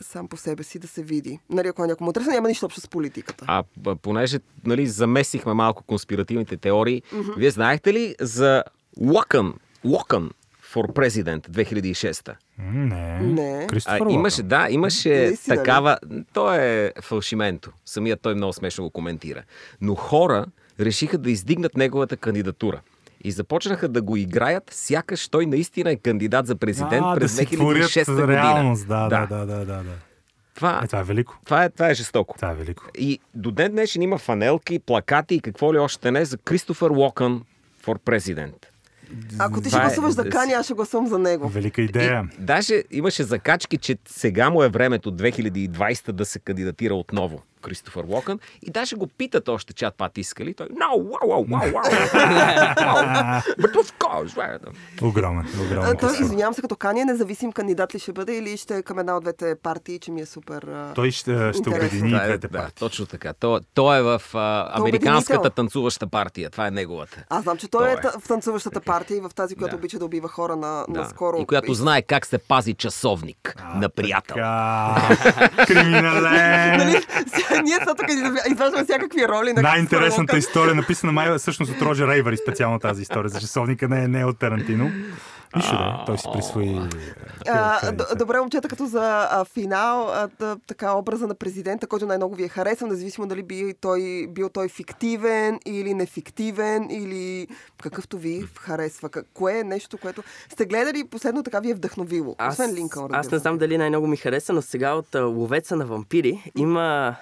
сам 0.02 0.28
по 0.28 0.38
себе 0.38 0.64
си 0.64 0.80
да 0.80 0.88
се 0.88 1.04
види. 1.04 1.39
Нали, 1.50 1.68
ако 1.68 1.84
е 1.84 1.88
някому 1.88 2.10
интересно, 2.10 2.34
няма 2.34 2.48
нищо 2.48 2.66
общо 2.66 2.82
с 2.82 2.88
политиката. 2.88 3.45
А 3.48 3.64
понеже 4.02 4.39
нали, 4.66 4.88
замесихме 4.88 5.54
малко 5.54 5.84
конспиративните 5.84 6.58
теории, 6.58 7.02
вие 7.38 7.52
знаехте 7.52 7.93
ли 7.93 8.16
за 8.22 8.64
Локън, 9.02 9.54
Локън 9.86 10.32
for 10.74 10.88
President 10.93 11.50
2006? 11.50 12.36
М, 12.58 12.86
Не. 12.86 13.20
Не. 13.20 13.68
А, 13.86 14.10
имаше, 14.10 14.43
да, 14.43 14.68
имаше 14.70 15.10
Наистина 15.10 15.56
ли? 15.56 15.60
такава... 15.60 15.98
То 16.34 16.54
е 16.54 16.93
фалшименто. 17.02 17.72
Самият 17.86 18.22
той 18.22 18.36
много 18.36 18.54
смешно 18.54 18.84
го 18.84 18.89
коментира. 18.89 19.43
Но 19.82 19.95
хора 19.95 20.45
решиха 20.80 21.18
да 21.18 21.32
издигнат 21.32 21.78
неговата 21.78 22.18
кандидатура. 22.18 22.82
И 23.28 23.32
започнаха 23.32 23.88
да 23.88 24.01
го 24.01 24.15
играят, 24.17 24.63
сякаш 24.71 25.28
той 25.28 25.45
наистина 25.45 25.91
е 25.91 25.95
кандидат 25.95 26.47
за 26.47 26.55
президент 26.55 27.05
а, 27.05 27.15
през 27.15 27.32
да 27.32 27.38
си 27.39 27.47
2006 27.47 28.03
творят 28.03 28.19
година. 28.19 28.34
реалност. 28.34 28.88
Да, 28.88 29.07
да, 29.07 29.28
да, 29.28 29.38
да, 29.38 29.57
да, 29.57 29.65
да. 29.65 29.84
Това, 30.55 30.82
Е, 30.84 30.88
това 30.88 30.99
е 30.99 31.03
велико. 31.03 31.39
това, 31.45 31.63
е, 31.63 31.69
това 31.69 31.89
е 31.89 31.93
жестоко. 31.93 32.36
Това 32.36 32.51
е 32.51 32.55
велико. 32.55 32.84
И 32.97 33.19
до 33.34 33.51
ден 33.51 33.71
днешен 33.71 34.01
има 34.01 34.17
фанелки, 34.17 34.80
плакати 34.80 35.36
и 35.36 35.39
какво 35.39 35.73
ли 35.73 35.78
още 35.78 36.11
не 36.11 36.25
за 36.25 36.38
Кристофър 36.38 36.91
Локън 36.91 37.43
for 37.86 37.99
President. 37.99 38.65
Ако 39.39 39.61
ти 39.61 39.69
ще 39.69 39.78
е- 39.78 39.82
гласуваш 39.82 40.13
за 40.13 40.30
Кани, 40.30 40.53
аз 40.53 40.65
ще 40.65 40.73
гласувам 40.73 41.07
за 41.07 41.19
него. 41.19 41.47
Велика 41.49 41.82
идея. 41.82 42.30
И, 42.34 42.41
даже 42.41 42.84
имаше 42.91 43.23
закачки, 43.23 43.78
че 43.78 43.97
сега 44.07 44.49
му 44.49 44.63
е 44.63 44.69
времето 44.69 45.11
2020 45.11 46.11
да 46.11 46.25
се 46.25 46.39
кандидатира 46.39 46.95
отново 46.95 47.41
Кристофър 47.58 48.03
Локън. 48.08 48.39
И 48.62 48.72
даже 48.72 48.95
го 48.95 49.08
питат 49.08 49.47
още 49.49 49.74
чат 49.74 49.95
пат 49.95 50.18
иска 50.18 50.45
ли. 50.45 50.53
Той, 50.53 50.68
no, 50.68 50.91
wow, 50.91 51.20
wow, 51.22 51.47
wow, 51.47 51.74
wow. 51.74 51.84
But 53.58 53.74
of 53.74 53.93
course. 53.99 54.28
right. 54.30 54.60
Огромен, 55.01 55.45
огромен. 55.62 55.89
А, 55.89 55.95
Той, 55.95 56.14
извинявам 56.14 56.53
се, 56.53 56.62
като 56.62 56.76
Кани 56.76 57.01
е 57.01 57.05
независим 57.05 57.51
кандидат 57.51 57.95
ли 57.95 57.99
ще 57.99 58.12
бъде 58.12 58.36
или 58.36 58.58
ще 58.58 58.78
е 58.78 58.82
към 58.82 58.99
една 58.99 59.18
от 59.18 59.24
двете 59.24 59.55
партии, 59.55 59.99
че 59.99 60.12
ми 60.12 60.22
е 60.22 60.26
супер... 60.26 60.64
а, 60.64 60.93
Той 60.93 61.12
ще, 61.12 61.53
ще 61.53 61.70
обедини 61.70 62.14
е, 62.14 62.20
двете 62.20 62.47
да, 62.47 62.58
партии. 62.58 62.76
точно 62.80 63.05
така. 63.05 63.34
То, 63.34 63.60
той 63.74 63.99
е 63.99 64.01
в 64.01 64.22
а, 64.34 64.39
американската 64.72 65.34
обединител. 65.34 65.49
танцуваща 65.51 66.08
партия. 66.08 66.49
Това 66.49 66.68
е 66.68 66.72
неговата. 66.72 67.24
Аз 67.30 67.43
знам, 67.43 67.58
че 67.58 67.68
той, 67.68 67.82
Той 67.82 67.89
е 67.89 68.16
е. 68.16 68.20
в 68.20 68.28
танцуващата 68.28 68.82
партия 68.82 69.18
и 69.18 69.22
в 69.22 69.30
тази, 69.30 69.55
която 69.55 69.72
Да. 69.72 69.78
обича 69.78 69.99
да 69.99 70.05
убива 70.05 70.28
хора 70.28 70.55
на, 70.55 70.86
Да. 70.89 70.99
наскоро. 71.01 71.38
И 71.38 71.45
която 71.45 71.74
знае 71.74 72.01
как 72.01 72.26
се 72.26 72.38
пази 72.38 72.74
часовник 72.74 73.55
на 73.76 73.89
приятел. 73.89 74.36
Така, 74.36 74.95
криминален. 75.68 77.03
Ние 77.64 77.76
са 77.76 77.95
тук 77.95 78.06
изваждаме 78.52 78.84
всякакви 78.84 79.28
роли 79.28 79.54
на 79.54 79.62
Най-интересната 79.62 80.38
история, 80.38 80.76
написана 80.76 81.12
май 81.14 81.38
всъщност 81.38 81.72
от 81.72 81.82
Роджер 81.82 82.08
Рейвър, 82.08 82.36
специално 82.36 82.80
тази 82.80 83.02
история 83.02 83.30
за 83.30 83.39
часовника, 83.39 83.88
не, 83.88 84.04
е- 84.04 84.08
не 84.08 84.20
е 84.20 84.26
от 84.26 84.39
Тарантино. 84.39 84.91
Нищо 85.56 85.72
да, 85.72 86.00
е, 86.02 86.06
той 86.06 86.18
си 86.18 86.28
присвои. 86.34 86.66
Неща. 86.70 87.91
добре, 88.18 88.39
момчета, 88.39 88.68
като 88.68 88.86
за 88.86 89.28
а, 89.32 89.45
финал, 89.45 90.08
а, 90.10 90.30
да, 90.39 90.58
така 90.68 90.93
образа 90.93 91.28
на 91.28 91.36
президента, 91.36 91.88
който 91.88 92.06
най-много 92.06 92.36
ви 92.36 92.43
е 92.43 92.48
харесал, 92.48 92.88
независимо 92.88 93.28
дали 93.28 93.43
би 93.43 93.74
той, 93.82 94.28
бил 94.30 94.50
той 94.50 94.70
фиктивен 94.70 95.60
или 95.66 95.93
нефиктивен, 95.93 96.88
или 96.91 97.48
какъвто 97.84 98.18
ви 98.18 98.45
харесва. 98.60 99.10
Кое 99.34 99.60
е 99.60 99.64
нещо, 99.64 99.98
което 99.98 100.24
сте 100.50 100.66
гледали 100.66 101.00
и 101.00 101.10
последно 101.10 101.43
така 101.43 101.60
ви 101.60 101.72
е 101.72 101.74
вдъхновило? 101.74 102.36
Аз, 102.38 102.54
Освен 102.54 102.76
Линкълн, 102.76 103.10
аз 103.14 103.32
не 103.32 103.38
знам 103.38 103.58
дали 103.58 103.78
най-много 103.78 104.08
ми 104.08 104.18
хареса, 104.18 104.54
но 104.54 104.62
сега 104.62 104.93
от 104.93 105.16
ловеца 105.16 105.76
на 105.76 105.86
вампири 105.86 106.52
има... 106.56 107.16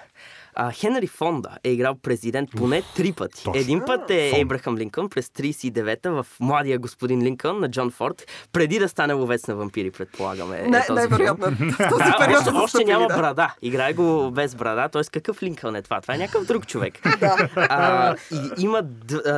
А, 0.58 0.72
Хенри 0.72 1.06
Фонда 1.06 1.50
е 1.64 1.70
играл 1.70 1.94
президент 2.02 2.50
поне 2.56 2.82
три 2.96 3.12
пъти. 3.12 3.44
точно. 3.44 3.60
Един 3.60 3.82
път 3.86 4.10
е 4.10 4.28
Фонда. 4.30 4.36
Ейбрахам 4.36 4.78
Линкълн 4.78 5.08
през 5.08 5.26
39-та 5.28 6.10
в 6.10 6.26
Младия 6.40 6.78
господин 6.78 7.22
Линкълн 7.22 7.60
на 7.60 7.70
Джон 7.70 7.90
Форд, 7.90 8.26
преди 8.52 8.78
да 8.78 8.88
стане 8.88 9.12
ловец 9.12 9.46
на 9.46 9.56
вампири, 9.56 9.90
предполагаме. 9.90 10.56
е 10.56 10.64
този 10.64 10.82
филм. 10.82 10.94
най-вероятно. 10.96 11.44
Този 11.90 12.12
период 12.18 12.40
още, 12.46 12.50
още 12.54 12.84
няма 12.84 13.08
да. 13.08 13.16
брада. 13.16 13.54
Играе 13.62 13.92
го 13.92 14.30
без 14.30 14.54
брада. 14.54 14.88
Т.е. 14.88 15.02
какъв 15.12 15.42
Линкълн 15.42 15.76
е 15.76 15.82
това? 15.82 16.00
Това 16.00 16.14
е 16.14 16.18
някакъв 16.18 16.46
друг 16.46 16.66
човек. 16.66 16.98
а, 17.56 18.16
и 18.32 18.62
има 18.62 18.82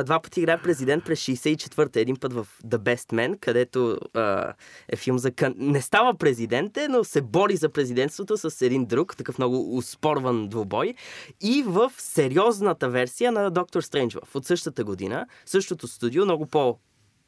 два 0.03 0.19
пъти 0.19 0.39
играе 0.39 0.57
президент 0.57 1.05
през 1.05 1.19
64-та. 1.19 1.99
Един 1.99 2.15
път 2.15 2.33
в 2.33 2.47
The 2.67 2.77
Best 2.77 3.13
Man, 3.13 3.39
където 3.39 3.97
а, 4.13 4.53
е 4.89 4.95
филм 4.95 5.17
за... 5.17 5.31
Кан... 5.31 5.53
Не 5.57 5.81
става 5.81 6.13
президент, 6.13 6.77
е, 6.77 6.87
но 6.87 7.03
се 7.03 7.21
бори 7.21 7.55
за 7.55 7.69
президентството 7.69 8.37
с 8.37 8.65
един 8.65 8.85
друг, 8.85 9.17
такъв 9.17 9.37
много 9.37 9.77
успорван 9.77 10.47
двубой. 10.47 10.93
И 11.41 11.63
в 11.67 11.91
сериозната 11.97 12.89
версия 12.89 13.31
на 13.31 13.51
Доктор 13.51 13.81
Стрендж 13.81 14.17
от 14.33 14.45
същата 14.45 14.83
година, 14.83 15.27
същото 15.45 15.87
студио, 15.87 16.25
много 16.25 16.45
по 16.45 16.77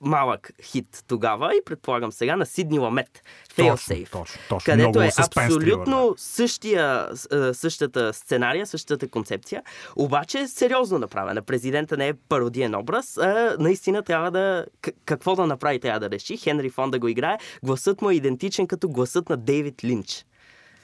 малък 0.02 0.52
хит 0.64 1.04
тогава 1.08 1.56
и 1.56 1.62
предполагам 1.66 2.12
сега 2.12 2.36
на 2.36 2.46
Сидни 2.46 2.80
Ламет. 2.80 3.24
Failsafe. 3.56 4.12
точно, 4.12 4.42
точно. 4.50 4.66
Където 4.66 4.90
Много 4.90 5.02
е 5.02 5.12
абсолютно 5.18 5.86
трилър, 5.86 6.14
същия, 6.18 7.10
същата 7.54 8.14
сценария, 8.14 8.66
същата 8.68 9.08
концепция, 9.08 9.64
обаче 9.96 10.48
сериозно 10.48 11.00
направена. 11.00 11.42
Президента 11.42 11.98
не 11.98 12.08
е 12.08 12.14
пародиен 12.14 12.76
образ, 12.76 13.18
а 13.18 13.56
наистина 13.60 14.04
трябва 14.04 14.32
да... 14.32 14.66
какво 15.06 15.36
да 15.36 15.46
направи 15.46 15.80
трябва 15.80 16.00
да 16.00 16.10
реши. 16.10 16.38
Хенри 16.38 16.70
Фон 16.70 16.92
да 16.92 17.00
го 17.00 17.08
играе. 17.08 17.38
Гласът 17.64 18.02
му 18.02 18.10
е 18.10 18.14
идентичен 18.14 18.68
като 18.68 18.90
гласът 18.90 19.30
на 19.30 19.38
Дейвид 19.38 19.84
Линч. 19.84 20.26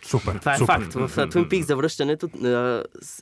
Супер, 0.08 0.36
Това 0.40 0.54
е 0.54 0.58
супер. 0.58 0.74
факт. 0.74 0.94
В 0.94 1.10
Twin 1.16 1.48
Peaks 1.48 1.62
завръщането 1.62 2.30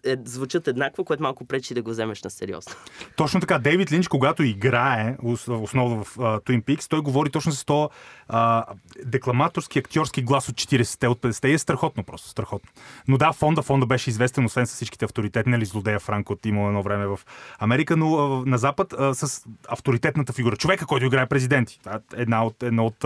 е, 0.05 0.15
звучат 0.25 0.67
еднакво, 0.67 1.05
което 1.05 1.23
малко 1.23 1.45
пречи 1.45 1.73
да 1.73 1.81
го 1.81 1.89
вземеш 1.89 2.23
на 2.23 2.29
сериозно. 2.29 2.73
Точно 3.15 3.39
така. 3.39 3.59
Дейвид 3.59 3.91
Линч, 3.91 4.07
когато 4.07 4.43
играе 4.43 5.17
ос- 5.23 5.47
основно 5.63 6.03
в 6.03 6.15
uh, 6.15 6.43
Twin 6.43 6.63
Peaks, 6.63 6.89
той 6.89 7.01
говори 7.01 7.29
точно 7.29 7.51
с 7.51 7.65
то 7.65 7.89
uh, 8.31 8.63
декламаторски, 9.05 9.79
актьорски 9.79 10.21
глас 10.21 10.49
от 10.49 10.55
40-те, 10.55 11.07
от 11.07 11.21
50-те 11.21 11.47
и 11.47 11.53
е 11.53 11.57
страхотно 11.57 12.03
просто, 12.03 12.29
страхотно. 12.29 12.69
Но 13.07 13.17
да, 13.17 13.33
фонда, 13.33 13.61
фонда 13.61 13.85
беше 13.85 14.09
известен, 14.09 14.45
освен 14.45 14.67
с 14.67 14.73
всичките 14.73 15.05
авторитети, 15.05 15.49
нали, 15.49 15.65
злодея 15.65 15.99
Франко 15.99 16.33
от 16.33 16.45
имало 16.45 16.67
едно 16.67 16.83
време 16.83 17.07
в 17.07 17.19
Америка, 17.59 17.97
но 17.97 18.05
uh, 18.05 18.45
на 18.45 18.57
Запад 18.57 18.87
uh, 18.91 19.13
с 19.13 19.45
авторитетната 19.67 20.33
фигура. 20.33 20.57
Човека, 20.57 20.85
който 20.85 21.05
играе 21.05 21.25
президенти. 21.25 21.79
Е 21.87 22.21
Една 22.21 22.45
от, 22.45 22.63
една 22.63 22.83
от, 22.83 23.05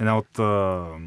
една 0.00 0.18
от 0.18 0.28
uh, 0.38 0.42
а, 0.42 0.98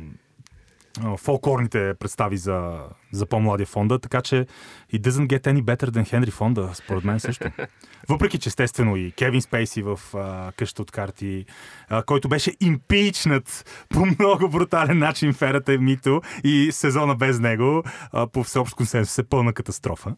фолклорните 1.17 1.93
представи 1.99 2.37
за, 2.37 2.79
за 3.11 3.25
по-младия 3.25 3.65
фонда, 3.65 3.99
така 3.99 4.21
че 4.21 4.47
it 4.93 5.01
doesn't 5.01 5.27
get 5.27 5.41
any 5.41 5.61
better 5.61 5.89
than 5.89 6.07
Хенри 6.09 6.31
Фонда, 6.31 6.71
според 6.73 7.03
мен 7.03 7.19
също. 7.19 7.47
Въпреки, 8.09 8.39
че 8.39 8.49
естествено 8.49 8.95
и 8.95 9.11
Кевин 9.11 9.41
Спейси 9.41 9.81
в 9.81 9.99
а, 10.13 10.51
къща 10.51 10.81
от 10.81 10.91
карти, 10.91 11.45
а, 11.89 12.03
който 12.03 12.29
беше 12.29 12.51
импичнат 12.61 13.65
по 13.89 14.05
много 14.05 14.49
брутален 14.49 14.97
начин 14.97 15.33
в 15.33 15.41
ерата 15.41 15.77
Мито 15.77 16.21
и 16.43 16.69
сезона 16.71 17.15
без 17.15 17.39
него, 17.39 17.83
а, 18.11 18.27
по 18.27 18.43
всеобщ 18.43 18.75
консенсус 18.75 19.17
е 19.17 19.23
пълна 19.23 19.53
катастрофа. 19.53 20.15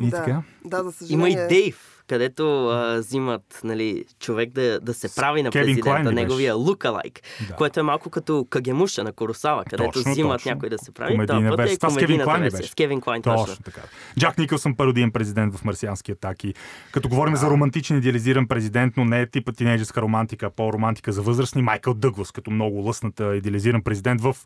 И 0.00 0.10
да, 0.10 0.16
така. 0.16 0.42
да, 0.64 0.76
за 0.76 0.82
Има 0.82 0.92
съжаление. 0.92 1.44
и 1.44 1.48
Дейв, 1.48 1.93
където 2.08 2.68
а, 2.68 2.98
взимат 2.98 3.60
нали, 3.64 4.04
човек 4.20 4.50
да, 4.50 4.80
да 4.80 4.94
се 4.94 5.14
прави 5.14 5.42
на 5.42 5.50
Кевин 5.50 5.64
президента, 5.66 5.90
Клайн 6.02 6.14
неговия 6.14 6.54
лукалайк, 6.54 7.20
Да. 7.48 7.54
което 7.54 7.80
е 7.80 7.82
малко 7.82 8.10
като 8.10 8.46
Кагемуша 8.50 9.04
на 9.04 9.12
Коросава, 9.12 9.64
където 9.64 9.90
Точно, 9.92 10.12
взимат 10.12 10.32
точно. 10.34 10.50
някой 10.50 10.68
да 10.68 10.78
се 10.78 10.92
прави. 10.92 11.12
Комедийна 11.12 11.50
път 11.50 11.60
е. 11.62 11.76
Това 11.76 11.90
с 11.90 11.96
Кевин 11.96 12.20
Клайн 12.20 12.42
версия. 12.42 12.58
беше? 12.58 12.70
С 12.70 12.74
Кевин 12.74 13.00
Клайн, 13.00 13.22
Точно 13.22 13.46
точно. 13.46 13.64
така. 13.64 13.80
Джак 14.18 14.38
Никълсън 14.38 14.74
пародиен 14.74 15.10
президент 15.12 15.56
в 15.56 15.64
марсиански 15.64 16.12
атаки. 16.12 16.54
Като 16.92 17.08
говорим 17.08 17.36
за 17.36 17.50
романтичен 17.50 17.96
идеализиран 17.98 18.48
президент, 18.48 18.96
но 18.96 19.04
не 19.04 19.20
е 19.20 19.26
типа 19.26 19.52
тинейджерска 19.52 20.02
романтика, 20.02 20.46
а 20.46 20.50
по-романтика 20.50 21.12
за 21.12 21.22
възрастни, 21.22 21.62
Майкъл 21.62 21.94
Дъглас, 21.94 22.32
като 22.32 22.50
много 22.50 22.76
лъсната 22.78 23.36
идеализиран 23.36 23.82
президент 23.82 24.20
в 24.20 24.36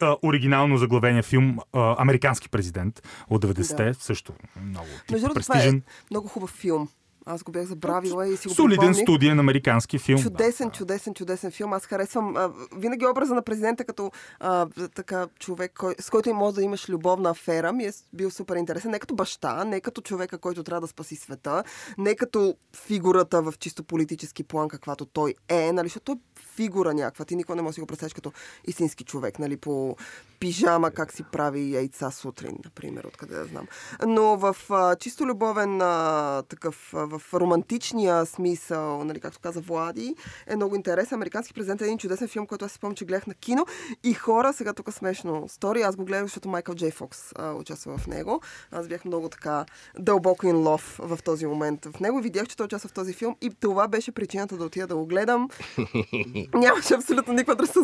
а, 0.00 0.16
оригинално 0.22 0.76
заглавения 0.78 1.22
филм 1.22 1.58
а, 1.72 1.94
Американски 1.98 2.48
президент 2.48 3.02
от 3.30 3.44
90-те. 3.44 3.84
Да. 3.84 3.94
Също 3.94 4.32
много 4.64 4.86
тип, 5.06 5.10
Между 5.10 5.28
това 5.28 5.32
е 5.32 5.34
престижен. 5.34 5.82
много 6.10 6.28
хубав 6.28 6.50
филм. 6.50 6.88
Аз 7.26 7.42
го 7.42 7.52
бях 7.52 7.66
забравила 7.66 8.28
и 8.28 8.36
си 8.36 8.48
го 8.48 8.54
Солиден 8.54 8.78
припомних. 8.78 9.02
студиен 9.02 9.40
американски 9.40 9.98
филм. 9.98 10.22
Чудесен, 10.22 10.70
чудесен, 10.70 11.14
чудесен 11.14 11.50
филм. 11.50 11.72
Аз 11.72 11.86
харесвам 11.86 12.36
а, 12.36 12.50
винаги 12.76 13.06
образа 13.06 13.34
на 13.34 13.42
президента 13.42 13.84
като 13.84 14.10
а, 14.40 14.66
така 14.94 15.26
човек, 15.38 15.72
кой, 15.78 15.94
с 16.00 16.10
който 16.10 16.28
и 16.28 16.32
може 16.32 16.54
да 16.54 16.62
имаш 16.62 16.88
любовна 16.88 17.30
афера. 17.30 17.72
Ми 17.72 17.84
е 17.84 17.92
бил 18.12 18.30
супер 18.30 18.56
интересен. 18.56 18.90
Не 18.90 18.98
като 18.98 19.14
баща, 19.14 19.64
не 19.64 19.80
като 19.80 20.00
човека, 20.00 20.38
който 20.38 20.62
трябва 20.64 20.80
да 20.80 20.86
спаси 20.86 21.16
света, 21.16 21.64
не 21.98 22.14
като 22.14 22.54
фигурата 22.76 23.42
в 23.42 23.54
чисто 23.58 23.84
политически 23.84 24.42
план, 24.42 24.68
каквато 24.68 25.06
той 25.06 25.34
е, 25.48 25.72
нали, 25.72 25.86
защото 25.86 26.04
той 26.04 26.14
е 26.14 26.29
фигура 26.60 26.94
някаква. 26.94 27.24
Ти 27.24 27.36
никога 27.36 27.56
не 27.56 27.62
можеш 27.62 27.72
да 27.72 27.74
си 27.74 27.80
го 27.80 27.86
представиш 27.86 28.14
като 28.14 28.32
истински 28.66 29.04
човек, 29.04 29.38
нали, 29.38 29.56
по 29.56 29.96
пижама, 30.40 30.90
как 30.90 31.12
си 31.12 31.22
прави 31.32 31.74
яйца 31.74 32.10
сутрин, 32.10 32.58
например, 32.64 33.04
откъде 33.04 33.34
да 33.34 33.44
знам. 33.44 33.66
Но 34.06 34.36
в 34.36 34.56
а, 34.70 34.96
чисто 34.96 35.26
любовен 35.26 35.82
а, 35.82 36.42
такъв, 36.48 36.94
а, 36.94 37.18
в 37.18 37.34
романтичния 37.34 38.26
смисъл, 38.26 39.04
нали, 39.04 39.20
както 39.20 39.38
каза 39.38 39.60
Влади, 39.60 40.14
е 40.46 40.56
много 40.56 40.76
интересен. 40.76 41.16
Американски 41.16 41.54
президент 41.54 41.80
е 41.80 41.84
един 41.84 41.98
чудесен 41.98 42.28
филм, 42.28 42.46
който 42.46 42.64
аз 42.64 42.70
си 42.70 42.76
спомням, 42.76 42.96
че 42.96 43.04
гледах 43.04 43.26
на 43.26 43.34
кино. 43.34 43.66
И 44.04 44.14
хора, 44.14 44.52
сега 44.52 44.72
тук 44.72 44.92
смешно 44.92 45.44
стори, 45.48 45.82
аз 45.82 45.96
го 45.96 46.04
гледах, 46.04 46.24
защото 46.24 46.48
Майкъл 46.48 46.74
Джей 46.74 46.90
Фокс 46.90 47.32
а, 47.36 47.52
участва 47.52 47.98
в 47.98 48.06
него. 48.06 48.40
Аз 48.70 48.88
бях 48.88 49.04
много 49.04 49.28
така 49.28 49.64
дълбоко 49.98 50.46
in 50.46 50.54
love 50.54 51.16
в 51.16 51.22
този 51.22 51.46
момент 51.46 51.86
в 51.86 52.00
него. 52.00 52.20
Видях, 52.20 52.46
че 52.46 52.56
той 52.56 52.64
участва 52.64 52.88
в 52.88 52.92
този 52.92 53.12
филм 53.12 53.36
и 53.40 53.50
това 53.60 53.88
беше 53.88 54.12
причината 54.12 54.56
да 54.56 54.64
отида 54.64 54.86
да 54.86 54.96
го 54.96 55.06
гледам. 55.06 55.48
Нямаше 56.54 56.94
абсолютно 56.94 57.32
никаква 57.32 57.54
връзка. 57.54 57.80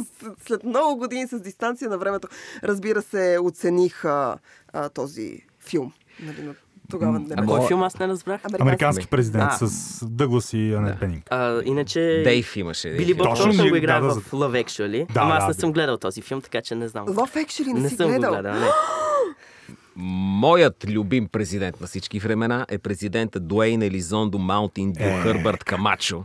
След 0.47 0.65
много 0.65 0.97
години 0.97 1.29
с 1.29 1.41
дистанция 1.41 1.91
на 1.91 1.99
времето, 1.99 2.29
разбира 2.63 3.03
се, 3.03 3.39
оцених 3.43 4.05
а, 4.05 4.39
а, 4.73 4.89
този 4.89 5.41
филм. 5.61 5.93
Нали, 6.23 6.43
но 6.43 6.55
тогава 6.91 7.19
не 7.19 7.27
А 7.37 7.47
кой 7.47 7.67
филм 7.67 7.83
аз 7.83 7.99
не 7.99 8.09
разбрах? 8.09 8.41
Американски 8.61 9.07
президент 9.07 9.51
А. 9.51 9.67
с 9.67 10.05
Дъглас 10.07 10.53
и 10.53 10.75
Анет 10.75 11.01
Пенинг. 11.01 11.25
А, 11.31 11.63
иначе... 11.65 12.23
Дейв 12.25 12.57
имаше. 12.57 12.91
Били. 12.91 13.15
Боб 13.15 13.27
го 13.71 13.77
играе 13.77 14.01
да, 14.01 14.07
да, 14.07 14.21
в 14.21 14.31
Love 14.31 14.65
Actually. 14.65 15.13
Да, 15.13 15.21
Ама 15.21 15.35
аз 15.35 15.43
да, 15.43 15.49
не 15.49 15.55
да. 15.55 15.61
съм 15.61 15.73
гледал 15.73 15.97
този 15.99 16.23
филм, 16.23 16.41
така 16.41 16.61
че 16.63 16.75
не 16.75 16.89
знам. 16.89 17.07
Love 17.07 17.47
Actually 17.47 17.73
не, 17.73 17.81
не 17.81 17.89
си 17.89 17.97
съм 17.97 18.11
гледал. 18.11 18.31
го 18.31 18.35
гледал, 18.41 18.61
не. 18.61 18.67
Моят 19.97 20.85
любим 20.89 21.29
президент 21.29 21.81
на 21.81 21.87
всички 21.87 22.19
времена 22.19 22.67
е 22.69 22.79
президента 22.79 23.41
Дуейн 23.41 23.83
Елизондо 23.83 24.39
Маунтин 24.39 24.93
Дю 24.93 25.03
Е. 25.03 25.21
Хърбърт 25.23 25.65
Камачо. 25.65 26.25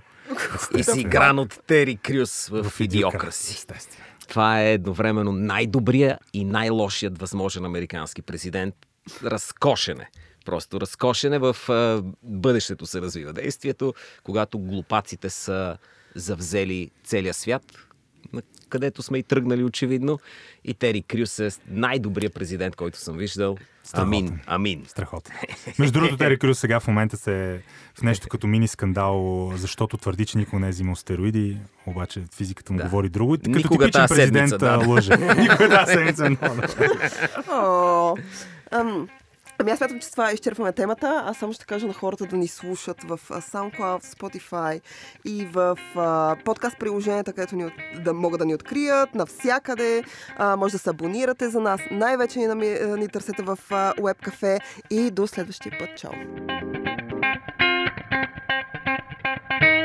И 0.78 0.84
си 0.84 1.00
игран 1.00 1.40
от 1.40 1.60
Тери 1.68 1.96
Крюс 1.96 2.48
в, 2.48 2.64
в 2.64 2.80
Идиокраси. 2.80 3.54
Естествено. 3.54 4.06
Това 4.28 4.62
е 4.62 4.74
едновременно 4.74 5.32
най-добрия 5.32 6.20
и 6.34 6.46
най-лошият 6.46 7.18
възможен 7.18 7.66
американски 7.66 8.22
президент. 8.22 8.76
Разкошен 9.24 10.02
е. 10.02 10.10
Просто 10.46 10.82
разкошен 10.82 11.34
е 11.34 11.40
в 11.40 11.56
бъдещето 12.24 12.86
се 12.86 13.02
развива 13.02 13.34
действието, 13.34 13.94
когато 14.24 14.60
глупаците 14.60 15.30
са 15.30 15.78
завзели 16.16 16.92
целия 17.04 17.34
свят, 17.34 17.64
където 18.69 19.01
сме 19.03 19.17
и 19.17 19.24
тръгнали 19.24 19.63
очевидно. 19.63 20.19
И 20.65 20.74
Тери 20.74 21.01
Крюс 21.01 21.39
е 21.39 21.49
най-добрият 21.67 22.34
президент, 22.34 22.76
който 22.76 22.97
съм 22.97 23.17
виждал. 23.17 23.57
Амин, 23.93 24.26
Страхотен. 24.28 24.45
амин. 24.47 24.84
Страхотно. 24.88 25.36
Между 25.80 25.93
другото, 25.93 26.17
Тери 26.17 26.38
Крюс 26.39 26.59
сега 26.59 26.80
в 26.80 26.88
момента 26.88 27.17
се 27.17 27.61
в 27.95 28.01
нещо 28.01 28.28
като 28.28 28.47
мини 28.47 28.67
скандал, 28.67 29.17
защото 29.55 29.97
твърди, 29.97 30.26
че 30.26 30.38
никога 30.38 30.59
не 30.59 30.67
е 30.67 30.72
взимал 30.72 30.95
стероиди, 30.95 31.57
обаче 31.86 32.22
физиката 32.36 32.74
му 32.74 32.78
Да. 32.78 32.84
говори 32.84 33.09
друго. 33.09 33.34
Като 33.34 33.49
Никога 33.49 33.86
типичен 33.86 34.05
президент 34.07 34.49
седмица, 34.49 34.57
да. 34.57 34.88
лъже. 34.88 35.11
Никога 35.38 35.69
тази 35.69 35.93
седмица. 35.93 36.30
много 36.30 36.55
добре. 36.55 36.89
О, 37.49 38.15
ам, 38.72 39.07
Ами 39.62 39.72
аз 39.72 39.78
смятам, 39.78 39.99
че 39.99 40.07
с 40.07 40.12
това 40.12 40.32
изчерпваме 40.32 40.72
темата. 40.72 41.24
Аз 41.26 41.38
само 41.38 41.53
ще 41.53 41.66
кажа 41.66 41.88
на 41.88 41.93
хората 41.93 42.26
да 42.26 42.38
ни 42.38 42.47
слушат 42.47 43.03
в 43.03 43.20
SoundCloud, 43.30 44.03
Spotify 44.03 44.82
и 45.26 45.45
в 45.45 45.78
а, 45.95 46.36
подкаст 46.45 46.80
приложенията, 46.80 47.34
където 47.34 47.55
ни, 47.55 47.72
да 48.03 48.14
могат 48.14 48.39
да 48.39 48.45
ни 48.45 48.55
открият 48.55 49.16
навсякъде. 49.16 50.03
А, 50.38 50.55
може 50.55 50.72
да 50.72 50.80
се 50.80 50.89
абонирате 50.89 51.49
за 51.49 51.59
нас. 51.59 51.82
Най-вече 51.91 52.39
ни, 52.39 52.47
нами- 52.47 52.80
ни 52.97 53.07
търсете 53.07 53.43
в 53.43 53.59
а, 53.70 53.93
Web 53.93 54.59
и 54.89 55.12
до 55.12 55.28
следващия 55.28 55.78
път. 55.80 55.89
Чао! 55.97 56.12